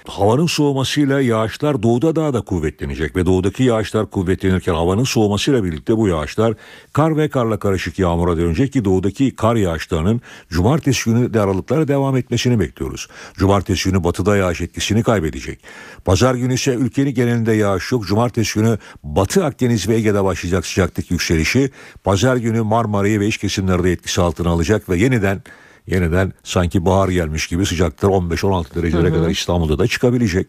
havanın 0.06 0.46
soğumasıyla 0.46 1.20
yağışlar 1.20 1.82
doğuda 1.82 2.16
daha 2.16 2.34
da 2.34 2.40
kuvvetlenecek 2.40 3.16
ve 3.16 3.26
doğudaki 3.26 3.62
yağışlar 3.62 4.10
kuvvetlenirken 4.10 4.74
havanın 4.74 5.04
soğumasıyla 5.04 5.64
birlikte 5.64 5.96
bu 5.96 6.08
yağışlar 6.08 6.54
kar 6.92 7.16
ve 7.16 7.28
karla 7.28 7.58
karışık 7.58 7.98
yağmura 7.98 8.36
dönecek 8.36 8.72
ki 8.72 8.84
doğudaki 8.84 9.36
kar 9.36 9.56
yağışlarının 9.56 10.20
cumartesi 10.50 11.10
günü 11.10 11.34
de 11.34 11.40
aralıklara 11.40 11.88
devam 11.88 12.16
etmesini 12.16 12.60
bekliyoruz. 12.60 13.08
Cumartesi 13.34 13.90
günü 13.90 14.04
batıda 14.04 14.36
yağış 14.36 14.60
etkisini 14.60 15.02
kaybedecek. 15.02 15.60
Pazar 16.04 16.34
günü 16.34 16.54
ise 16.54 16.74
ülkenin 16.74 17.14
genelinde 17.14 17.52
yağış 17.52 17.92
yok. 17.92 18.06
Cumartesi 18.06 18.60
günü 18.60 18.78
Batı 19.02 19.44
Akdeniz 19.44 19.88
ve 19.88 19.96
Ege'de 19.96 20.24
başlayacak 20.24 20.66
sıcaklık 20.66 21.10
yükselişi. 21.10 21.70
Pazar 22.04 22.36
günü 22.36 22.62
Marmara'yı 22.62 23.20
ve 23.20 23.26
iç 23.26 23.38
kesimlerde 23.38 23.92
etkisi 23.92 24.20
altına 24.20 24.50
alacak 24.50 24.88
ve 24.88 24.96
yeniden 24.96 25.42
yeniden 25.90 26.32
sanki 26.42 26.84
bahar 26.84 27.08
gelmiş 27.08 27.46
gibi 27.46 27.66
sıcaklıklar 27.66 28.08
15-16 28.08 28.74
derecelere 28.74 29.12
kadar 29.12 29.30
İstanbul'da 29.30 29.78
da 29.78 29.86
çıkabilecek. 29.86 30.46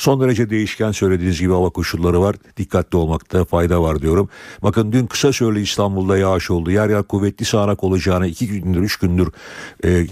Son 0.00 0.20
derece 0.20 0.50
değişken 0.50 0.92
söylediğiniz 0.92 1.40
gibi 1.40 1.52
hava 1.52 1.70
koşulları 1.70 2.20
var. 2.20 2.36
Dikkatli 2.56 2.96
olmakta 2.96 3.44
fayda 3.44 3.82
var 3.82 4.02
diyorum. 4.02 4.28
Bakın 4.62 4.92
dün 4.92 5.06
kısa 5.06 5.32
süreli 5.32 5.60
İstanbul'da 5.62 6.18
yağış 6.18 6.50
oldu. 6.50 6.70
Yer 6.70 6.88
yer 6.88 7.02
kuvvetli 7.02 7.44
sağanak 7.44 7.84
olacağını 7.84 8.26
iki 8.26 8.46
gündür, 8.46 8.80
üç 8.80 8.96
gündür 8.96 9.28
e, 9.84 10.06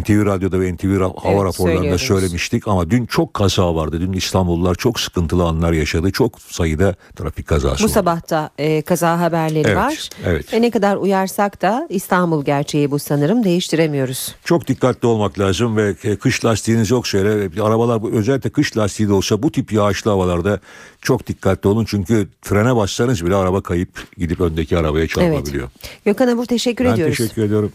NTV 0.00 0.26
Radyo'da 0.26 0.60
ve 0.60 0.74
NTV 0.74 1.00
hava 1.00 1.14
evet, 1.24 1.44
raporlarında 1.44 1.98
söylemiştik. 1.98 2.68
Ama 2.68 2.90
dün 2.90 3.06
çok 3.06 3.34
kaza 3.34 3.74
vardı. 3.74 4.00
Dün 4.00 4.12
İstanbullular 4.12 4.74
çok 4.74 5.00
sıkıntılı 5.00 5.44
anlar 5.44 5.72
yaşadı. 5.72 6.12
Çok 6.12 6.40
sayıda 6.40 6.94
trafik 7.16 7.46
kazası 7.46 7.82
Bu 7.82 7.84
oldu. 7.84 7.92
sabahta 7.92 8.50
e, 8.58 8.82
kaza 8.82 9.20
haberleri 9.20 9.66
evet, 9.66 9.76
var. 9.76 10.08
Evet. 10.24 10.54
E, 10.54 10.62
ne 10.62 10.70
kadar 10.70 10.96
uyarsak 10.96 11.62
da 11.62 11.86
İstanbul 11.90 12.44
gerçeği 12.44 12.90
bu 12.90 12.98
sanırım 12.98 13.44
değiştiremiyoruz. 13.44 14.34
Çok 14.44 14.68
dikkatli 14.68 15.08
olmak 15.08 15.38
lazım 15.38 15.76
ve 15.76 15.94
e, 16.04 16.16
kış 16.16 16.44
lastiğiniz 16.44 16.90
yoksa 16.90 17.18
arabalar 17.62 18.12
özellikle 18.12 18.50
kış 18.50 18.76
lastiği 18.76 19.08
de 19.08 19.12
olsa 19.12 19.23
bu 19.32 19.52
tip 19.52 19.72
yağışlı 19.72 20.10
havalarda 20.10 20.60
çok 21.02 21.26
dikkatli 21.26 21.68
olun. 21.68 21.84
Çünkü 21.84 22.28
frene 22.42 22.76
bassanız 22.76 23.26
bile 23.26 23.34
araba 23.34 23.60
kayıp 23.60 24.16
gidip 24.18 24.40
öndeki 24.40 24.78
arabaya 24.78 25.08
çarpabiliyor. 25.08 25.68
Evet. 25.84 26.04
Gökhan 26.04 26.28
Abur 26.28 26.44
teşekkür 26.44 26.84
ben 26.84 26.94
ediyoruz. 26.94 27.16
Ben 27.20 27.24
teşekkür 27.26 27.42
ediyorum. 27.42 27.72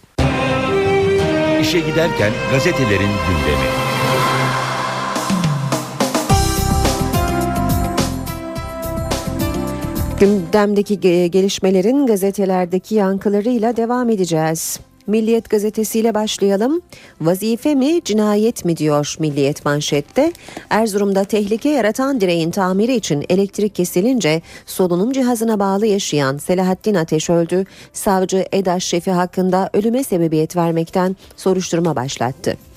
İşe 1.62 1.80
giderken 1.80 2.32
gazetelerin 2.52 3.00
gündemi. 3.00 3.70
Gündemdeki 10.20 11.00
gelişmelerin 11.32 12.08
gazetelerdeki 12.08 12.95
yankılarıyla 12.95 13.78
devam 13.78 14.10
edeceğiz. 14.10 14.80
Milliyet 15.10 15.49
gazetesiyle 15.49 16.14
başlayalım. 16.14 16.82
Vazife 17.22 17.76
mi 17.76 18.01
cinayet 18.05 18.66
mi 18.66 18.78
diyor 18.78 19.16
Milliyet 19.20 19.66
manşette. 19.66 20.34
Erzurum'da 20.70 21.24
tehlike 21.24 21.70
yaratan 21.70 22.22
direğin 22.22 22.51
tamiri 22.51 22.95
için 22.95 23.26
elektrik 23.30 23.76
kesilince 23.76 24.41
solunum 24.66 25.12
cihazına 25.12 25.60
bağlı 25.60 25.86
yaşayan 25.86 26.38
Selahattin 26.38 26.95
Ateş 26.95 27.30
öldü. 27.30 27.66
Savcı 27.93 28.45
Edaş 28.51 28.84
Şefi 28.84 29.12
hakkında 29.12 29.70
ölüme 29.74 30.03
sebebiyet 30.03 30.55
vermekten 30.55 31.16
soruşturma 31.36 31.95
başlattı. 31.95 32.68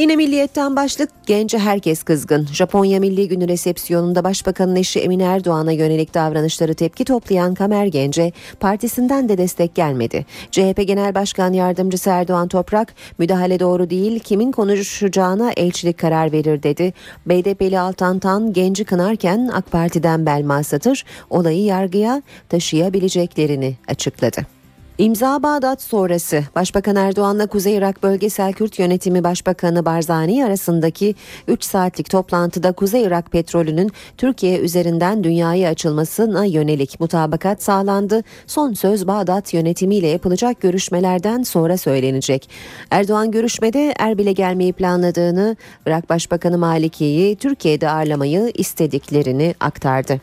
Yine 0.00 0.16
milliyetten 0.16 0.76
başlık 0.76 1.10
gence 1.26 1.58
herkes 1.58 2.02
kızgın. 2.02 2.46
Japonya 2.52 3.00
Milli 3.00 3.28
Günü 3.28 3.48
resepsiyonunda 3.48 4.24
Başbakanın 4.24 4.76
eşi 4.76 5.00
Emine 5.00 5.22
Erdoğan'a 5.22 5.72
yönelik 5.72 6.14
davranışları 6.14 6.74
tepki 6.74 7.04
toplayan 7.04 7.54
Kamer 7.54 7.86
Gence 7.86 8.32
partisinden 8.60 9.28
de 9.28 9.38
destek 9.38 9.74
gelmedi. 9.74 10.26
CHP 10.50 10.86
Genel 10.86 11.14
Başkan 11.14 11.52
Yardımcısı 11.52 12.10
Erdoğan 12.10 12.48
Toprak 12.48 12.94
müdahale 13.18 13.60
doğru 13.60 13.90
değil 13.90 14.20
kimin 14.20 14.52
konuşacağına 14.52 15.52
elçilik 15.56 15.98
karar 15.98 16.32
verir 16.32 16.62
dedi. 16.62 16.92
BDP'li 17.26 17.78
Altan 17.78 18.18
Tan 18.18 18.52
genci 18.52 18.84
kınarken 18.84 19.50
AK 19.52 19.70
Parti'den 19.70 20.26
Belma 20.26 20.62
Satır 20.62 21.04
olayı 21.30 21.64
yargıya 21.64 22.22
taşıyabileceklerini 22.48 23.76
açıkladı. 23.88 24.59
İmza 25.00 25.42
Bağdat 25.42 25.82
sonrası 25.82 26.42
Başbakan 26.54 26.96
Erdoğan'la 26.96 27.46
Kuzey 27.46 27.76
Irak 27.76 28.02
Bölgesel 28.02 28.52
Kürt 28.52 28.78
Yönetimi 28.78 29.24
Başbakanı 29.24 29.84
Barzani 29.84 30.44
arasındaki 30.44 31.14
3 31.48 31.64
saatlik 31.64 32.10
toplantıda 32.10 32.72
Kuzey 32.72 33.02
Irak 33.02 33.32
petrolünün 33.32 33.90
Türkiye 34.16 34.58
üzerinden 34.58 35.24
dünyaya 35.24 35.70
açılmasına 35.70 36.44
yönelik 36.44 37.00
mutabakat 37.00 37.62
sağlandı. 37.62 38.22
Son 38.46 38.72
söz 38.72 39.06
Bağdat 39.06 39.54
yönetimiyle 39.54 40.06
yapılacak 40.06 40.60
görüşmelerden 40.60 41.42
sonra 41.42 41.76
söylenecek. 41.76 42.50
Erdoğan 42.90 43.30
görüşmede 43.30 43.94
Erbil'e 43.98 44.32
gelmeyi 44.32 44.72
planladığını, 44.72 45.56
Irak 45.86 46.10
Başbakanı 46.10 46.58
Maliki'yi 46.58 47.36
Türkiye'de 47.36 47.90
ağırlamayı 47.90 48.52
istediklerini 48.54 49.54
aktardı. 49.60 50.20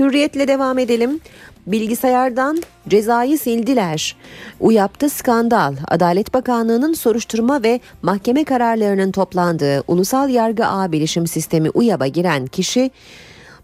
Hürriyetle 0.00 0.48
devam 0.48 0.78
edelim. 0.78 1.20
Bilgisayardan 1.66 2.62
cezayı 2.88 3.38
sildiler. 3.38 4.16
UYAP'ta 4.60 5.08
skandal. 5.08 5.74
Adalet 5.88 6.34
Bakanlığı'nın 6.34 6.92
soruşturma 6.92 7.62
ve 7.62 7.80
mahkeme 8.02 8.44
kararlarının 8.44 9.12
toplandığı 9.12 9.84
Ulusal 9.88 10.30
Yargı 10.30 10.66
Ağ 10.66 10.92
Bilişim 10.92 11.26
Sistemi 11.26 11.70
UYAP'a 11.70 12.06
giren 12.06 12.46
kişi 12.46 12.90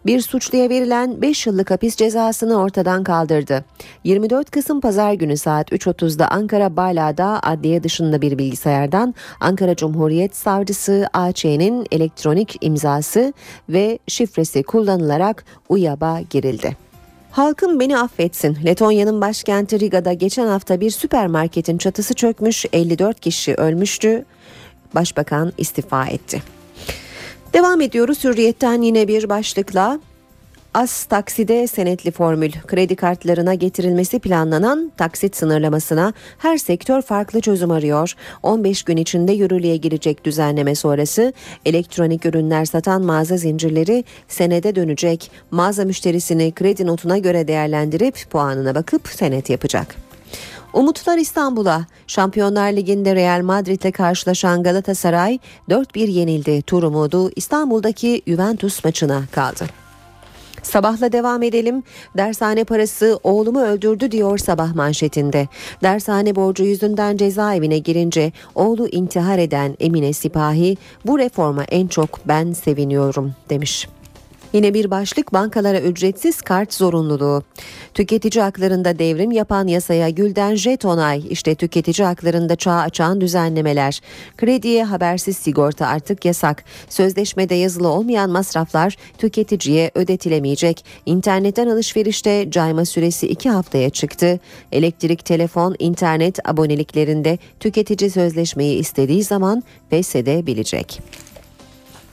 bir 0.06 0.20
suçluya 0.20 0.68
verilen 0.68 1.22
5 1.22 1.46
yıllık 1.46 1.70
hapis 1.70 1.96
cezasını 1.96 2.60
ortadan 2.60 3.04
kaldırdı. 3.04 3.64
24 4.04 4.50
Kasım 4.50 4.80
Pazar 4.80 5.12
günü 5.12 5.36
saat 5.36 5.72
3.30'da 5.72 6.30
Ankara 6.30 6.76
Bala'da 6.76 7.40
adliye 7.42 7.82
dışında 7.82 8.22
bir 8.22 8.38
bilgisayardan 8.38 9.14
Ankara 9.40 9.76
Cumhuriyet 9.76 10.36
Savcısı 10.36 11.06
AÇ'nin 11.12 11.86
elektronik 11.90 12.56
imzası 12.60 13.32
ve 13.68 13.98
şifresi 14.08 14.62
kullanılarak 14.62 15.44
UYAP'a 15.68 16.20
girildi. 16.30 16.85
Halkım 17.36 17.80
beni 17.80 17.98
affetsin. 17.98 18.58
Letonya'nın 18.64 19.20
başkenti 19.20 19.80
Riga'da 19.80 20.12
geçen 20.12 20.46
hafta 20.46 20.80
bir 20.80 20.90
süpermarketin 20.90 21.78
çatısı 21.78 22.14
çökmüş, 22.14 22.66
54 22.72 23.20
kişi 23.20 23.54
ölmüştü. 23.54 24.24
Başbakan 24.94 25.52
istifa 25.58 26.06
etti. 26.06 26.42
Devam 27.52 27.80
ediyoruz 27.80 28.24
hürriyetten 28.24 28.82
yine 28.82 29.08
bir 29.08 29.28
başlıkla 29.28 30.00
az 30.76 31.04
takside 31.04 31.66
senetli 31.66 32.10
formül 32.10 32.52
kredi 32.66 32.96
kartlarına 32.96 33.54
getirilmesi 33.54 34.18
planlanan 34.18 34.92
taksit 34.96 35.36
sınırlamasına 35.36 36.12
her 36.38 36.58
sektör 36.58 37.02
farklı 37.02 37.40
çözüm 37.40 37.70
arıyor. 37.70 38.14
15 38.42 38.82
gün 38.82 38.96
içinde 38.96 39.32
yürürlüğe 39.32 39.76
girecek 39.76 40.24
düzenleme 40.24 40.74
sonrası 40.74 41.32
elektronik 41.64 42.26
ürünler 42.26 42.64
satan 42.64 43.02
mağaza 43.02 43.36
zincirleri 43.36 44.04
senede 44.28 44.74
dönecek. 44.74 45.30
Mağaza 45.50 45.84
müşterisini 45.84 46.52
kredi 46.52 46.86
notuna 46.86 47.18
göre 47.18 47.48
değerlendirip 47.48 48.30
puanına 48.30 48.74
bakıp 48.74 49.08
senet 49.08 49.50
yapacak. 49.50 49.96
Umutlar 50.72 51.18
İstanbul'a. 51.18 51.86
Şampiyonlar 52.06 52.72
Ligi'nde 52.72 53.14
Real 53.14 53.42
Madrid'le 53.42 53.92
karşılaşan 53.92 54.62
Galatasaray 54.62 55.38
4-1 55.68 56.10
yenildi. 56.10 56.62
Tur 56.62 56.82
umudu 56.82 57.30
İstanbul'daki 57.36 58.22
Juventus 58.26 58.84
maçına 58.84 59.22
kaldı. 59.32 59.85
Sabahla 60.66 61.12
devam 61.12 61.42
edelim. 61.42 61.82
Dershane 62.16 62.64
parası 62.64 63.20
oğlumu 63.22 63.62
öldürdü 63.62 64.10
diyor 64.10 64.38
sabah 64.38 64.74
manşetinde. 64.74 65.48
Dershane 65.82 66.36
borcu 66.36 66.64
yüzünden 66.64 67.16
cezaevine 67.16 67.78
girince 67.78 68.32
oğlu 68.54 68.88
intihar 68.88 69.38
eden 69.38 69.76
Emine 69.80 70.12
Sipahi 70.12 70.76
bu 71.06 71.18
reforma 71.18 71.64
en 71.64 71.86
çok 71.86 72.28
ben 72.28 72.52
seviniyorum 72.52 73.32
demiş. 73.50 73.88
Yine 74.56 74.74
bir 74.74 74.90
başlık 74.90 75.32
bankalara 75.32 75.80
ücretsiz 75.80 76.40
kart 76.42 76.74
zorunluluğu. 76.74 77.42
Tüketici 77.94 78.42
haklarında 78.42 78.98
devrim 78.98 79.30
yapan 79.30 79.66
yasaya 79.66 80.08
Gülden 80.08 80.54
Jet 80.54 80.84
onay. 80.84 81.22
İşte 81.30 81.54
tüketici 81.54 82.06
haklarında 82.06 82.56
çağ 82.56 82.72
açan 82.72 83.20
düzenlemeler. 83.20 84.00
Krediye 84.36 84.84
habersiz 84.84 85.36
sigorta 85.36 85.86
artık 85.86 86.24
yasak. 86.24 86.64
Sözleşmede 86.88 87.54
yazılı 87.54 87.88
olmayan 87.88 88.30
masraflar 88.30 88.96
tüketiciye 89.18 89.90
ödetilemeyecek. 89.94 90.84
İnternetten 91.06 91.68
alışverişte 91.68 92.50
cayma 92.50 92.84
süresi 92.84 93.28
2 93.28 93.50
haftaya 93.50 93.90
çıktı. 93.90 94.40
Elektrik, 94.72 95.24
telefon, 95.24 95.76
internet 95.78 96.48
aboneliklerinde 96.48 97.38
tüketici 97.60 98.10
sözleşmeyi 98.10 98.78
istediği 98.78 99.22
zaman 99.22 99.62
feshedebilecek. 99.90 101.00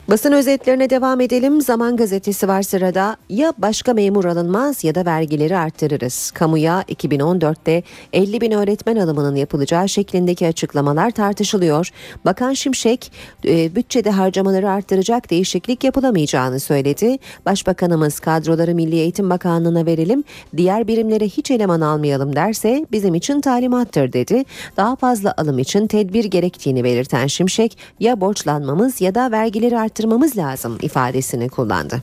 Basın 0.10 0.32
özetlerine 0.32 0.90
devam 0.90 1.22
edelim. 1.22 1.62
Zaman 1.62 1.98
gazetesi 1.98 2.48
var 2.48 2.62
sırada. 2.62 3.18
Ya 3.30 3.54
başka 3.58 3.94
memur 3.94 4.26
alınmaz 4.26 4.84
ya 4.84 4.96
da 4.96 5.06
vergileri 5.06 5.58
arttırırız. 5.58 6.32
Kamuya 6.32 6.82
2014'te 6.82 7.84
50 8.14 8.42
bin 8.42 8.52
öğretmen 8.52 8.96
alımının 8.96 9.36
yapılacağı 9.36 9.90
şeklindeki 9.90 10.48
açıklamalar 10.48 11.12
tartışılıyor. 11.12 11.90
Bakan 12.26 12.54
Şimşek 12.54 13.12
e, 13.46 13.76
bütçede 13.76 14.12
harcamaları 14.12 14.70
arttıracak 14.70 15.30
değişiklik 15.30 15.84
yapılamayacağını 15.84 16.60
söyledi. 16.60 17.18
Başbakanımız 17.46 18.20
kadroları 18.20 18.76
Milli 18.76 18.96
Eğitim 18.96 19.30
Bakanlığı'na 19.30 19.86
verelim, 19.86 20.24
diğer 20.58 20.88
birimlere 20.88 21.26
hiç 21.26 21.52
eleman 21.52 21.82
almayalım 21.82 22.36
derse 22.36 22.86
bizim 22.92 23.16
için 23.16 23.42
talimattır 23.42 24.14
dedi. 24.14 24.44
Daha 24.78 24.96
fazla 24.96 25.34
alım 25.38 25.60
için 25.60 25.88
tedbir 25.88 26.26
gerektiğini 26.26 26.84
belirten 26.84 27.28
Şimşek 27.28 27.78
ya 28.00 28.22
borçlanmamız 28.22 29.02
ya 29.02 29.16
da 29.16 29.32
vergileri 29.32 29.80
arttırmamız 29.80 29.93
arttırmamız 29.94 30.38
lazım 30.38 30.78
ifadesini 30.82 31.50
kullandı. 31.50 32.02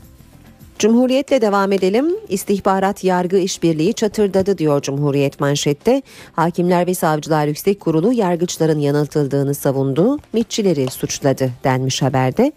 Cumhuriyetle 0.78 1.41
devam 1.41 1.72
edelim. 1.72 2.07
İstihbarat 2.28 3.05
yargı 3.05 3.38
işbirliği 3.38 3.95
çatırdadı 3.95 4.59
diyor 4.59 4.82
Cumhuriyet 4.82 5.41
manşette. 5.41 6.03
Hakimler 6.32 6.86
ve 6.86 6.95
Savcılar 6.95 7.47
Yüksek 7.47 7.80
Kurulu 7.80 8.12
yargıçların 8.12 8.78
yanıltıldığını 8.78 9.55
savundu. 9.55 10.18
MİTçileri 10.32 10.91
suçladı 10.91 11.51
denmiş 11.64 12.03
haberde. 12.03 12.53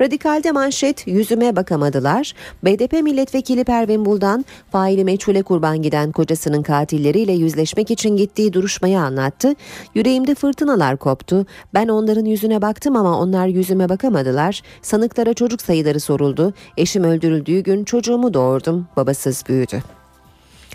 Radikalde 0.00 0.52
manşet 0.52 1.06
yüzüme 1.06 1.56
bakamadılar. 1.56 2.34
BDP 2.64 2.92
milletvekili 2.92 3.64
Pervin 3.64 4.04
Buldan 4.04 4.44
faili 4.72 5.04
meçhule 5.04 5.42
kurban 5.42 5.82
giden 5.82 6.12
kocasının 6.12 6.62
katilleriyle 6.62 7.32
yüzleşmek 7.32 7.90
için 7.90 8.16
gittiği 8.16 8.52
duruşmayı 8.52 9.00
anlattı. 9.00 9.54
Yüreğimde 9.94 10.34
fırtınalar 10.34 10.96
koptu. 10.96 11.46
Ben 11.74 11.88
onların 11.88 12.24
yüzüne 12.24 12.62
baktım 12.62 12.96
ama 12.96 13.20
onlar 13.20 13.46
yüzüme 13.46 13.88
bakamadılar. 13.88 14.62
Sanıklara 14.82 15.34
çocuk 15.34 15.62
sayıları 15.62 16.00
soruldu. 16.00 16.54
Eşim 16.76 17.04
öldürüldüğü 17.04 17.60
gün 17.60 17.84
çocuğumu 17.84 18.34
doğurdum. 18.34 18.86
Babasız 18.96 19.44
büyüdü. 19.48 19.97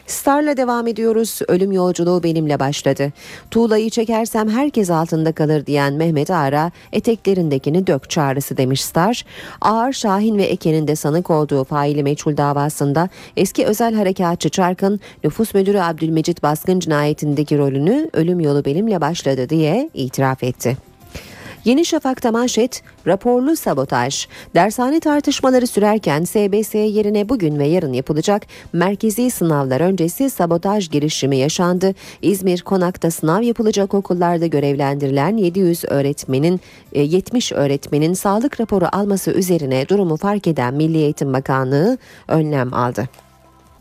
Star'la 0.08 0.58
devam 0.58 0.88
ediyoruz. 0.88 1.40
Ölüm 1.48 1.72
yolculuğu 1.72 2.24
benimle 2.24 2.60
başladı. 2.60 3.12
Tuğlayı 3.52 3.90
çekersem 3.90 4.50
herkes 4.50 4.90
altında 4.90 5.32
kalır 5.32 5.66
diyen 5.66 5.94
Mehmet 5.94 6.32
Ağar'a 6.32 6.72
eteklerindekini 6.94 7.88
dök 7.88 8.10
çağrısı 8.10 8.58
demiş 8.58 8.84
Star. 8.84 9.26
Ağar, 9.62 9.92
Şahin 9.94 10.38
ve 10.38 10.44
Eken'in 10.44 10.88
de 10.88 10.96
sanık 10.96 11.30
olduğu 11.30 11.64
faili 11.64 12.04
meçhul 12.04 12.38
davasında 12.38 13.10
eski 13.38 13.66
özel 13.66 13.94
harekatçı 13.94 14.50
Çark'ın 14.50 15.00
nüfus 15.24 15.54
müdürü 15.54 15.80
Abdülmecit 15.80 16.44
Baskın 16.44 16.80
cinayetindeki 16.80 17.58
rolünü 17.58 18.10
ölüm 18.14 18.40
yolu 18.40 18.66
benimle 18.66 19.02
başladı 19.02 19.50
diye 19.50 19.90
itiraf 19.94 20.44
etti. 20.44 20.93
Yeni 21.66 21.86
Şafak'ta 21.86 22.32
manşet 22.32 22.82
raporlu 23.08 23.56
sabotaj. 23.56 24.28
Dershane 24.56 25.00
tartışmaları 25.00 25.68
sürerken 25.68 26.24
SBS 26.24 26.76
yerine 26.76 27.30
bugün 27.30 27.60
ve 27.60 27.68
yarın 27.68 27.94
yapılacak 27.94 28.46
merkezi 28.74 29.32
sınavlar 29.32 29.82
öncesi 29.82 30.30
sabotaj 30.30 30.90
girişimi 30.90 31.38
yaşandı. 31.38 31.94
İzmir 32.22 32.62
Konak'ta 32.62 33.12
sınav 33.12 33.42
yapılacak 33.42 33.94
okullarda 33.94 34.46
görevlendirilen 34.48 35.38
700 35.38 35.86
öğretmenin 35.86 36.62
70 36.94 37.52
öğretmenin 37.52 38.14
sağlık 38.14 38.60
raporu 38.60 38.86
alması 38.92 39.32
üzerine 39.32 39.90
durumu 39.90 40.18
fark 40.18 40.48
eden 40.48 40.74
Milli 40.74 40.98
Eğitim 40.98 41.34
Bakanlığı 41.34 41.98
önlem 42.28 42.74
aldı. 42.74 43.10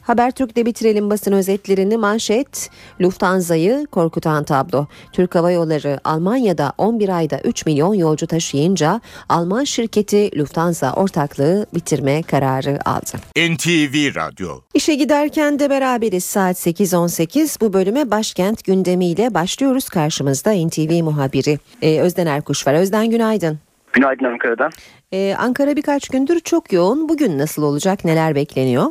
Habertürk'te 0.02 0.66
bitirelim 0.66 1.10
basın 1.10 1.32
özetlerini 1.32 1.96
manşet 1.96 2.70
Lufthansa'yı 3.00 3.86
korkutan 3.90 4.44
tablo. 4.44 4.86
Türk 5.12 5.34
Hava 5.34 5.50
Yolları 5.50 6.00
Almanya'da 6.04 6.72
11 6.78 7.08
ayda 7.08 7.40
3 7.44 7.66
milyon 7.66 7.94
yolcu 7.94 8.26
taşıyınca 8.26 9.00
Alman 9.28 9.64
şirketi 9.64 10.38
Lufthansa 10.38 10.92
ortaklığı 10.92 11.66
bitirme 11.74 12.22
kararı 12.22 12.78
aldı. 12.84 13.16
NTV 13.36 14.14
Radyo 14.14 14.60
İşe 14.74 14.94
giderken 14.94 15.58
de 15.58 15.70
beraberiz 15.70 16.24
saat 16.24 16.56
8.18 16.56 17.60
bu 17.60 17.72
bölüme 17.72 18.10
başkent 18.10 18.64
gündemiyle 18.64 19.34
başlıyoruz. 19.34 19.88
Karşımızda 19.88 20.52
NTV 20.52 21.02
muhabiri 21.02 21.58
ee, 21.82 22.00
Özden 22.00 22.26
Erkuş 22.26 22.66
var. 22.66 22.74
Özden 22.74 23.10
günaydın. 23.10 23.58
Günaydın 23.92 24.24
Ankara'dan. 24.24 24.70
Ee, 25.12 25.34
Ankara 25.38 25.76
birkaç 25.76 26.08
gündür 26.08 26.40
çok 26.40 26.72
yoğun. 26.72 27.08
Bugün 27.08 27.38
nasıl 27.38 27.62
olacak? 27.62 28.04
Neler 28.04 28.34
bekleniyor? 28.34 28.84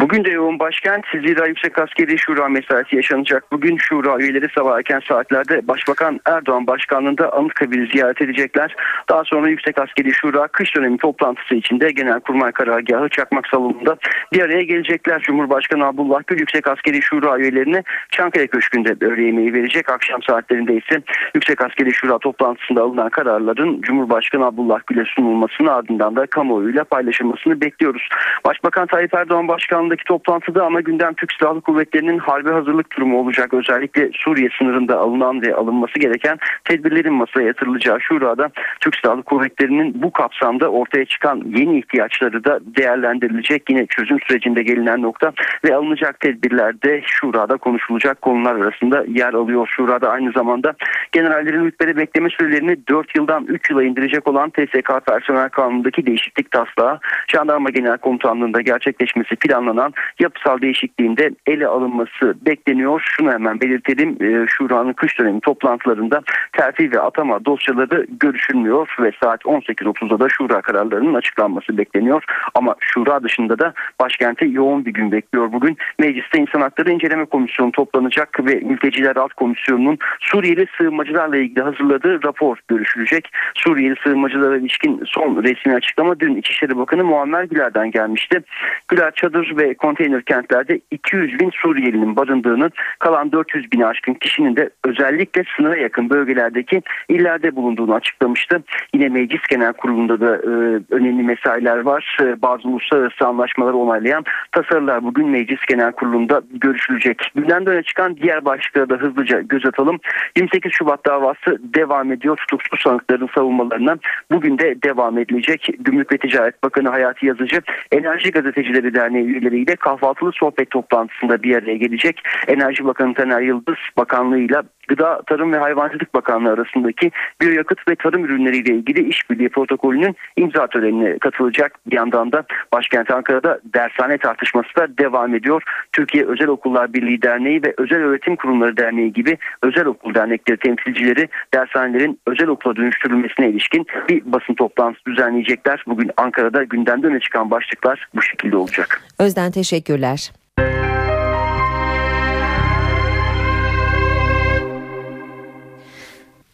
Bugün 0.00 0.24
de 0.24 0.30
yoğun 0.30 0.58
başkent 0.58 1.04
Zira 1.12 1.46
Yüksek 1.46 1.78
Askeri 1.78 2.18
Şura 2.18 2.48
mesaisi 2.48 2.96
yaşanacak. 2.96 3.44
Bugün 3.52 3.76
Şura 3.76 4.18
üyeleri 4.18 4.46
sabah 4.54 4.76
erken 4.76 5.00
saatlerde 5.08 5.68
Başbakan 5.68 6.20
Erdoğan 6.26 6.66
başkanlığında 6.66 7.32
Anıtkabir'i 7.32 7.90
ziyaret 7.92 8.22
edecekler. 8.22 8.76
Daha 9.08 9.24
sonra 9.24 9.48
Yüksek 9.48 9.78
Askeri 9.78 10.12
Şura 10.12 10.48
kış 10.48 10.76
dönemi 10.76 10.98
toplantısı 10.98 11.54
içinde 11.54 11.90
Genelkurmay 11.90 12.52
Karargahı 12.52 13.08
Çakmak 13.08 13.46
Salonu'nda 13.46 13.96
bir 14.32 14.42
araya 14.42 14.62
gelecekler. 14.62 15.22
Cumhurbaşkanı 15.22 15.86
Abdullah 15.86 16.20
Gül 16.26 16.38
Yüksek 16.38 16.68
Askeri 16.68 17.02
Şura 17.02 17.38
üyelerine 17.38 17.82
Çankaya 18.10 18.46
Köşkü'nde 18.46 19.06
öğle 19.06 19.22
yemeği 19.22 19.54
verecek. 19.54 19.90
Akşam 19.90 20.22
saatlerinde 20.22 20.74
ise 20.74 21.02
Yüksek 21.34 21.64
Askeri 21.64 21.94
Şura 21.94 22.18
toplantısında 22.18 22.82
alınan 22.82 23.08
kararların 23.08 23.80
Cumhurbaşkanı 23.80 24.46
Abdullah 24.46 24.80
Gül'e 24.86 25.04
sunulmasını 25.04 25.72
ardından 25.72 26.16
da 26.16 26.26
kamuoyuyla 26.26 26.84
paylaşılmasını 26.84 27.60
bekliyoruz. 27.60 28.08
Başbakan 28.46 28.86
Tayyip 28.86 29.14
Erdoğan 29.14 29.47
başkanlığındaki 29.48 30.04
toplantıda 30.04 30.64
ama 30.66 30.80
gündem 30.80 31.14
Türk 31.14 31.32
Silahlı 31.32 31.60
Kuvvetleri'nin 31.60 32.18
harbi 32.18 32.50
hazırlık 32.50 32.96
durumu 32.96 33.20
olacak. 33.20 33.54
Özellikle 33.54 34.10
Suriye 34.12 34.48
sınırında 34.58 34.98
alınan 34.98 35.42
ve 35.42 35.54
alınması 35.54 35.98
gereken 35.98 36.38
tedbirlerin 36.64 37.14
masaya 37.14 37.46
yatırılacağı 37.46 38.00
şurada 38.00 38.50
Türk 38.80 38.96
Silahlı 38.96 39.22
Kuvvetleri'nin 39.22 40.02
bu 40.02 40.12
kapsamda 40.12 40.68
ortaya 40.68 41.04
çıkan 41.04 41.42
yeni 41.56 41.78
ihtiyaçları 41.78 42.44
da 42.44 42.60
değerlendirilecek. 42.76 43.70
Yine 43.70 43.86
çözüm 43.86 44.18
sürecinde 44.20 44.62
gelinen 44.62 45.02
nokta 45.02 45.32
ve 45.64 45.74
alınacak 45.74 46.20
tedbirlerde 46.20 47.02
şurada 47.06 47.56
konuşulacak 47.56 48.22
konular 48.22 48.54
arasında 48.54 49.04
yer 49.08 49.34
alıyor. 49.34 49.68
Şurada 49.76 50.10
aynı 50.10 50.32
zamanda 50.32 50.74
generallerin 51.12 51.64
rütbede 51.64 51.96
bekleme 51.96 52.28
sürelerini 52.30 52.76
4 52.88 53.16
yıldan 53.16 53.44
3 53.46 53.70
yıla 53.70 53.84
indirecek 53.84 54.28
olan 54.28 54.50
TSK 54.50 55.06
personel 55.06 55.48
kanunundaki 55.48 56.06
değişiklik 56.06 56.50
taslağı 56.50 56.98
Jandarma 57.28 57.70
Genel 57.70 57.98
Komutanlığı'nda 57.98 58.60
gerçekleşmesi 58.60 59.36
planlanan 59.38 59.92
yapısal 60.18 60.60
değişikliğinde 60.60 61.30
ele 61.46 61.66
alınması 61.66 62.34
bekleniyor. 62.46 63.02
Şunu 63.04 63.32
hemen 63.32 63.60
belirtelim. 63.60 64.08
E, 64.20 64.46
Şura'nın 64.46 64.92
kış 64.92 65.18
dönemi 65.18 65.40
toplantılarında 65.40 66.22
terfi 66.52 66.92
ve 66.92 67.00
atama 67.00 67.44
dosyaları 67.44 68.06
görüşülmüyor 68.20 68.96
ve 69.00 69.12
saat 69.22 69.42
18.30'da 69.42 70.20
da 70.20 70.28
Şura 70.28 70.60
kararlarının 70.60 71.14
açıklanması 71.14 71.78
bekleniyor. 71.78 72.24
Ama 72.54 72.74
Şura 72.80 73.22
dışında 73.22 73.58
da 73.58 73.72
başkente 74.00 74.46
yoğun 74.46 74.84
bir 74.84 74.92
gün 74.92 75.12
bekliyor 75.12 75.52
bugün. 75.52 75.76
Mecliste 75.98 76.38
İnsan 76.38 76.60
Hakları 76.60 76.92
İnceleme 76.92 77.24
Komisyonu 77.24 77.72
toplanacak 77.72 78.46
ve 78.46 78.54
Mülteciler 78.54 79.16
Alt 79.16 79.32
Komisyonu'nun 79.32 79.98
Suriyeli 80.20 80.66
sığınmacılarla 80.78 81.36
ilgili 81.36 81.62
hazırladığı 81.62 82.22
rapor 82.22 82.58
görüşülecek. 82.68 83.30
Suriyeli 83.54 83.94
sığınmacılara 84.04 84.56
ilişkin 84.56 85.02
son 85.06 85.42
resmi 85.42 85.74
açıklama 85.74 86.20
dün 86.20 86.36
İçişleri 86.36 86.78
Bakanı 86.78 87.04
Muammer 87.04 87.44
Güler'den 87.44 87.90
gelmişti. 87.90 88.42
Güler 88.88 89.10
çadır 89.28 89.56
ve 89.56 89.74
konteyner 89.74 90.22
kentlerde 90.22 90.80
200 90.90 91.40
bin 91.40 91.50
Suriyelinin 91.50 92.16
barındığını 92.16 92.70
kalan 92.98 93.32
400 93.32 93.72
bin 93.72 93.80
aşkın 93.80 94.14
kişinin 94.14 94.56
de 94.56 94.70
özellikle 94.84 95.44
sınıra 95.56 95.76
yakın 95.76 96.10
bölgelerdeki 96.10 96.82
illerde 97.08 97.56
bulunduğunu 97.56 97.94
açıklamıştı. 97.94 98.62
Yine 98.94 99.08
Meclis 99.08 99.42
Genel 99.50 99.72
Kurulu'nda 99.72 100.20
da 100.20 100.36
e, 100.36 100.50
önemli 100.90 101.22
mesailer 101.22 101.78
var. 101.78 102.18
E, 102.22 102.42
bazı 102.42 102.68
uluslararası 102.68 103.26
anlaşmaları 103.26 103.76
onaylayan 103.76 104.24
tasarılar 104.52 105.04
bugün 105.04 105.28
Meclis 105.28 105.60
Genel 105.68 105.92
Kurulu'nda 105.92 106.42
görüşülecek. 106.50 107.30
Gündemde 107.34 107.70
öne 107.70 107.82
çıkan 107.82 108.16
diğer 108.16 108.44
başlıklara 108.44 108.90
da 108.90 108.94
hızlıca 108.94 109.40
göz 109.40 109.66
atalım. 109.66 109.98
28 110.36 110.72
Şubat 110.72 111.06
davası 111.06 111.58
devam 111.74 112.12
ediyor. 112.12 112.36
Tutuksuz 112.36 112.80
sanıkların 112.80 113.28
savunmalarına 113.34 113.96
bugün 114.30 114.58
de 114.58 114.82
devam 114.82 115.18
edilecek. 115.18 115.70
Gümrük 115.78 116.12
ve 116.12 116.18
Ticaret 116.18 116.62
Bakanı 116.62 116.88
Hayati 116.88 117.26
Yazıcı 117.26 117.60
Enerji 117.92 118.30
Gazetecileri 118.30 118.94
Derneği 119.08 119.24
üyeleriyle 119.24 119.76
kahvaltılı 119.76 120.32
sohbet 120.32 120.70
toplantısında 120.70 121.42
bir 121.42 121.56
araya 121.56 121.76
gelecek. 121.76 122.22
Enerji 122.46 122.84
Bakanı 122.84 123.14
Taner 123.14 123.40
Yıldız 123.40 123.76
bakanlığıyla 123.96 124.62
Gıda, 124.88 125.22
Tarım 125.26 125.52
ve 125.52 125.58
Hayvancılık 125.58 126.14
Bakanlığı 126.14 126.50
arasındaki 126.52 127.10
biyoyakıt 127.40 127.88
ve 127.88 127.94
tarım 127.96 128.24
ürünleriyle 128.24 128.74
ilgili 128.74 129.08
işbirliği 129.08 129.48
protokolünün 129.48 130.16
imza 130.36 130.66
törenine 130.66 131.18
katılacak. 131.18 131.72
Bir 131.86 131.96
yandan 131.96 132.32
da 132.32 132.44
başkent 132.72 133.10
Ankara'da 133.10 133.60
dershane 133.74 134.18
tartışması 134.18 134.76
da 134.76 134.98
devam 134.98 135.34
ediyor. 135.34 135.62
Türkiye 135.92 136.24
Özel 136.24 136.48
Okullar 136.48 136.92
Birliği 136.92 137.22
Derneği 137.22 137.62
ve 137.62 137.74
Özel 137.78 137.98
Öğretim 137.98 138.36
Kurumları 138.36 138.76
Derneği 138.76 139.12
gibi 139.12 139.38
özel 139.62 139.86
okul 139.86 140.14
dernekleri 140.14 140.56
temsilcileri 140.56 141.28
dershanelerin 141.54 142.20
özel 142.26 142.48
okula 142.48 142.76
dönüştürülmesine 142.76 143.48
ilişkin 143.48 143.86
bir 144.08 144.32
basın 144.32 144.54
toplantısı 144.54 145.04
düzenleyecekler. 145.06 145.84
Bugün 145.86 146.10
Ankara'da 146.16 146.64
gündemde 146.64 147.06
öne 147.06 147.20
çıkan 147.20 147.50
başlıklar 147.50 148.08
bu 148.14 148.22
şekilde 148.22 148.56
olacak. 148.56 149.02
Özden 149.18 149.52
teşekkürler. 149.52 150.32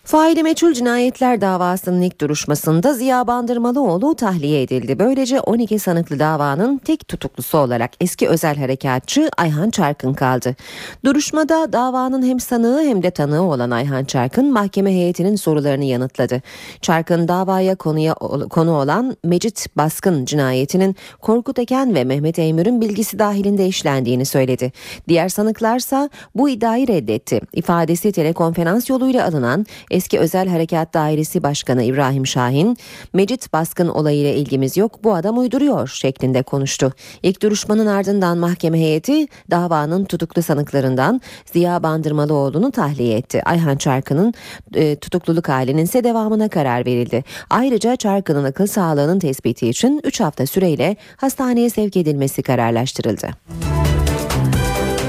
Faili 0.05 0.43
meçhul 0.43 0.73
cinayetler 0.73 1.41
davasının 1.41 2.03
ilk 2.03 2.21
duruşmasında 2.21 2.95
Ziya 2.95 3.27
Bandırmalıoğlu 3.27 4.15
tahliye 4.15 4.63
edildi. 4.63 4.99
Böylece 4.99 5.41
12 5.41 5.79
sanıklı 5.79 6.19
davanın 6.19 6.79
tek 6.79 7.09
tutuklusu 7.09 7.59
olarak 7.59 7.91
eski 8.01 8.29
özel 8.29 8.57
harekatçı 8.57 9.31
Ayhan 9.37 9.71
Çarkın 9.71 10.15
kaldı. 10.15 10.57
Duruşmada 11.05 11.73
davanın 11.73 12.27
hem 12.27 12.41
sanığı 12.41 12.83
hem 12.85 13.03
de 13.03 13.11
tanığı 13.11 13.43
olan 13.43 13.71
Ayhan 13.71 14.05
Çarkın 14.05 14.53
mahkeme 14.53 14.93
heyetinin 14.93 15.37
sorularını 15.37 15.85
yanıtladı. 15.85 16.43
Çarkın 16.81 17.29
davaya 17.29 17.75
konuya 17.75 18.15
konu 18.51 18.79
olan 18.81 19.17
Mecit 19.25 19.67
Baskın 19.77 20.25
cinayetinin 20.25 20.97
Korkut 21.23 21.59
Eken 21.59 21.95
ve 21.95 22.05
Mehmet 22.05 22.39
Eymür'ün 22.39 22.81
bilgisi 22.81 23.19
dahilinde 23.19 23.67
işlendiğini 23.67 24.27
söyledi. 24.27 24.73
Diğer 25.09 25.29
sanıklarsa 25.29 26.11
bu 26.35 26.49
iddiayı 26.49 26.89
reddetti. 26.89 27.41
İfadesi 27.53 28.13
telekonferans 28.13 28.91
yoluyla 28.91 29.27
alınan 29.27 29.67
Eski 29.95 30.19
Özel 30.19 30.49
Harekat 30.49 30.95
Dairesi 30.95 31.43
Başkanı 31.43 31.83
İbrahim 31.83 32.27
Şahin, 32.27 32.77
Mecit 33.13 33.53
baskın 33.53 33.89
olayıyla 33.89 34.31
ilgimiz 34.31 34.77
yok 34.77 35.05
bu 35.05 35.15
adam 35.15 35.39
uyduruyor 35.39 35.89
şeklinde 35.89 36.43
konuştu. 36.43 36.93
İlk 37.23 37.43
duruşmanın 37.43 37.87
ardından 37.87 38.39
mahkeme 38.39 38.79
heyeti 38.79 39.27
davanın 39.51 40.05
tutuklu 40.05 40.43
sanıklarından 40.43 41.21
Ziya 41.53 41.83
Bandırmalıoğlu'nu 41.83 42.71
tahliye 42.73 43.17
etti. 43.17 43.43
Ayhan 43.45 43.77
Çarkı'nın 43.77 44.35
e, 44.75 44.97
tutukluluk 44.97 45.49
halinin 45.49 45.85
ise 45.85 46.05
devamına 46.05 46.49
karar 46.49 46.87
verildi. 46.87 47.25
Ayrıca 47.51 47.97
Çarkı'nın 47.97 48.45
akıl 48.45 48.67
sağlığının 48.67 49.19
tespiti 49.19 49.69
için 49.69 50.01
3 50.05 50.21
hafta 50.21 50.47
süreyle 50.47 50.97
hastaneye 51.17 51.71
sevk 51.71 51.97
edilmesi 51.97 52.43
kararlaştırıldı. 52.43 53.29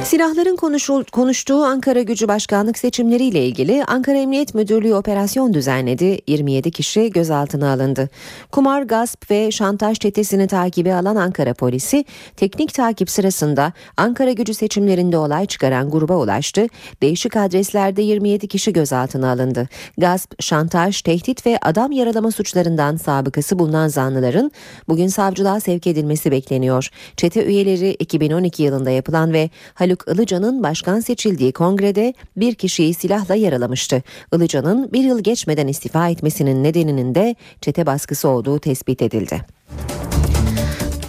Silahların 0.06 0.56
konuşul, 0.56 1.04
konuştuğu 1.04 1.64
Ankara 1.64 2.02
Gücü 2.02 2.28
Başkanlık 2.28 2.78
seçimleriyle 2.78 3.46
ilgili 3.46 3.86
Ankara 3.86 4.18
Emniyet 4.18 4.56
Müdürlüğü 4.56 4.94
operasyon 4.94 5.54
düzenledi. 5.54 6.20
27 6.28 6.72
kişi 6.72 7.10
gözaltına 7.10 7.72
alındı. 7.74 8.10
Kumar, 8.52 8.82
gasp 8.82 9.32
ve 9.32 9.52
şantaj 9.52 10.00
çetesini 10.00 10.48
takibi 10.48 10.94
alan 10.94 11.16
Ankara 11.16 11.54
polisi 11.54 12.06
teknik 12.38 12.74
takip 12.74 13.10
sırasında 13.10 13.74
Ankara 13.98 14.32
Gücü 14.32 14.54
seçimlerinde 14.54 15.18
olay 15.18 15.46
çıkaran 15.46 15.90
gruba 15.90 16.18
ulaştı. 16.18 16.68
Değişik 17.02 17.38
adreslerde 17.38 18.02
27 18.02 18.48
kişi 18.48 18.74
gözaltına 18.74 19.32
alındı. 19.32 19.68
Gasp, 19.98 20.44
şantaj, 20.44 21.02
tehdit 21.02 21.46
ve 21.46 21.58
adam 21.62 21.92
yaralama 21.92 22.32
suçlarından 22.32 22.96
sabıkası 22.98 23.60
bulunan 23.60 23.88
zanlıların 23.88 24.52
bugün 24.88 25.08
savcılığa 25.08 25.60
sevk 25.60 25.88
edilmesi 25.88 26.32
bekleniyor. 26.32 26.90
Çete 27.18 27.46
üyeleri 27.46 27.92
2012 27.92 28.64
yılında 28.64 28.90
yapılan 28.90 29.34
ve 29.34 29.50
Haluk 29.74 29.95
Ilıcan'ın 30.08 30.64
başkan 30.64 31.00
seçildiği 31.00 31.52
kongrede 31.52 32.14
bir 32.38 32.56
kişiyi 32.56 32.94
silahla 32.94 33.36
yaralamıştı. 33.36 34.04
Ilıcan'ın 34.36 34.94
bir 34.94 35.04
yıl 35.04 35.20
geçmeden 35.20 35.68
istifa 35.68 36.10
etmesinin 36.10 36.64
nedeninin 36.64 37.16
de 37.16 37.36
çete 37.62 37.86
baskısı 37.86 38.28
olduğu 38.28 38.60
tespit 38.60 39.02
edildi. 39.02 39.42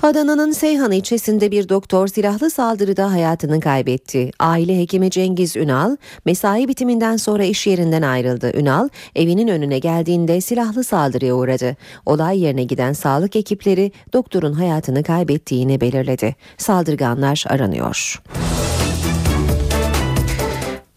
Adana'nın 0.02 0.52
Seyhan 0.52 0.92
ilçesinde 0.92 1.50
bir 1.50 1.68
doktor 1.68 2.08
silahlı 2.08 2.50
saldırıda 2.50 3.12
hayatını 3.12 3.60
kaybetti. 3.60 4.30
Aile 4.38 4.78
hekimi 4.78 5.10
Cengiz 5.10 5.56
Ünal 5.56 5.96
mesai 6.24 6.68
bitiminden 6.68 7.16
sonra 7.16 7.44
iş 7.44 7.66
yerinden 7.66 8.02
ayrıldı. 8.02 8.52
Ünal 8.54 8.88
evinin 9.16 9.48
önüne 9.48 9.78
geldiğinde 9.78 10.40
silahlı 10.40 10.84
saldırıya 10.84 11.34
uğradı. 11.34 11.76
Olay 12.06 12.40
yerine 12.40 12.64
giden 12.64 12.92
sağlık 12.92 13.36
ekipleri 13.36 13.92
doktorun 14.12 14.52
hayatını 14.52 15.02
kaybettiğini 15.02 15.80
belirledi. 15.80 16.34
Saldırganlar 16.58 17.44
aranıyor. 17.48 18.22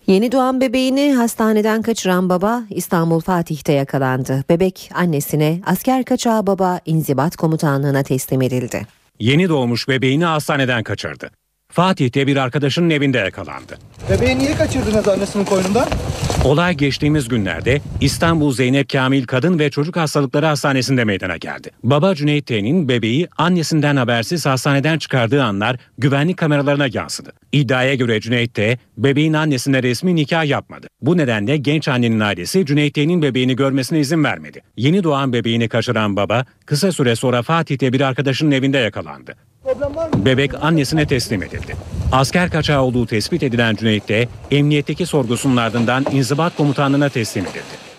Yeni 0.09 0.31
doğan 0.31 0.61
bebeğini 0.61 1.13
hastaneden 1.13 1.81
kaçıran 1.81 2.29
baba 2.29 2.63
İstanbul 2.69 3.19
Fatih'te 3.19 3.73
yakalandı. 3.73 4.43
Bebek 4.49 4.89
annesine 4.93 5.61
asker 5.65 6.05
kaçağı 6.05 6.47
baba 6.47 6.79
inzibat 6.85 7.35
komutanlığına 7.35 8.03
teslim 8.03 8.41
edildi. 8.41 8.87
Yeni 9.19 9.49
doğmuş 9.49 9.87
bebeğini 9.87 10.25
hastaneden 10.25 10.83
kaçırdı. 10.83 11.29
Fatih'te 11.71 12.27
bir 12.27 12.37
arkadaşının 12.37 12.89
evinde 12.89 13.17
yakalandı. 13.17 13.77
Bebeği 14.09 14.39
niye 14.39 14.55
kaçırdınız 14.55 15.07
annesinin 15.07 15.45
koynundan? 15.45 15.87
Olay 16.45 16.77
geçtiğimiz 16.77 17.27
günlerde 17.27 17.81
İstanbul 18.01 18.53
Zeynep 18.53 18.89
Kamil 18.89 19.25
Kadın 19.25 19.59
ve 19.59 19.69
Çocuk 19.69 19.97
Hastalıkları 19.97 20.45
Hastanesi'nde 20.45 21.03
meydana 21.03 21.37
geldi. 21.37 21.71
Baba 21.83 22.15
Cüneyt 22.15 22.45
T'nin 22.45 22.89
bebeği 22.89 23.27
annesinden 23.37 23.95
habersiz 23.95 24.45
hastaneden 24.45 24.97
çıkardığı 24.97 25.43
anlar 25.43 25.77
güvenlik 25.97 26.37
kameralarına 26.37 26.87
yansıdı. 26.93 27.31
İddiaya 27.51 27.95
göre 27.95 28.21
Cüneyt 28.21 28.53
T, 28.53 28.77
bebeğin 28.97 29.33
annesine 29.33 29.83
resmi 29.83 30.15
nikah 30.15 30.45
yapmadı. 30.45 30.87
Bu 31.01 31.17
nedenle 31.17 31.57
genç 31.57 31.87
annenin 31.87 32.19
ailesi 32.19 32.65
Cüneyt 32.65 32.93
T'nin 32.93 33.21
bebeğini 33.21 33.55
görmesine 33.55 33.99
izin 33.99 34.23
vermedi. 34.23 34.61
Yeni 34.77 35.03
doğan 35.03 35.33
bebeğini 35.33 35.69
kaçıran 35.69 36.15
baba 36.15 36.45
kısa 36.65 36.91
süre 36.91 37.15
sonra 37.15 37.41
Fatih'te 37.41 37.93
bir 37.93 38.01
arkadaşının 38.01 38.51
evinde 38.51 38.77
yakalandı. 38.77 39.35
Bebek 40.15 40.63
annesine 40.63 41.07
teslim 41.07 41.43
edildi. 41.43 41.75
Asker 42.11 42.49
kaçağı 42.51 42.81
olduğu 42.81 43.05
tespit 43.05 43.43
edilen 43.43 43.75
Cüneyt 43.75 44.09
de 44.09 44.27
emniyetteki 44.51 45.05
sorgusunun 45.05 45.57
ardından 45.57 46.05
inzibat 46.11 46.55
komutanlığına 46.57 47.09
teslim 47.09 47.45
edildi. 47.45 47.89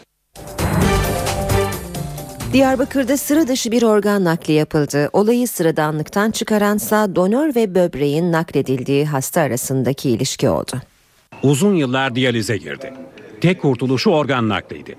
Diyarbakır'da 2.52 3.16
sıra 3.16 3.48
dışı 3.48 3.72
bir 3.72 3.82
organ 3.82 4.24
nakli 4.24 4.52
yapıldı. 4.52 5.10
Olayı 5.12 5.48
sıradanlıktan 5.48 6.30
çıkaransa 6.30 7.16
donör 7.16 7.54
ve 7.54 7.74
böbreğin 7.74 8.32
nakledildiği 8.32 9.06
hasta 9.06 9.40
arasındaki 9.40 10.10
ilişki 10.10 10.48
oldu. 10.48 10.72
Uzun 11.42 11.74
yıllar 11.74 12.14
diyalize 12.14 12.56
girdi. 12.56 12.92
Tek 13.40 13.62
kurtuluşu 13.62 14.10
organ 14.10 14.48
nakliydi. 14.48 14.96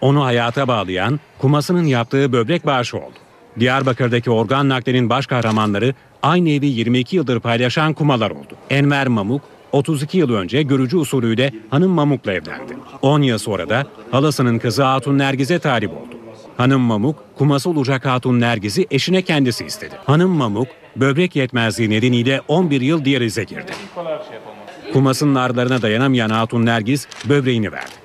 Onu 0.00 0.24
hayata 0.24 0.68
bağlayan 0.68 1.20
kumasının 1.38 1.84
yaptığı 1.84 2.32
böbrek 2.32 2.66
bağışı 2.66 2.96
oldu. 2.96 3.23
Diyarbakır'daki 3.60 4.30
organ 4.30 4.68
naklinin 4.68 5.10
baş 5.10 5.26
kahramanları 5.26 5.94
aynı 6.22 6.50
evi 6.50 6.66
22 6.66 7.16
yıldır 7.16 7.40
paylaşan 7.40 7.92
kumalar 7.92 8.30
oldu. 8.30 8.56
Enver 8.70 9.06
Mamuk 9.06 9.42
32 9.72 10.18
yıl 10.18 10.32
önce 10.34 10.62
görücü 10.62 10.96
usulüyle 10.96 11.52
hanım 11.70 11.90
Mamuk'la 11.90 12.32
evlendi. 12.32 12.76
10 13.02 13.22
yıl 13.22 13.38
sonra 13.38 13.68
da 13.68 13.86
halasının 14.10 14.58
kızı 14.58 14.82
Hatun 14.82 15.18
Nergiz'e 15.18 15.58
talip 15.58 15.90
oldu. 15.90 16.14
Hanım 16.56 16.80
Mamuk, 16.80 17.16
kuması 17.38 17.70
olacak 17.70 18.06
Hatun 18.06 18.40
Nergiz'i 18.40 18.86
eşine 18.90 19.22
kendisi 19.22 19.64
istedi. 19.66 19.94
Hanım 20.06 20.30
Mamuk, 20.30 20.68
böbrek 20.96 21.36
yetmezliği 21.36 21.90
nedeniyle 21.90 22.40
11 22.48 22.80
yıl 22.80 23.04
diyalize 23.04 23.44
girdi. 23.44 23.72
Kumasının 24.92 25.34
ağrılarına 25.34 25.82
dayanamayan 25.82 26.30
Hatun 26.30 26.66
Nergiz 26.66 27.06
böbreğini 27.24 27.72
verdi. 27.72 28.04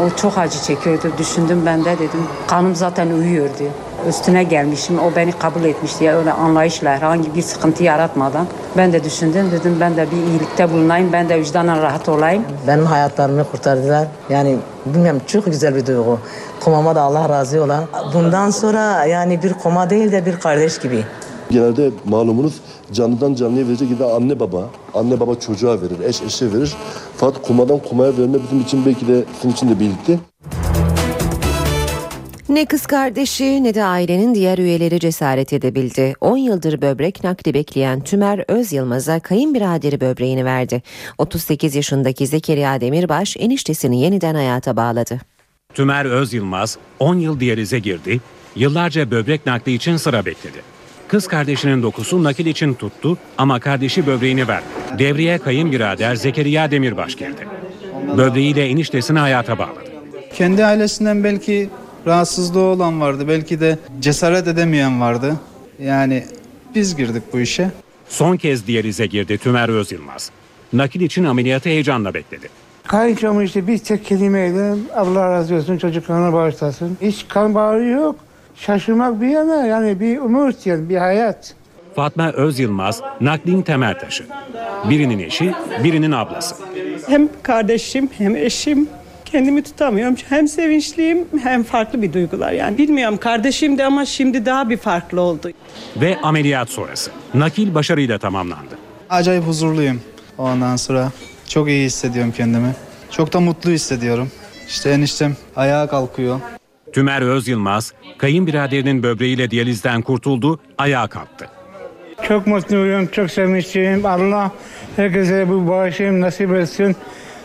O 0.00 0.16
çok 0.16 0.38
acı 0.38 0.62
çekiyordu. 0.62 1.12
Düşündüm 1.18 1.62
ben 1.66 1.84
de 1.84 1.98
dedim. 1.98 2.20
Kanım 2.46 2.74
zaten 2.74 3.10
uyuyordu. 3.10 3.62
Üstüne 4.08 4.42
gelmişim. 4.44 4.98
O 4.98 5.16
beni 5.16 5.32
kabul 5.32 5.64
etmişti. 5.64 6.04
Ya 6.04 6.18
öyle 6.18 6.32
anlayışla 6.32 6.90
herhangi 6.90 7.34
bir 7.34 7.42
sıkıntı 7.42 7.84
yaratmadan. 7.84 8.46
Ben 8.76 8.92
de 8.92 9.04
düşündüm. 9.04 9.50
Dedim 9.52 9.76
ben 9.80 9.96
de 9.96 10.06
bir 10.10 10.16
iyilikte 10.16 10.72
bulunayım. 10.72 11.12
Ben 11.12 11.28
de 11.28 11.40
vicdanen 11.40 11.82
rahat 11.82 12.08
olayım. 12.08 12.42
Benim 12.66 12.86
hayatlarımı 12.86 13.44
kurtardılar. 13.44 14.08
Yani 14.30 14.56
bilmiyorum 14.86 15.20
çok 15.26 15.44
güzel 15.44 15.74
bir 15.76 15.86
duygu. 15.86 16.18
Komama 16.60 16.94
da 16.94 17.00
Allah 17.00 17.28
razı 17.28 17.62
olan. 17.62 17.84
Bundan 18.14 18.50
sonra 18.50 19.04
yani 19.04 19.42
bir 19.42 19.52
koma 19.52 19.90
değil 19.90 20.12
de 20.12 20.26
bir 20.26 20.40
kardeş 20.40 20.78
gibi. 20.78 21.04
Genelde 21.50 21.90
malumunuz 22.04 22.60
canlıdan 22.92 23.34
canlıya 23.34 23.66
verecek 23.68 23.88
gibi 23.88 24.04
anne 24.04 24.40
baba, 24.40 24.62
anne 24.94 25.20
baba 25.20 25.34
çocuğa 25.34 25.80
verir, 25.80 26.00
eş 26.04 26.22
eşe 26.22 26.52
verir. 26.52 26.74
Fakat 27.16 27.42
kumadan 27.42 27.78
kumaya 27.78 28.18
verme 28.18 28.38
bizim 28.44 28.60
için 28.60 28.86
belki 28.86 29.08
de 29.08 29.24
sizin 29.36 29.52
için 29.52 29.68
de 29.68 29.80
birlikte. 29.80 30.18
Ne 32.52 32.66
kız 32.66 32.86
kardeşi 32.86 33.64
ne 33.64 33.74
de 33.74 33.84
ailenin 33.84 34.34
diğer 34.34 34.58
üyeleri 34.58 35.00
cesaret 35.00 35.52
edebildi. 35.52 36.14
10 36.20 36.36
yıldır 36.36 36.82
böbrek 36.82 37.24
nakli 37.24 37.54
bekleyen 37.54 38.00
Tümer 38.00 38.44
Öz 38.48 38.72
Yılmaz'a 38.72 39.20
kayınbiraderi 39.20 40.00
böbreğini 40.00 40.44
verdi. 40.44 40.82
38 41.18 41.74
yaşındaki 41.74 42.26
Zekeriya 42.26 42.80
Demirbaş 42.80 43.36
eniştesini 43.36 44.00
yeniden 44.00 44.34
hayata 44.34 44.76
bağladı. 44.76 45.20
Tümer 45.74 46.04
Öz 46.04 46.32
Yılmaz 46.32 46.78
10 46.98 47.16
yıl 47.16 47.40
diyalize 47.40 47.78
girdi, 47.78 48.20
yıllarca 48.56 49.10
böbrek 49.10 49.46
nakli 49.46 49.74
için 49.74 49.96
sıra 49.96 50.24
bekledi. 50.24 50.62
Kız 51.08 51.26
kardeşinin 51.26 51.82
dokusu 51.82 52.24
nakil 52.24 52.46
için 52.46 52.74
tuttu 52.74 53.18
ama 53.38 53.60
kardeşi 53.60 54.06
böbreğini 54.06 54.48
verdi. 54.48 54.66
Devreye 54.98 55.38
kayınbirader 55.38 56.14
Zekeriya 56.14 56.70
Demirbaş 56.70 57.14
girdi. 57.14 57.48
Böbreğiyle 58.16 58.64
eniştesini 58.64 59.18
hayata 59.18 59.58
bağladı. 59.58 59.92
Kendi 60.34 60.64
ailesinden 60.64 61.24
belki 61.24 61.70
rahatsızlığı 62.06 62.60
olan 62.60 63.00
vardı. 63.00 63.28
Belki 63.28 63.60
de 63.60 63.78
cesaret 64.00 64.48
edemeyen 64.48 65.00
vardı. 65.00 65.36
Yani 65.82 66.24
biz 66.74 66.96
girdik 66.96 67.22
bu 67.32 67.40
işe. 67.40 67.70
Son 68.08 68.36
kez 68.36 68.66
diyalize 68.66 69.06
girdi 69.06 69.38
Tümer 69.38 69.68
Özyılmaz. 69.68 70.30
Nakil 70.72 71.00
için 71.00 71.24
ameliyatı 71.24 71.68
heyecanla 71.68 72.14
bekledi. 72.14 72.48
Kayınçom 72.84 73.42
işte 73.42 73.66
bir 73.66 73.78
tek 73.78 74.04
kelimeyle 74.04 74.74
Allah 74.94 75.30
razı 75.30 75.54
olsun 75.54 75.78
çocuklarına 75.78 76.32
bağışlasın. 76.32 76.96
Hiç 77.02 77.24
kan 77.28 77.54
bağı 77.54 77.84
yok. 77.84 78.16
Şaşırmak 78.56 79.20
bir 79.20 79.28
yana 79.28 79.66
yani 79.66 80.00
bir 80.00 80.18
umut 80.18 80.66
yani 80.66 80.88
bir 80.88 80.96
hayat. 80.96 81.54
Fatma 81.96 82.32
Özyılmaz 82.32 83.00
naklin 83.20 83.62
temel 83.62 83.98
taşı. 83.98 84.24
Birinin 84.90 85.18
eşi, 85.18 85.52
birinin 85.84 86.12
ablası. 86.12 86.54
Hem 87.06 87.28
kardeşim 87.42 88.10
hem 88.18 88.36
eşim 88.36 88.88
kendimi 89.32 89.62
tutamıyorum. 89.62 90.16
Hem 90.28 90.48
sevinçliyim 90.48 91.26
hem 91.42 91.62
farklı 91.62 92.02
bir 92.02 92.12
duygular 92.12 92.52
yani. 92.52 92.78
Bilmiyorum 92.78 93.16
kardeşimdi 93.16 93.84
ama 93.84 94.04
şimdi 94.04 94.46
daha 94.46 94.70
bir 94.70 94.76
farklı 94.76 95.20
oldu. 95.20 95.50
Ve 95.96 96.18
ameliyat 96.22 96.70
sonrası. 96.70 97.10
Nakil 97.34 97.74
başarıyla 97.74 98.18
tamamlandı. 98.18 98.78
Acayip 99.10 99.44
huzurluyum. 99.44 100.00
Ondan 100.38 100.76
sonra 100.76 101.12
çok 101.48 101.68
iyi 101.68 101.84
hissediyorum 101.86 102.32
kendimi. 102.36 102.74
Çok 103.10 103.32
da 103.32 103.40
mutlu 103.40 103.70
hissediyorum. 103.70 104.30
İşte 104.68 104.90
eniştem 104.90 105.36
ayağa 105.56 105.86
kalkıyor. 105.86 106.40
Tümer 106.92 107.22
Özyılmaz, 107.22 107.92
kayınbiraderinin 108.18 109.02
böbreğiyle 109.02 109.50
diyalizden 109.50 110.02
kurtuldu, 110.02 110.60
ayağa 110.78 111.06
kalktı. 111.06 111.48
Çok 112.28 112.46
mutluyum, 112.46 113.06
çok 113.06 113.30
sevinçliyim. 113.30 114.06
Allah 114.06 114.50
herkese 114.96 115.48
bu 115.48 115.68
bağışım 115.68 116.20
nasip 116.20 116.52
etsin. 116.52 116.96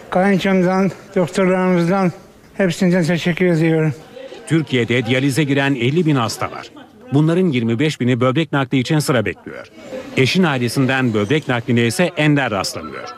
Kayınçomdan, 0.09 0.91
doktorlarımızdan 1.15 2.11
hepsinden 2.53 3.03
teşekkür 3.03 3.45
ediyorum. 3.45 3.93
Türkiye'de 4.47 5.05
diyalize 5.05 5.43
giren 5.43 5.75
50 5.75 6.05
bin 6.05 6.15
hasta 6.15 6.51
var. 6.51 6.71
Bunların 7.13 7.47
25 7.47 7.99
bini 8.01 8.19
böbrek 8.19 8.51
nakli 8.51 8.79
için 8.79 8.99
sıra 8.99 9.25
bekliyor. 9.25 9.67
Eşin 10.17 10.43
ailesinden 10.43 11.13
böbrek 11.13 11.47
nakline 11.47 11.87
ise 11.87 12.11
ender 12.17 12.51
rastlanıyor. 12.51 13.15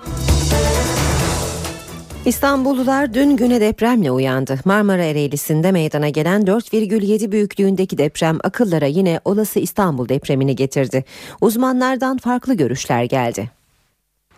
İstanbullular 2.26 3.14
dün 3.14 3.38
güne 3.38 3.62
depremle 3.62 4.12
uyandı. 4.12 4.60
Marmara 4.66 5.04
Ereğlisi'nde 5.04 5.72
meydana 5.72 6.10
gelen 6.10 6.42
4,7 6.42 7.32
büyüklüğündeki 7.32 7.98
deprem 7.98 8.38
akıllara 8.44 8.86
yine 8.86 9.20
olası 9.26 9.60
İstanbul 9.60 10.10
depremini 10.10 10.56
getirdi. 10.56 11.04
Uzmanlardan 11.42 12.18
farklı 12.18 12.54
görüşler 12.54 13.04
geldi. 13.04 13.59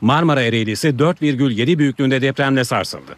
Marmara 0.01 0.41
Ereğlisi 0.41 0.87
4,7 0.87 1.77
büyüklüğünde 1.77 2.21
depremle 2.21 2.63
sarsıldı. 2.63 3.15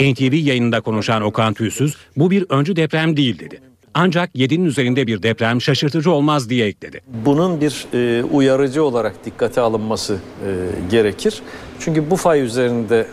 NTV 0.00 0.34
yayınında 0.34 0.80
konuşan 0.80 1.22
Okan 1.22 1.54
Tüysüz 1.54 1.96
bu 2.16 2.30
bir 2.30 2.46
öncü 2.48 2.76
deprem 2.76 3.16
değil 3.16 3.38
dedi. 3.38 3.60
Ancak 3.94 4.34
7'nin 4.34 4.64
üzerinde 4.64 5.06
bir 5.06 5.22
deprem 5.22 5.60
şaşırtıcı 5.60 6.10
olmaz 6.10 6.50
diye 6.50 6.66
ekledi. 6.66 7.00
Bunun 7.24 7.60
bir 7.60 7.86
e, 7.94 8.24
uyarıcı 8.24 8.84
olarak 8.84 9.24
dikkate 9.24 9.60
alınması 9.60 10.18
e, 10.46 10.48
gerekir. 10.90 11.42
Çünkü 11.80 12.10
bu 12.10 12.16
fay 12.16 12.40
üzerinde 12.40 13.06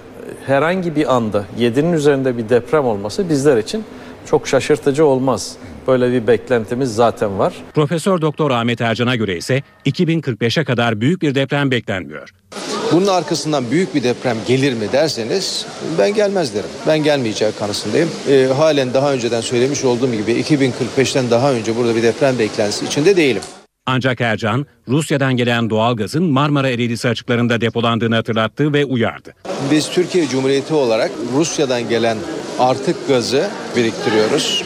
herhangi 0.46 0.96
bir 0.96 1.16
anda 1.16 1.46
7'nin 1.60 1.94
üzerinde 1.94 2.38
bir 2.38 2.50
deprem 2.50 2.86
olması 2.86 3.30
bizler 3.30 3.58
için 3.58 3.84
çok 4.26 4.48
şaşırtıcı 4.48 5.06
olmaz. 5.06 5.56
Böyle 5.88 6.12
bir 6.12 6.28
beklentimiz 6.28 6.96
zaten 6.96 7.40
var. 7.40 7.54
Profesör 7.76 8.22
Doktor 8.22 8.52
Ahmet 8.52 8.82
Ercan'a 8.82 9.16
göre 9.16 9.38
ise 9.38 9.64
2045'e 9.86 10.64
kadar 10.64 11.02
büyük 11.02 11.22
bir 11.22 11.36
deprem 11.36 11.72
beklenmiyor. 11.72 12.30
Bunun 12.92 13.08
arkasından 13.08 13.72
büyük 13.72 13.96
bir 13.96 14.04
deprem 14.04 14.38
gelir 14.48 14.74
mi 14.74 14.92
derseniz 14.92 15.66
ben 16.00 16.14
gelmez 16.14 16.54
derim. 16.54 16.70
Ben 16.88 17.04
gelmeyeceği 17.04 17.52
kanısındayım. 17.52 18.10
E, 18.30 18.46
halen 18.58 18.94
daha 18.94 19.14
önceden 19.14 19.42
söylemiş 19.42 19.86
olduğum 19.86 20.12
gibi 20.12 20.32
2045'ten 20.32 21.32
daha 21.32 21.52
önce 21.52 21.76
burada 21.76 21.96
bir 21.96 22.04
deprem 22.04 22.40
beklentisi 22.40 22.86
içinde 22.86 23.18
değilim. 23.18 23.42
Ancak 23.86 24.22
Ercan, 24.22 24.66
Rusya'dan 24.88 25.38
gelen 25.38 25.70
doğalgazın 25.70 26.24
Marmara 26.24 26.70
Ereğlisi 26.70 27.10
açıklarında 27.10 27.62
depolandığını 27.62 28.16
hatırlattı 28.16 28.74
ve 28.74 28.86
uyardı. 28.86 29.34
Biz 29.72 29.90
Türkiye 29.90 30.28
Cumhuriyeti 30.28 30.74
olarak 30.74 31.12
Rusya'dan 31.36 31.90
gelen 31.90 32.18
artık 32.60 33.08
gazı 33.08 33.50
biriktiriyoruz. 33.76 34.64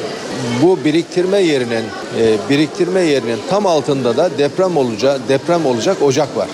Bu 0.61 0.79
biriktirme 0.85 1.37
yerinin 1.37 1.83
e, 2.19 2.37
biriktirme 2.49 3.01
yerinin 3.01 3.39
tam 3.49 3.65
altında 3.65 4.17
da 4.17 4.37
deprem 4.37 4.77
olacak 4.77 5.19
deprem 5.29 5.65
olacak 5.65 6.01
ocak 6.01 6.37
var. 6.37 6.47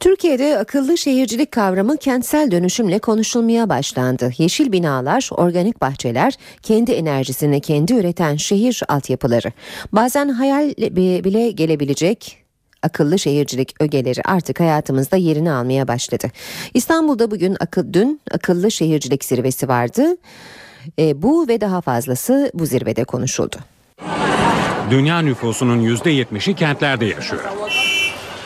Türkiye'de 0.00 0.58
akıllı 0.58 0.98
şehircilik 0.98 1.52
kavramı 1.52 1.96
kentsel 1.96 2.50
dönüşümle 2.50 2.98
konuşulmaya 2.98 3.68
başlandı. 3.68 4.30
Yeşil 4.38 4.72
binalar, 4.72 5.28
organik 5.32 5.80
bahçeler, 5.80 6.34
kendi 6.62 6.92
enerjisini 6.92 7.60
kendi 7.60 7.94
üreten 7.94 8.36
şehir 8.36 8.82
altyapıları. 8.88 9.52
Bazen 9.92 10.28
hayal 10.28 10.70
bile 11.24 11.50
gelebilecek 11.50 12.44
akıllı 12.82 13.18
şehircilik 13.18 13.82
ögeleri 13.82 14.22
artık 14.24 14.60
hayatımızda 14.60 15.16
yerini 15.16 15.50
almaya 15.50 15.88
başladı. 15.88 16.30
İstanbul'da 16.74 17.30
bugün 17.30 17.56
akıl, 17.60 17.92
dün 17.92 18.20
akıllı 18.30 18.70
şehircilik 18.70 19.24
zirvesi 19.24 19.68
vardı. 19.68 20.16
E, 20.98 21.22
bu 21.22 21.48
ve 21.48 21.60
daha 21.60 21.80
fazlası 21.80 22.50
bu 22.54 22.66
zirvede 22.66 23.04
konuşuldu. 23.04 23.56
Dünya 24.90 25.18
nüfusunun 25.18 25.96
%70'i 25.96 26.54
kentlerde 26.54 27.04
yaşıyor. 27.04 27.42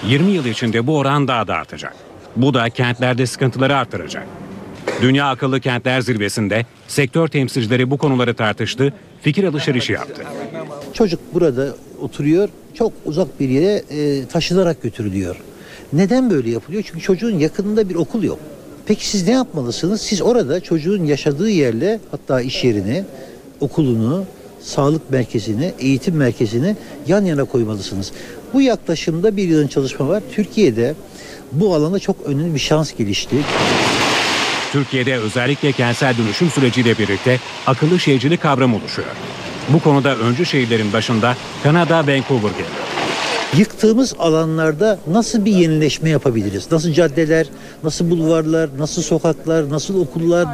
20 0.07 0.31
yıl 0.31 0.45
içinde 0.45 0.87
bu 0.87 0.99
oran 0.99 1.29
daha 1.29 1.47
da 1.47 1.55
artacak. 1.55 1.95
Bu 2.37 2.55
da 2.55 2.71
kentlerde 2.71 3.27
sıkıntıları 3.27 3.77
artıracak. 3.77 4.27
Dünya 5.03 5.29
Akıllı 5.29 5.61
Kentler 5.61 6.01
Zirvesi'nde 6.01 6.67
sektör 6.89 7.29
temsilcileri 7.29 7.91
bu 7.91 7.99
konuları 7.99 8.35
tartıştı, 8.35 8.93
fikir 9.23 9.45
alışverişi 9.45 9.93
yaptı. 9.93 10.23
Çocuk 10.93 11.21
burada 11.35 11.69
oturuyor, 12.01 12.49
çok 12.75 12.93
uzak 13.05 13.41
bir 13.41 13.49
yere 13.49 13.83
e, 13.91 14.27
taşınarak 14.27 14.83
götürülüyor. 14.83 15.37
Neden 15.93 16.31
böyle 16.31 16.51
yapılıyor? 16.51 16.83
Çünkü 16.87 17.01
çocuğun 17.01 17.39
yakınında 17.39 17.89
bir 17.89 17.95
okul 17.95 18.23
yok. 18.23 18.39
Peki 18.87 19.09
siz 19.09 19.27
ne 19.29 19.33
yapmalısınız? 19.33 20.01
Siz 20.01 20.23
orada 20.23 20.61
çocuğun 20.61 21.05
yaşadığı 21.05 21.51
yerle 21.51 22.01
hatta 22.11 22.41
iş 22.41 22.65
yerini, 22.65 23.05
okulunu, 23.61 24.25
sağlık 24.63 25.11
merkezini, 25.11 25.73
eğitim 25.79 26.17
merkezini 26.17 26.77
yan 27.07 27.25
yana 27.25 27.45
koymalısınız. 27.45 28.13
Bu 28.55 28.63
yaklaşımda 28.63 29.37
bir 29.37 29.49
yılın 29.49 29.69
çalışma 29.69 30.09
var. 30.09 30.23
Türkiye'de 30.33 30.95
bu 31.53 31.75
alanda 31.75 31.99
çok 31.99 32.17
önemli 32.27 32.55
bir 32.55 32.61
şans 32.61 32.97
gelişti. 32.97 33.37
Türkiye'de 34.73 35.17
özellikle 35.17 35.73
kentsel 35.73 36.19
dönüşüm 36.19 36.51
süreciyle 36.51 36.99
birlikte 36.99 37.41
akıllı 37.67 38.01
şehircilik 38.01 38.43
kavramı 38.43 38.77
oluşuyor. 38.77 39.09
Bu 39.69 39.81
konuda 39.81 40.17
öncü 40.17 40.47
şehirlerin 40.47 40.93
başında 40.93 41.37
Kanada 41.63 41.99
Vancouver 41.99 42.51
geliyor. 42.51 42.71
Yıktığımız 43.59 44.15
alanlarda 44.19 44.99
nasıl 45.07 45.45
bir 45.45 45.53
yenileşme 45.53 46.11
yapabiliriz? 46.11 46.73
Nasıl 46.73 46.93
caddeler, 46.93 47.47
nasıl 47.85 48.11
bulvarlar, 48.11 48.71
nasıl 48.79 49.03
sokaklar, 49.03 49.71
nasıl 49.71 50.01
okullar, 50.01 50.49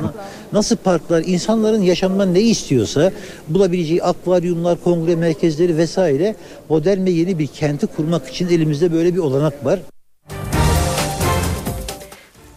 nasıl 0.53 0.77
parklar, 0.77 1.23
insanların 1.27 1.83
yaşamdan 1.83 2.35
ne 2.35 2.41
istiyorsa 2.41 3.13
bulabileceği 3.49 4.03
akvaryumlar, 4.03 4.79
kongre 4.85 5.17
merkezleri 5.17 5.77
vesaire 5.77 6.37
modern 6.69 7.05
ve 7.05 7.11
yeni 7.11 7.39
bir 7.39 7.47
kenti 7.47 7.87
kurmak 7.87 8.29
için 8.29 8.49
elimizde 8.49 8.93
böyle 8.93 9.15
bir 9.15 9.19
olanak 9.19 9.65
var. 9.65 9.81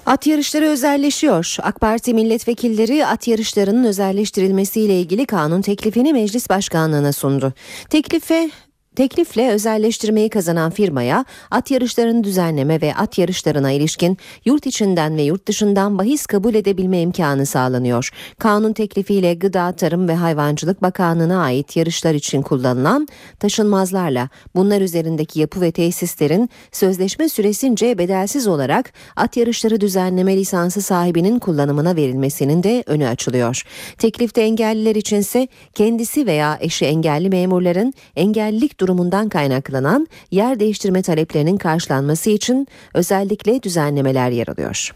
At 0.06 0.28
yarışları 0.28 0.66
özelleşiyor. 0.66 1.58
AK 1.62 1.82
Parti 1.82 2.14
milletvekilleri 2.14 3.06
at 3.06 3.28
yarışlarının 3.28 3.84
özelleştirilmesiyle 3.84 5.00
ilgili 5.00 5.26
kanun 5.26 5.62
teklifini 5.62 6.14
meclis 6.14 6.50
başkanlığına 6.50 7.14
sundu. 7.14 7.54
Teklife 7.90 8.50
Teklifle 8.96 9.52
özelleştirmeyi 9.52 10.30
kazanan 10.30 10.72
firmaya 10.72 11.26
at 11.52 11.72
yarışlarını 11.72 12.24
düzenleme 12.24 12.82
ve 12.82 12.96
at 12.96 13.18
yarışlarına 13.18 13.72
ilişkin 13.72 14.18
yurt 14.46 14.66
içinden 14.66 15.18
ve 15.18 15.22
yurt 15.22 15.48
dışından 15.48 15.98
bahis 15.98 16.26
kabul 16.26 16.56
edebilme 16.56 17.02
imkanı 17.02 17.46
sağlanıyor. 17.46 18.10
Kanun 18.40 18.74
teklifiyle 18.74 19.34
Gıda, 19.34 19.72
Tarım 19.72 20.08
ve 20.08 20.16
Hayvancılık 20.16 20.82
Bakanlığı'na 20.82 21.44
ait 21.44 21.76
yarışlar 21.76 22.14
için 22.14 22.42
kullanılan 22.42 23.08
taşınmazlarla 23.40 24.30
bunlar 24.56 24.82
üzerindeki 24.82 25.40
yapı 25.40 25.62
ve 25.62 25.72
tesislerin 25.72 26.50
sözleşme 26.72 27.30
süresince 27.30 27.98
bedelsiz 27.98 28.48
olarak 28.48 28.94
at 29.16 29.38
yarışları 29.38 29.82
düzenleme 29.82 30.38
lisansı 30.38 30.82
sahibinin 30.82 31.40
kullanımına 31.40 31.96
verilmesinin 31.96 32.64
de 32.64 32.84
önü 32.88 33.08
açılıyor. 33.08 33.64
Teklifte 33.98 34.42
engelliler 34.42 34.96
içinse 34.96 35.48
kendisi 35.74 36.26
veya 36.26 36.58
eşi 36.62 36.86
engelli 36.86 37.30
memurların 37.30 37.94
engellilik 38.16 38.81
durumundan 38.82 39.30
kaynaklanan 39.30 40.08
yer 40.32 40.60
değiştirme 40.60 41.02
taleplerinin 41.02 41.58
karşılanması 41.58 42.30
için 42.30 42.68
özellikle 42.94 43.64
düzenlemeler 43.64 44.30
yer 44.30 44.48
alıyor. 44.48 44.92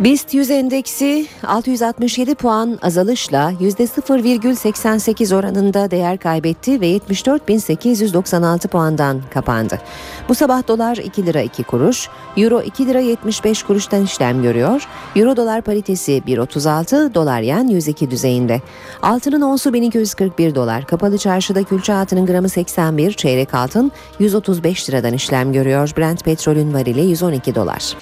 BIST 0.00 0.34
100 0.34 0.50
endeksi 0.50 1.26
667 1.42 2.34
puan 2.34 2.78
azalışla 2.82 3.52
%0,88 3.60 5.34
oranında 5.34 5.90
değer 5.90 6.18
kaybetti 6.18 6.80
ve 6.80 6.96
74.896 6.96 8.68
puandan 8.68 9.22
kapandı. 9.34 9.80
Bu 10.28 10.34
sabah 10.34 10.68
dolar 10.68 10.96
2 10.96 11.26
lira 11.26 11.40
2 11.40 11.62
kuruş, 11.62 12.08
euro 12.36 12.62
2 12.62 12.86
lira 12.86 13.00
75 13.00 13.62
kuruştan 13.62 14.04
işlem 14.04 14.42
görüyor. 14.42 14.88
Euro 15.16 15.36
dolar 15.36 15.62
paritesi 15.62 16.22
1.36, 16.26 17.14
dolar 17.14 17.40
yen 17.40 17.68
102 17.68 18.10
düzeyinde. 18.10 18.60
Altının 19.02 19.42
onsu 19.42 19.72
1241 19.72 20.54
dolar, 20.54 20.86
kapalı 20.86 21.18
çarşıda 21.18 21.62
külçe 21.62 21.94
altının 21.94 22.26
gramı 22.26 22.48
81, 22.48 23.12
çeyrek 23.12 23.54
altın 23.54 23.92
135 24.18 24.90
liradan 24.90 25.12
işlem 25.12 25.52
görüyor. 25.52 25.92
Brent 25.98 26.24
petrolün 26.24 26.74
varili 26.74 27.00
112 27.00 27.54
dolar. 27.54 27.96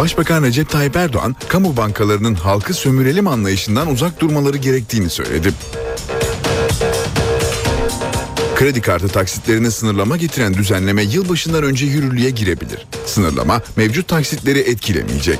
Başbakan 0.00 0.42
Recep 0.42 0.70
Tayyip 0.70 0.96
Erdoğan, 0.96 1.36
kamu 1.48 1.76
bankalarının 1.76 2.34
halkı 2.34 2.74
sömürelim 2.74 3.26
anlayışından 3.26 3.90
uzak 3.90 4.20
durmaları 4.20 4.56
gerektiğini 4.56 5.10
söyledi. 5.10 5.52
Kredi 8.56 8.80
kartı 8.80 9.08
taksitlerine 9.08 9.70
sınırlama 9.70 10.16
getiren 10.16 10.54
düzenleme 10.54 11.02
yılbaşından 11.02 11.62
önce 11.62 11.86
yürürlüğe 11.86 12.30
girebilir. 12.30 12.86
Sınırlama 13.06 13.62
mevcut 13.76 14.08
taksitleri 14.08 14.58
etkilemeyecek. 14.58 15.38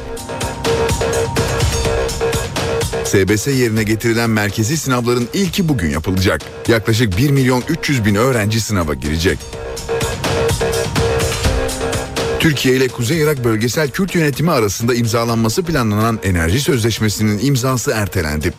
SBS 3.04 3.46
yerine 3.46 3.82
getirilen 3.82 4.30
merkezi 4.30 4.76
sınavların 4.76 5.28
ilki 5.34 5.68
bugün 5.68 5.90
yapılacak. 5.90 6.40
Yaklaşık 6.68 7.18
1 7.18 7.30
milyon 7.30 7.62
300 7.68 8.04
bin 8.04 8.14
öğrenci 8.14 8.60
sınava 8.60 8.94
girecek. 8.94 9.38
Türkiye 12.40 12.76
ile 12.76 12.88
Kuzey 12.88 13.20
Irak 13.20 13.44
Bölgesel 13.44 13.90
Kürt 13.90 14.14
Yönetimi 14.14 14.50
arasında 14.50 14.94
imzalanması 14.94 15.62
planlanan 15.62 16.18
enerji 16.22 16.60
sözleşmesinin 16.60 17.46
imzası 17.46 17.90
ertelendi. 17.90 18.52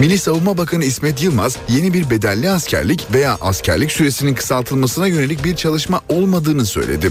Milli 0.00 0.18
Savunma 0.18 0.58
Bakanı 0.58 0.84
İsmet 0.84 1.22
Yılmaz 1.22 1.56
yeni 1.68 1.94
bir 1.94 2.10
bedelli 2.10 2.50
askerlik 2.50 3.06
veya 3.14 3.38
askerlik 3.40 3.92
süresinin 3.92 4.34
kısaltılmasına 4.34 5.06
yönelik 5.06 5.44
bir 5.44 5.56
çalışma 5.56 6.00
olmadığını 6.08 6.66
söyledi. 6.66 7.10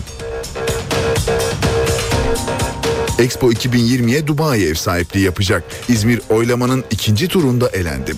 Expo 3.20 3.52
2020'ye 3.52 4.28
Dubai 4.28 4.64
ev 4.64 4.74
sahipliği 4.74 5.26
yapacak. 5.26 5.64
İzmir 5.90 6.22
oylamanın 6.30 6.84
ikinci 6.92 7.28
turunda 7.28 7.70
elendi. 7.70 8.14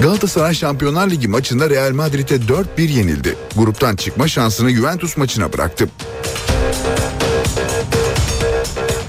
Galatasaray 0.00 0.54
Şampiyonlar 0.54 1.10
Ligi 1.10 1.28
maçında 1.28 1.70
Real 1.70 1.92
Madrid'e 1.92 2.36
4-1 2.36 2.64
yenildi. 2.80 3.36
Gruptan 3.56 3.96
çıkma 3.96 4.28
şansını 4.28 4.70
Juventus 4.70 5.16
maçına 5.16 5.52
bıraktı. 5.52 5.88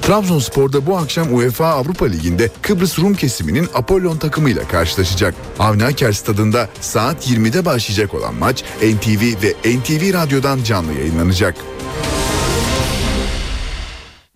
Trabzonspor'da 0.02 0.86
bu 0.86 0.98
akşam 0.98 1.36
UEFA 1.36 1.68
Avrupa 1.68 2.06
Ligi'nde 2.06 2.50
Kıbrıs 2.62 3.00
Rum 3.00 3.14
kesiminin 3.14 3.70
Apollon 3.74 4.18
takımıyla 4.18 4.68
karşılaşacak. 4.68 5.36
Avni 5.60 5.86
Aker 5.86 6.12
stadında 6.12 6.70
saat 6.82 7.28
20'de 7.28 7.66
başlayacak 7.66 8.14
olan 8.14 8.36
maç 8.36 8.64
NTV 8.82 9.22
ve 9.44 9.78
NTV 9.78 10.14
Radyo'dan 10.14 10.64
canlı 10.64 10.94
yayınlanacak. 10.94 11.56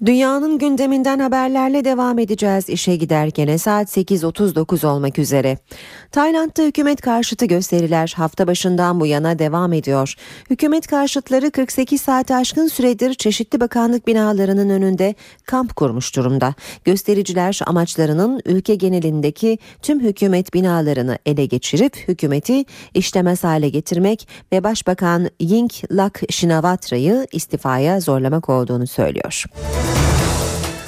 Dünyanın 0.05 0.57
gündeminden 0.57 1.19
haberlerle 1.19 1.85
devam 1.85 2.19
edeceğiz 2.19 2.69
işe 2.69 2.95
giderken 2.95 3.57
saat 3.57 3.97
8.39 3.97 4.87
olmak 4.87 5.19
üzere. 5.19 5.57
Tayland'da 6.11 6.63
hükümet 6.63 7.01
karşıtı 7.01 7.45
gösteriler 7.45 8.13
hafta 8.17 8.47
başından 8.47 8.99
bu 8.99 9.05
yana 9.05 9.39
devam 9.39 9.73
ediyor. 9.73 10.15
Hükümet 10.49 10.87
karşıtları 10.87 11.51
48 11.51 12.01
saat 12.01 12.31
aşkın 12.31 12.67
süredir 12.67 13.13
çeşitli 13.13 13.59
bakanlık 13.59 14.07
binalarının 14.07 14.69
önünde 14.69 15.15
kamp 15.45 15.75
kurmuş 15.75 16.15
durumda. 16.15 16.53
Göstericiler 16.83 17.59
amaçlarının 17.65 18.41
ülke 18.45 18.75
genelindeki 18.75 19.57
tüm 19.81 19.99
hükümet 19.99 20.53
binalarını 20.53 21.17
ele 21.25 21.45
geçirip 21.45 22.07
hükümeti 22.07 22.65
işlemez 22.93 23.43
hale 23.43 23.69
getirmek 23.69 24.27
ve 24.51 24.63
Başbakan 24.63 25.29
Yingluck 25.39 26.31
Shinawtra'yı 26.31 27.27
istifaya 27.31 27.99
zorlamak 27.99 28.49
olduğunu 28.49 28.87
söylüyor. 28.87 29.43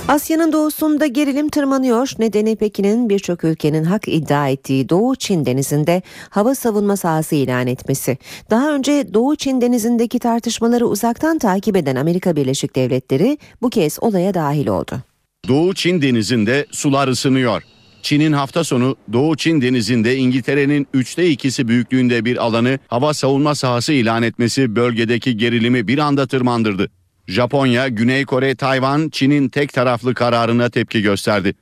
Asya'nın 0.07 0.51
doğusunda 0.51 1.07
gerilim 1.07 1.49
tırmanıyor. 1.49 2.11
Nedeni 2.19 2.55
Pekin'in 2.55 3.09
birçok 3.09 3.43
ülkenin 3.43 3.83
hak 3.83 4.07
iddia 4.07 4.49
ettiği 4.49 4.89
Doğu 4.89 5.15
Çin 5.15 5.45
denizinde 5.45 6.01
hava 6.29 6.55
savunma 6.55 6.97
sahası 6.97 7.35
ilan 7.35 7.67
etmesi. 7.67 8.17
Daha 8.49 8.75
önce 8.75 9.13
Doğu 9.13 9.35
Çin 9.35 9.61
denizindeki 9.61 10.19
tartışmaları 10.19 10.85
uzaktan 10.85 11.39
takip 11.39 11.77
eden 11.77 11.95
Amerika 11.95 12.35
Birleşik 12.35 12.75
Devletleri 12.75 13.37
bu 13.61 13.69
kez 13.69 13.97
olaya 14.01 14.33
dahil 14.33 14.67
oldu. 14.67 15.01
Doğu 15.47 15.73
Çin 15.73 16.01
denizinde 16.01 16.65
sular 16.71 17.07
ısınıyor. 17.07 17.61
Çin'in 18.01 18.33
hafta 18.33 18.63
sonu 18.63 18.95
Doğu 19.13 19.37
Çin 19.37 19.61
denizinde 19.61 20.17
İngiltere'nin 20.17 20.87
üçte 20.93 21.29
ikisi 21.29 21.67
büyüklüğünde 21.67 22.25
bir 22.25 22.37
alanı 22.37 22.79
hava 22.87 23.13
savunma 23.13 23.55
sahası 23.55 23.93
ilan 23.93 24.23
etmesi 24.23 24.75
bölgedeki 24.75 25.37
gerilimi 25.37 25.87
bir 25.87 25.97
anda 25.97 26.27
tırmandırdı. 26.27 26.89
Japonya, 27.27 27.87
Güney 27.87 28.25
Kore, 28.25 28.55
Tayvan, 28.55 29.09
Çin'in 29.09 29.49
tek 29.49 29.73
taraflı 29.73 30.13
kararına 30.13 30.69
tepki 30.69 31.01
gösterdi. 31.01 31.53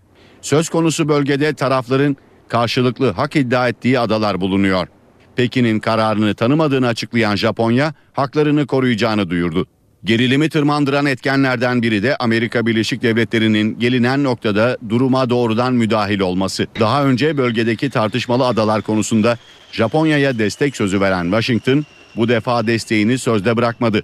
Söz 0.41 0.69
konusu 0.69 1.09
bölgede 1.09 1.53
tarafların 1.53 2.17
karşılıklı 2.47 3.11
hak 3.11 3.35
iddia 3.35 3.67
ettiği 3.67 3.99
adalar 3.99 4.41
bulunuyor. 4.41 4.87
Pekin'in 5.35 5.79
kararını 5.79 6.33
tanımadığını 6.33 6.87
açıklayan 6.87 7.35
Japonya, 7.35 7.93
haklarını 8.13 8.67
koruyacağını 8.67 9.29
duyurdu. 9.29 9.67
Gerilimi 10.03 10.49
tırmandıran 10.49 11.05
etkenlerden 11.05 11.81
biri 11.81 12.03
de 12.03 12.17
Amerika 12.17 12.65
Birleşik 12.65 13.01
Devletleri'nin 13.01 13.79
gelinen 13.79 14.23
noktada 14.23 14.77
duruma 14.89 15.29
doğrudan 15.29 15.73
müdahil 15.73 16.19
olması. 16.19 16.67
Daha 16.79 17.03
önce 17.05 17.37
bölgedeki 17.37 17.89
tartışmalı 17.89 18.47
adalar 18.47 18.81
konusunda 18.81 19.37
Japonya'ya 19.71 20.39
destek 20.39 20.75
sözü 20.75 21.01
veren 21.01 21.23
Washington 21.23 21.85
bu 22.15 22.29
defa 22.29 22.67
desteğini 22.67 23.17
sözde 23.17 23.57
bırakmadı. 23.57 24.03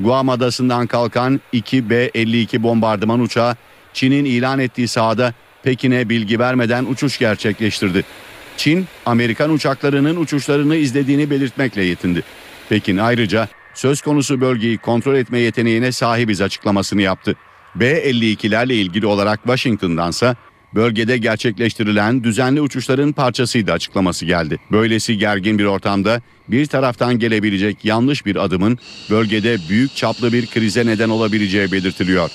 Guam 0.00 0.28
adasından 0.28 0.86
kalkan 0.86 1.40
2 1.52 1.90
B-52 1.90 2.62
bombardıman 2.62 3.20
uçağı 3.20 3.56
Çin'in 3.92 4.24
ilan 4.24 4.58
ettiği 4.58 4.88
sahada 4.88 5.34
Pekin'e 5.62 6.08
bilgi 6.08 6.38
vermeden 6.38 6.84
uçuş 6.84 7.18
gerçekleştirdi. 7.18 8.04
Çin, 8.56 8.86
Amerikan 9.06 9.50
uçaklarının 9.50 10.16
uçuşlarını 10.16 10.76
izlediğini 10.76 11.30
belirtmekle 11.30 11.84
yetindi. 11.84 12.22
Pekin 12.68 12.96
ayrıca 12.96 13.48
söz 13.74 14.00
konusu 14.02 14.40
bölgeyi 14.40 14.78
kontrol 14.78 15.14
etme 15.14 15.38
yeteneğine 15.38 15.92
sahibiz 15.92 16.40
açıklamasını 16.40 17.02
yaptı. 17.02 17.36
B-52'lerle 17.74 18.72
ilgili 18.72 19.06
olarak 19.06 19.40
Washington'dansa 19.42 20.36
bölgede 20.74 21.18
gerçekleştirilen 21.18 22.24
düzenli 22.24 22.60
uçuşların 22.60 23.12
parçasıydı 23.12 23.72
açıklaması 23.72 24.26
geldi. 24.26 24.60
Böylesi 24.72 25.18
gergin 25.18 25.58
bir 25.58 25.64
ortamda 25.64 26.20
bir 26.52 26.66
taraftan 26.66 27.18
gelebilecek 27.18 27.84
yanlış 27.84 28.26
bir 28.26 28.36
adımın 28.36 28.78
bölgede 29.10 29.56
büyük 29.68 29.96
çaplı 29.96 30.32
bir 30.32 30.46
krize 30.46 30.86
neden 30.86 31.08
olabileceği 31.08 31.72
belirtiliyor. 31.72 32.30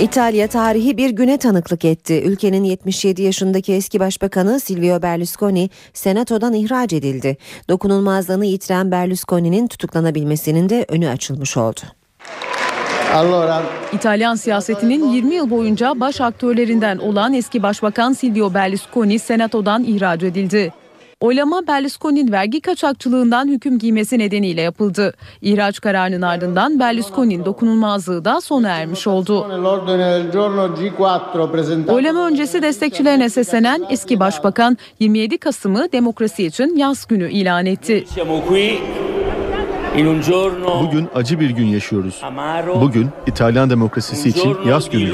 İtalya 0.00 0.48
tarihi 0.48 0.96
bir 0.96 1.10
güne 1.10 1.38
tanıklık 1.38 1.84
etti. 1.84 2.22
Ülkenin 2.26 2.64
77 2.64 3.22
yaşındaki 3.22 3.72
eski 3.72 4.00
başbakanı 4.00 4.60
Silvio 4.60 5.02
Berlusconi 5.02 5.70
senatodan 5.94 6.52
ihraç 6.52 6.92
edildi. 6.92 7.36
Dokunulmazlığını 7.68 8.46
yitiren 8.46 8.90
Berlusconi'nin 8.90 9.66
tutuklanabilmesinin 9.66 10.68
de 10.68 10.84
önü 10.88 11.08
açılmış 11.08 11.56
oldu. 11.56 11.80
İtalyan 13.92 14.34
siyasetinin 14.34 15.12
20 15.12 15.34
yıl 15.34 15.50
boyunca 15.50 16.00
baş 16.00 16.20
aktörlerinden 16.20 16.98
olan 16.98 17.34
eski 17.34 17.62
başbakan 17.62 18.12
Silvio 18.12 18.54
Berlusconi 18.54 19.18
senatodan 19.18 19.84
ihraç 19.84 20.22
edildi. 20.22 20.72
Oylama 21.20 21.66
Berlusconi'nin 21.66 22.32
vergi 22.32 22.60
kaçakçılığından 22.60 23.48
hüküm 23.48 23.78
giymesi 23.78 24.18
nedeniyle 24.18 24.60
yapıldı. 24.60 25.14
İhraç 25.42 25.80
kararının 25.80 26.22
ardından 26.22 26.80
Berlusconi'nin 26.80 27.44
dokunulmazlığı 27.44 28.24
da 28.24 28.40
sona 28.40 28.68
ermiş 28.68 29.06
oldu. 29.06 29.46
Oylama 31.88 32.26
öncesi 32.26 32.62
destekçilerine 32.62 33.28
seslenen 33.28 33.84
eski 33.90 34.20
başbakan 34.20 34.78
27 34.98 35.38
Kasım'ı 35.38 35.92
demokrasi 35.92 36.46
için 36.46 36.76
yaz 36.76 37.06
günü 37.06 37.30
ilan 37.30 37.66
etti. 37.66 38.04
Bugün 40.86 41.08
acı 41.14 41.40
bir 41.40 41.50
gün 41.50 41.66
yaşıyoruz. 41.66 42.18
Bugün 42.80 43.08
İtalyan 43.26 43.70
demokrasisi 43.70 44.28
için 44.28 44.56
yaz 44.68 44.90
günüdür. 44.90 45.12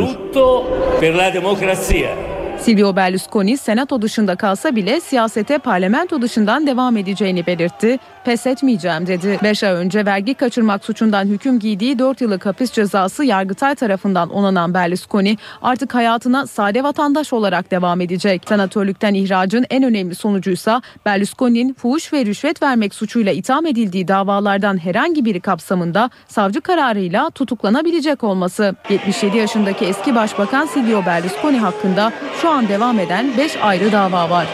Silvio 2.59 2.97
Berlusconi 2.97 3.57
senato 3.57 4.03
dışında 4.03 4.37
kalsa 4.37 4.77
bile 4.77 5.01
siyasete 5.01 5.59
parlamento 5.59 6.23
dışından 6.23 6.67
devam 6.67 6.97
edeceğini 6.97 7.47
belirtti. 7.47 7.99
Pes 8.25 8.47
etmeyeceğim 8.47 9.07
dedi. 9.07 9.39
5 9.43 9.65
ay 9.65 9.73
önce 9.73 10.07
vergi 10.07 10.35
kaçırmak 10.35 10.85
suçundan 10.85 11.25
hüküm 11.25 11.59
giydiği 11.59 11.99
4 11.99 12.21
yıllık 12.21 12.47
hapis 12.47 12.73
cezası 12.73 13.25
Yargıtay 13.25 13.75
tarafından 13.75 14.31
onanan 14.31 14.75
Berlusconi 14.75 15.39
artık 15.63 15.95
hayatına 15.95 16.47
sade 16.47 16.83
vatandaş 16.83 17.33
olarak 17.33 17.71
devam 17.71 18.01
edecek. 18.01 18.43
Senatörlükten 18.49 19.15
ihracın 19.15 19.67
en 19.71 19.83
önemli 19.83 20.15
sonucuysa 20.15 20.83
Berlusconi'nin 21.07 21.75
fuhuş 21.75 22.13
ve 22.13 22.27
rüşvet 22.27 22.63
vermek 22.63 22.95
suçuyla 22.95 23.33
itham 23.33 23.67
edildiği 23.67 24.09
davalardan 24.09 24.85
herhangi 24.85 25.25
biri 25.25 25.41
kapsamında 25.41 26.11
savcı 26.29 26.61
kararıyla 26.61 27.31
tutuklanabilecek 27.31 28.25
olması. 28.25 28.75
77 28.91 29.37
yaşındaki 29.37 29.85
eski 29.85 30.15
başbakan 30.15 30.67
Silvio 30.67 31.07
Berlusconi 31.07 31.59
hakkında 31.59 32.13
şu 32.43 32.46
an 32.51 32.69
devam 32.69 32.99
eden 33.01 33.37
5 33.39 33.57
ayrı 33.57 33.93
dava 33.93 34.31
var. 34.31 34.47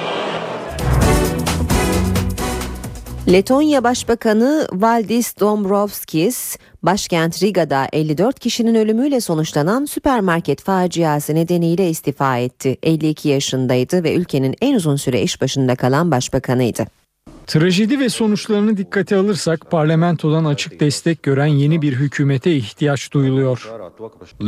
Letonya 3.28 3.84
Başbakanı 3.84 4.68
Valdis 4.72 5.40
Dombrovskis, 5.40 6.56
başkent 6.82 7.42
Riga'da 7.42 7.88
54 7.92 8.40
kişinin 8.40 8.74
ölümüyle 8.74 9.20
sonuçlanan 9.20 9.84
süpermarket 9.84 10.62
faciası 10.62 11.34
nedeniyle 11.34 11.90
istifa 11.90 12.38
etti. 12.38 12.76
52 12.82 13.28
yaşındaydı 13.28 14.04
ve 14.04 14.14
ülkenin 14.14 14.54
en 14.60 14.74
uzun 14.74 14.96
süre 14.96 15.22
iş 15.22 15.40
başında 15.40 15.76
kalan 15.76 16.10
başbakanıydı. 16.10 17.01
Trajedi 17.46 18.00
ve 18.00 18.08
sonuçlarını 18.08 18.76
dikkate 18.76 19.16
alırsak 19.16 19.70
parlamentodan 19.70 20.44
açık 20.44 20.80
destek 20.80 21.22
gören 21.22 21.46
yeni 21.46 21.82
bir 21.82 21.92
hükümete 21.92 22.52
ihtiyaç 22.52 23.12
duyuluyor. 23.12 23.70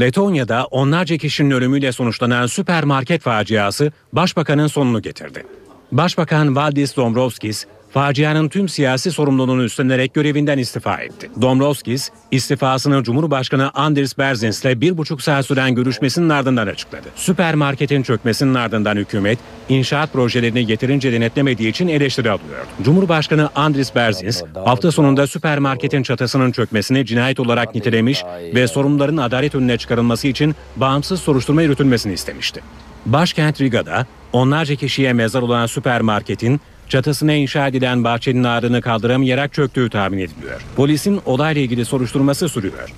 Letonya'da 0.01 0.65
onlarca 0.65 1.17
kişinin 1.17 1.51
ölümüyle 1.51 1.93
sonuçlanan 1.93 2.47
süpermarket 2.47 3.23
faciası 3.23 3.93
başbakanın 4.13 4.67
sonunu 4.67 5.03
getirdi. 5.03 5.47
Başbakan 5.93 6.57
Valdis 6.57 6.97
Dombrovskis 6.97 7.67
facianın 7.95 8.49
tüm 8.49 8.69
siyasi 8.69 9.13
sorumluluğunu 9.13 9.65
üstlenerek 9.65 10.15
görevinden 10.15 10.59
istifa 10.59 10.97
etti. 10.97 11.31
Dombrovskis 11.43 12.11
istifasını 12.31 13.03
Cumhurbaşkanı 13.03 13.71
Anders 13.75 14.19
Berzins'le 14.19 14.65
bir 14.65 14.97
buçuk 14.97 15.23
saat 15.23 15.47
süren 15.47 15.75
görüşmesinin 15.75 16.29
ardından 16.29 16.67
açıkladı. 16.67 17.09
Süpermarketin 17.17 18.03
çökmesinin 18.03 18.55
ardından 18.55 18.97
hükümet 18.97 19.39
inşaat 19.69 20.13
projelerini 20.13 20.71
yeterince 20.71 21.13
denetlemediği 21.13 21.69
için 21.69 21.89
eleştiri 21.89 22.31
alıyor. 22.31 22.67
Cumhurbaşkanı 22.83 23.51
Andris 23.55 23.95
Berzins 23.95 24.43
hafta 24.65 24.93
sonunda 24.93 25.27
süpermarketin 25.27 26.03
çatısının 26.03 26.53
çökmesini 26.53 27.07
cinayet 27.07 27.41
olarak 27.41 27.75
nitelemiş 27.75 28.23
ve 28.55 28.69
sorumluların 28.69 29.17
adalet 29.17 29.55
önüne 29.55 29.79
çıkarılması 29.79 30.29
için 30.29 30.55
bağımsız 30.77 31.21
soruşturma 31.21 31.63
yürütülmesini 31.63 32.13
istemişti. 32.13 32.61
Başkent 33.07 33.61
Riga'da 33.61 34.07
onlarca 34.33 34.75
kişiye 34.75 35.13
mezar 35.13 35.43
olan 35.43 35.67
süpermarketin 35.67 36.61
çatısına 36.89 37.33
inşa 37.33 37.69
edilen 37.69 38.05
bahçenin 38.05 38.45
ağrını 38.45 38.81
kaldıramayarak 38.81 39.53
çöktüğü 39.53 39.91
tahmin 39.91 40.19
ediliyor. 40.19 40.61
Polisin 40.77 41.21
olayla 41.27 41.63
ilgili 41.63 41.85
soruşturması 41.85 42.49
sürüyor. 42.49 42.93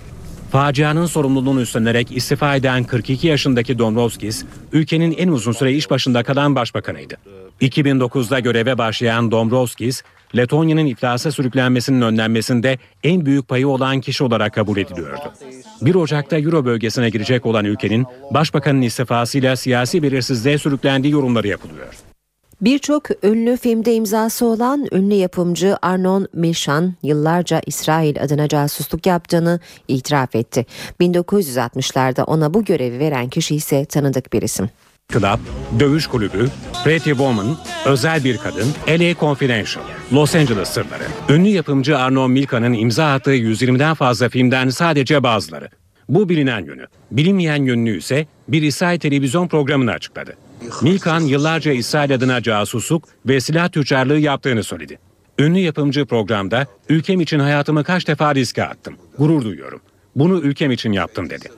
Facianın 0.53 1.07
sorumluluğunu 1.07 1.61
üstlenerek 1.61 2.17
istifa 2.17 2.57
eden 2.57 2.85
42 2.85 3.27
yaşındaki 3.27 3.79
Dombrovskis, 3.79 4.45
ülkenin 4.73 5.15
en 5.19 5.29
uzun 5.29 5.53
süre 5.53 5.73
iş 5.73 5.91
başında 5.91 6.23
kalan 6.23 6.55
başbakanıydı. 6.55 7.15
2009'da 7.61 8.41
göreve 8.41 8.79
başlayan 8.79 9.31
Dombrovskis, 9.31 10.03
Letonya'nın 10.37 10.87
iflasa 10.87 11.33
sürüklenmesinin 11.33 12.01
önlenmesinde 12.01 12.79
en 13.05 13.27
büyük 13.27 13.49
payı 13.49 13.69
olan 13.69 14.01
kişi 14.01 14.25
olarak 14.25 14.55
kabul 14.55 14.77
ediliyordu. 14.77 15.33
1 15.83 15.95
Ocak'ta 15.95 16.39
Euro 16.39 16.65
bölgesine 16.65 17.11
girecek 17.11 17.47
olan 17.47 17.65
ülkenin 17.65 18.07
başbakanın 18.31 18.83
istifasıyla 18.83 19.57
siyasi 19.57 20.03
belirsizliğe 20.03 20.59
sürüklendiği 20.59 21.13
yorumları 21.13 21.49
yapılıyor. 21.49 21.95
Birçok 22.61 23.25
ünlü 23.25 23.57
filmde 23.57 23.95
imzası 23.95 24.47
olan 24.47 24.87
ünlü 24.93 25.15
yapımcı 25.15 25.77
Arnon 25.83 26.29
Milchan 26.33 26.95
yıllarca 27.03 27.61
İsrail 27.67 28.23
adına 28.23 28.49
casusluk 28.49 29.07
yaptığını 29.07 29.61
itiraf 29.89 30.35
etti. 30.35 30.67
1960'larda 31.01 32.23
ona 32.23 32.55
bu 32.55 32.65
görevi 32.65 32.99
veren 32.99 33.29
kişi 33.29 33.55
ise 33.55 33.85
tanıdık 33.85 34.33
bir 34.33 34.43
isim. 34.43 34.71
Club, 35.13 35.39
Dövüş 35.81 36.07
Kulübü, 36.07 36.49
Pretty 36.85 37.11
Woman, 37.11 37.57
Özel 37.87 38.25
Bir 38.25 38.39
Kadın, 38.39 38.69
LA 38.89 39.15
Confidential, 39.21 39.85
Los 40.13 40.35
Angeles 40.35 40.69
Sırları. 40.69 41.05
Ünlü 41.29 41.49
yapımcı 41.49 41.99
Arno 41.99 42.29
Milka'nın 42.29 42.73
imza 42.73 43.13
attığı 43.13 43.37
120'den 43.37 43.95
fazla 43.95 44.29
filmden 44.29 44.69
sadece 44.69 45.23
bazıları. 45.23 45.69
Bu 46.09 46.29
bilinen 46.29 46.65
yönü. 46.65 46.87
Bilinmeyen 47.11 47.65
yönünü 47.65 47.99
ise 47.99 48.27
bir 48.49 48.63
İsrail 48.63 48.99
televizyon 48.99 49.49
programını 49.49 49.91
açıkladı. 49.91 50.46
Milkan 50.83 51.21
yıllarca 51.21 51.73
İsrail 51.73 52.15
adına 52.15 52.43
casusluk 52.43 53.05
ve 53.27 53.41
silah 53.41 53.69
tüccarlığı 53.69 54.19
yaptığını 54.19 54.65
söyledi. 54.65 54.99
Ünlü 55.39 55.59
yapımcı 55.59 56.07
programda 56.07 56.67
ülkem 56.89 57.21
için 57.21 57.39
hayatımı 57.39 57.85
kaç 57.85 58.09
defa 58.09 58.35
riske 58.35 58.65
attım. 58.65 58.95
Gurur 59.19 59.45
duyuyorum. 59.45 59.81
Bunu 60.17 60.41
ülkem 60.41 60.71
için 60.71 60.93
yaptım 60.93 61.31
dedi. 61.31 61.49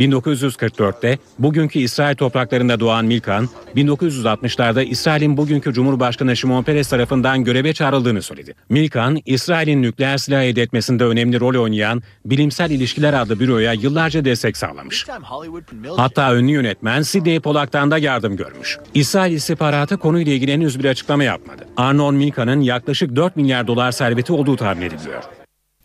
1944'te 0.00 1.18
bugünkü 1.38 1.78
İsrail 1.78 2.16
topraklarında 2.16 2.80
doğan 2.80 3.04
Milkan, 3.04 3.48
1960'larda 3.76 4.84
İsrail'in 4.84 5.36
bugünkü 5.36 5.72
Cumhurbaşkanı 5.72 6.36
Şimon 6.36 6.62
Peres 6.62 6.88
tarafından 6.88 7.44
göreve 7.44 7.72
çağrıldığını 7.72 8.22
söyledi. 8.22 8.54
Milkan, 8.68 9.18
İsrail'in 9.26 9.82
nükleer 9.82 10.18
silah 10.18 10.42
elde 10.42 10.62
etmesinde 10.62 11.04
önemli 11.04 11.40
rol 11.40 11.62
oynayan 11.62 12.02
Bilimsel 12.24 12.70
İlişkiler 12.70 13.14
adlı 13.14 13.40
büroya 13.40 13.72
yıllarca 13.72 14.24
destek 14.24 14.56
sağlamış. 14.56 15.06
Hatta 15.96 16.36
ünlü 16.36 16.52
yönetmen 16.52 17.02
Sidney 17.02 17.40
Polak'tan 17.40 17.90
da 17.90 17.98
yardım 17.98 18.36
görmüş. 18.36 18.78
İsrail 18.94 19.32
istihbaratı 19.32 19.96
konuyla 19.96 20.32
ilgili 20.32 20.52
henüz 20.52 20.78
bir 20.78 20.84
açıklama 20.84 21.24
yapmadı. 21.24 21.66
Arnon 21.76 22.14
Milkan'ın 22.14 22.60
yaklaşık 22.60 23.16
4 23.16 23.36
milyar 23.36 23.66
dolar 23.66 23.92
serveti 23.92 24.32
olduğu 24.32 24.56
tahmin 24.56 24.86
ediliyor. 24.86 25.39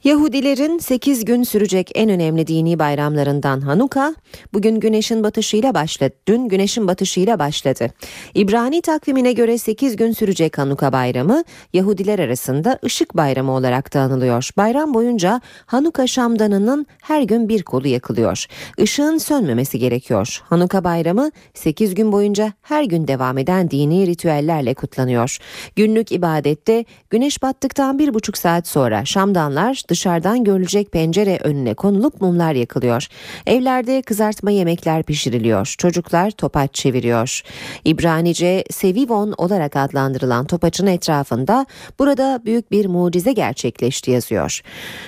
Yahudilerin 0.05 0.77
8 0.77 1.25
gün 1.25 1.43
sürecek 1.43 1.91
en 1.95 2.09
önemli 2.09 2.47
dini 2.47 2.79
bayramlarından 2.79 3.61
Hanuka, 3.61 4.15
bugün 4.53 4.79
güneşin 4.79 5.23
batışıyla 5.23 5.73
başladı. 5.73 6.13
Dün 6.27 6.47
güneşin 6.47 6.87
batışıyla 6.87 7.39
başladı. 7.39 7.87
İbrani 8.33 8.81
takvimine 8.81 9.33
göre 9.33 9.57
8 9.57 9.95
gün 9.95 10.11
sürecek 10.11 10.57
Hanuka 10.57 10.93
bayramı 10.93 11.43
Yahudiler 11.73 12.19
arasında 12.19 12.79
ışık 12.85 13.17
bayramı 13.17 13.51
olarak 13.51 13.93
da 13.93 13.99
anılıyor. 13.99 14.49
Bayram 14.57 14.93
boyunca 14.93 15.41
Hanuka 15.65 16.07
şamdanının 16.07 16.85
her 17.01 17.21
gün 17.21 17.49
bir 17.49 17.63
kolu 17.63 17.87
yakılıyor. 17.87 18.45
Işığın 18.77 19.17
sönmemesi 19.17 19.79
gerekiyor. 19.79 20.41
Hanuka 20.43 20.83
bayramı 20.83 21.31
8 21.53 21.95
gün 21.95 22.11
boyunca 22.11 22.53
her 22.61 22.83
gün 22.83 23.07
devam 23.07 23.37
eden 23.37 23.71
dini 23.71 24.07
ritüellerle 24.07 24.73
kutlanıyor. 24.73 25.37
Günlük 25.75 26.11
ibadette 26.11 26.85
güneş 27.09 27.41
battıktan 27.41 27.99
bir 27.99 28.13
buçuk 28.13 28.37
saat 28.37 28.67
sonra 28.67 29.05
şamdanlar 29.05 29.81
dışarıdan 29.95 30.43
görülecek 30.43 30.91
pencere 30.91 31.39
önüne 31.43 31.73
konulup 31.73 32.21
mumlar 32.21 32.53
yakılıyor. 32.53 33.07
Evlerde 33.47 34.01
kızartma 34.01 34.51
yemekler 34.51 35.03
pişiriliyor. 35.03 35.75
Çocuklar 35.77 36.31
topaç 36.31 36.73
çeviriyor. 36.73 37.41
İbranice 37.85 38.63
Sevivon 38.71 39.33
olarak 39.37 39.75
adlandırılan 39.75 40.45
topaçın 40.45 40.87
etrafında 40.87 41.65
burada 41.99 42.41
büyük 42.45 42.71
bir 42.71 42.85
mucize 42.85 43.31
gerçekleşti 43.33 44.11
yazıyor. 44.11 44.61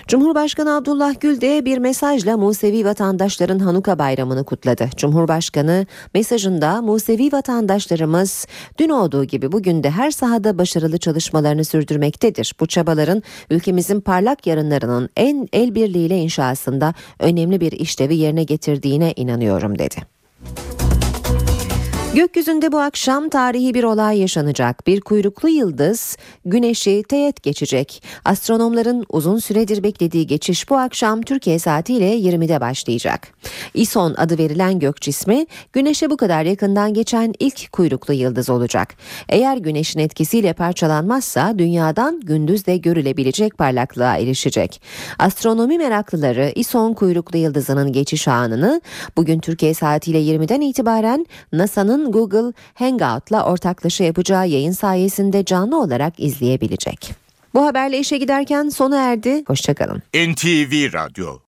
Cumhurbaşkanı 0.08 0.76
Abdullah 0.76 1.20
Gül 1.20 1.42
de 1.42 1.66
bir 1.66 1.78
mesajla 1.78 2.38
Musevi 2.38 2.86
vatandaşların 2.86 3.60
Hanuka 3.60 4.00
bayramını 4.00 4.44
kutladı. 4.44 4.90
Cumhurbaşkanı 4.98 5.86
mesajında 6.14 6.82
Musevi 6.82 7.32
vatandaşlarımız 7.32 8.48
dün 8.78 8.90
olduğu 8.90 9.24
gibi 9.24 9.52
bugün 9.52 9.84
de 9.84 9.90
her 9.90 10.12
sahada 10.12 10.58
başarılı 10.58 10.98
çalışmalarını 10.98 11.66
sürdürmektedir. 11.66 12.56
Bu 12.60 12.68
çabaların 12.68 13.24
ülkemizin 13.50 14.02
parlak 14.02 14.48
yarınlarının 14.78 15.10
en 15.18 15.48
el 15.54 15.76
birliğiyle 15.76 16.18
inşasında 16.18 16.94
önemli 17.20 17.62
bir 17.62 17.72
işlevi 17.72 18.16
yerine 18.16 18.44
getirdiğine 18.44 19.14
inanıyorum 19.16 19.80
dedi. 19.80 19.96
Gökyüzünde 22.18 22.72
bu 22.72 22.80
akşam 22.80 23.30
tarihi 23.30 23.74
bir 23.74 23.84
olay 23.84 24.20
yaşanacak. 24.20 24.88
Bir 24.88 25.01
kuyruklu 25.01 25.49
yıldız 25.49 26.18
güneşi 26.45 27.03
teğet 27.09 27.43
geçecek. 27.43 28.03
Astronomların 28.26 29.05
uzun 29.09 29.38
süredir 29.38 29.84
beklediği 29.84 30.28
geçiş 30.28 30.70
bu 30.70 30.78
akşam 30.78 31.22
Türkiye 31.22 31.59
saatiyle 31.59 32.18
20'de 32.18 32.61
başlayacak. 32.61 33.28
İson 33.74 34.13
adı 34.18 34.38
verilen 34.38 34.80
gök 34.80 35.01
cismi 35.01 35.45
güneşe 35.74 36.09
bu 36.09 36.18
kadar 36.18 36.43
yakından 36.43 36.93
geçen 36.93 37.34
ilk 37.39 37.72
kuyruklu 37.72 38.13
yıldız 38.13 38.49
olacak. 38.49 38.95
Eğer 39.30 39.57
güneşin 39.57 39.99
etkisiyle 39.99 40.53
parçalanmazsa 40.53 41.59
dünyadan 41.59 42.20
gündüz 42.20 42.65
de 42.65 42.78
görülebilecek 42.78 43.57
parlaklığa 43.57 44.18
erişecek. 44.18 44.82
Astronomi 45.20 45.78
meraklıları 45.78 46.51
İson 46.55 46.93
kuyruklu 46.93 47.38
yıldızının 47.38 47.91
geçiş 47.91 48.28
anını 48.28 48.82
bugün 49.18 49.39
Türkiye 49.39 49.74
saatiyle 49.74 50.20
20'den 50.22 50.61
itibaren 50.61 51.26
NASA'nın 51.53 52.07
Google 52.12 52.53
Hangout'la 52.74 53.45
ortaklaşa 53.45 54.03
yapacağı 54.03 54.47
yayın 54.47 54.72
sayesinde 54.72 55.45
canlı 55.45 55.82
olarak 55.82 56.20
izleyebilecek. 56.20 57.12
Bu 57.53 57.66
haberle 57.66 57.99
işe 57.99 58.18
giderken 58.18 58.70
sona 58.70 59.03
erdi. 59.03 59.43
Hoşçakalın. 59.47 60.01
NTV 60.14 60.93
Radyo 60.93 61.38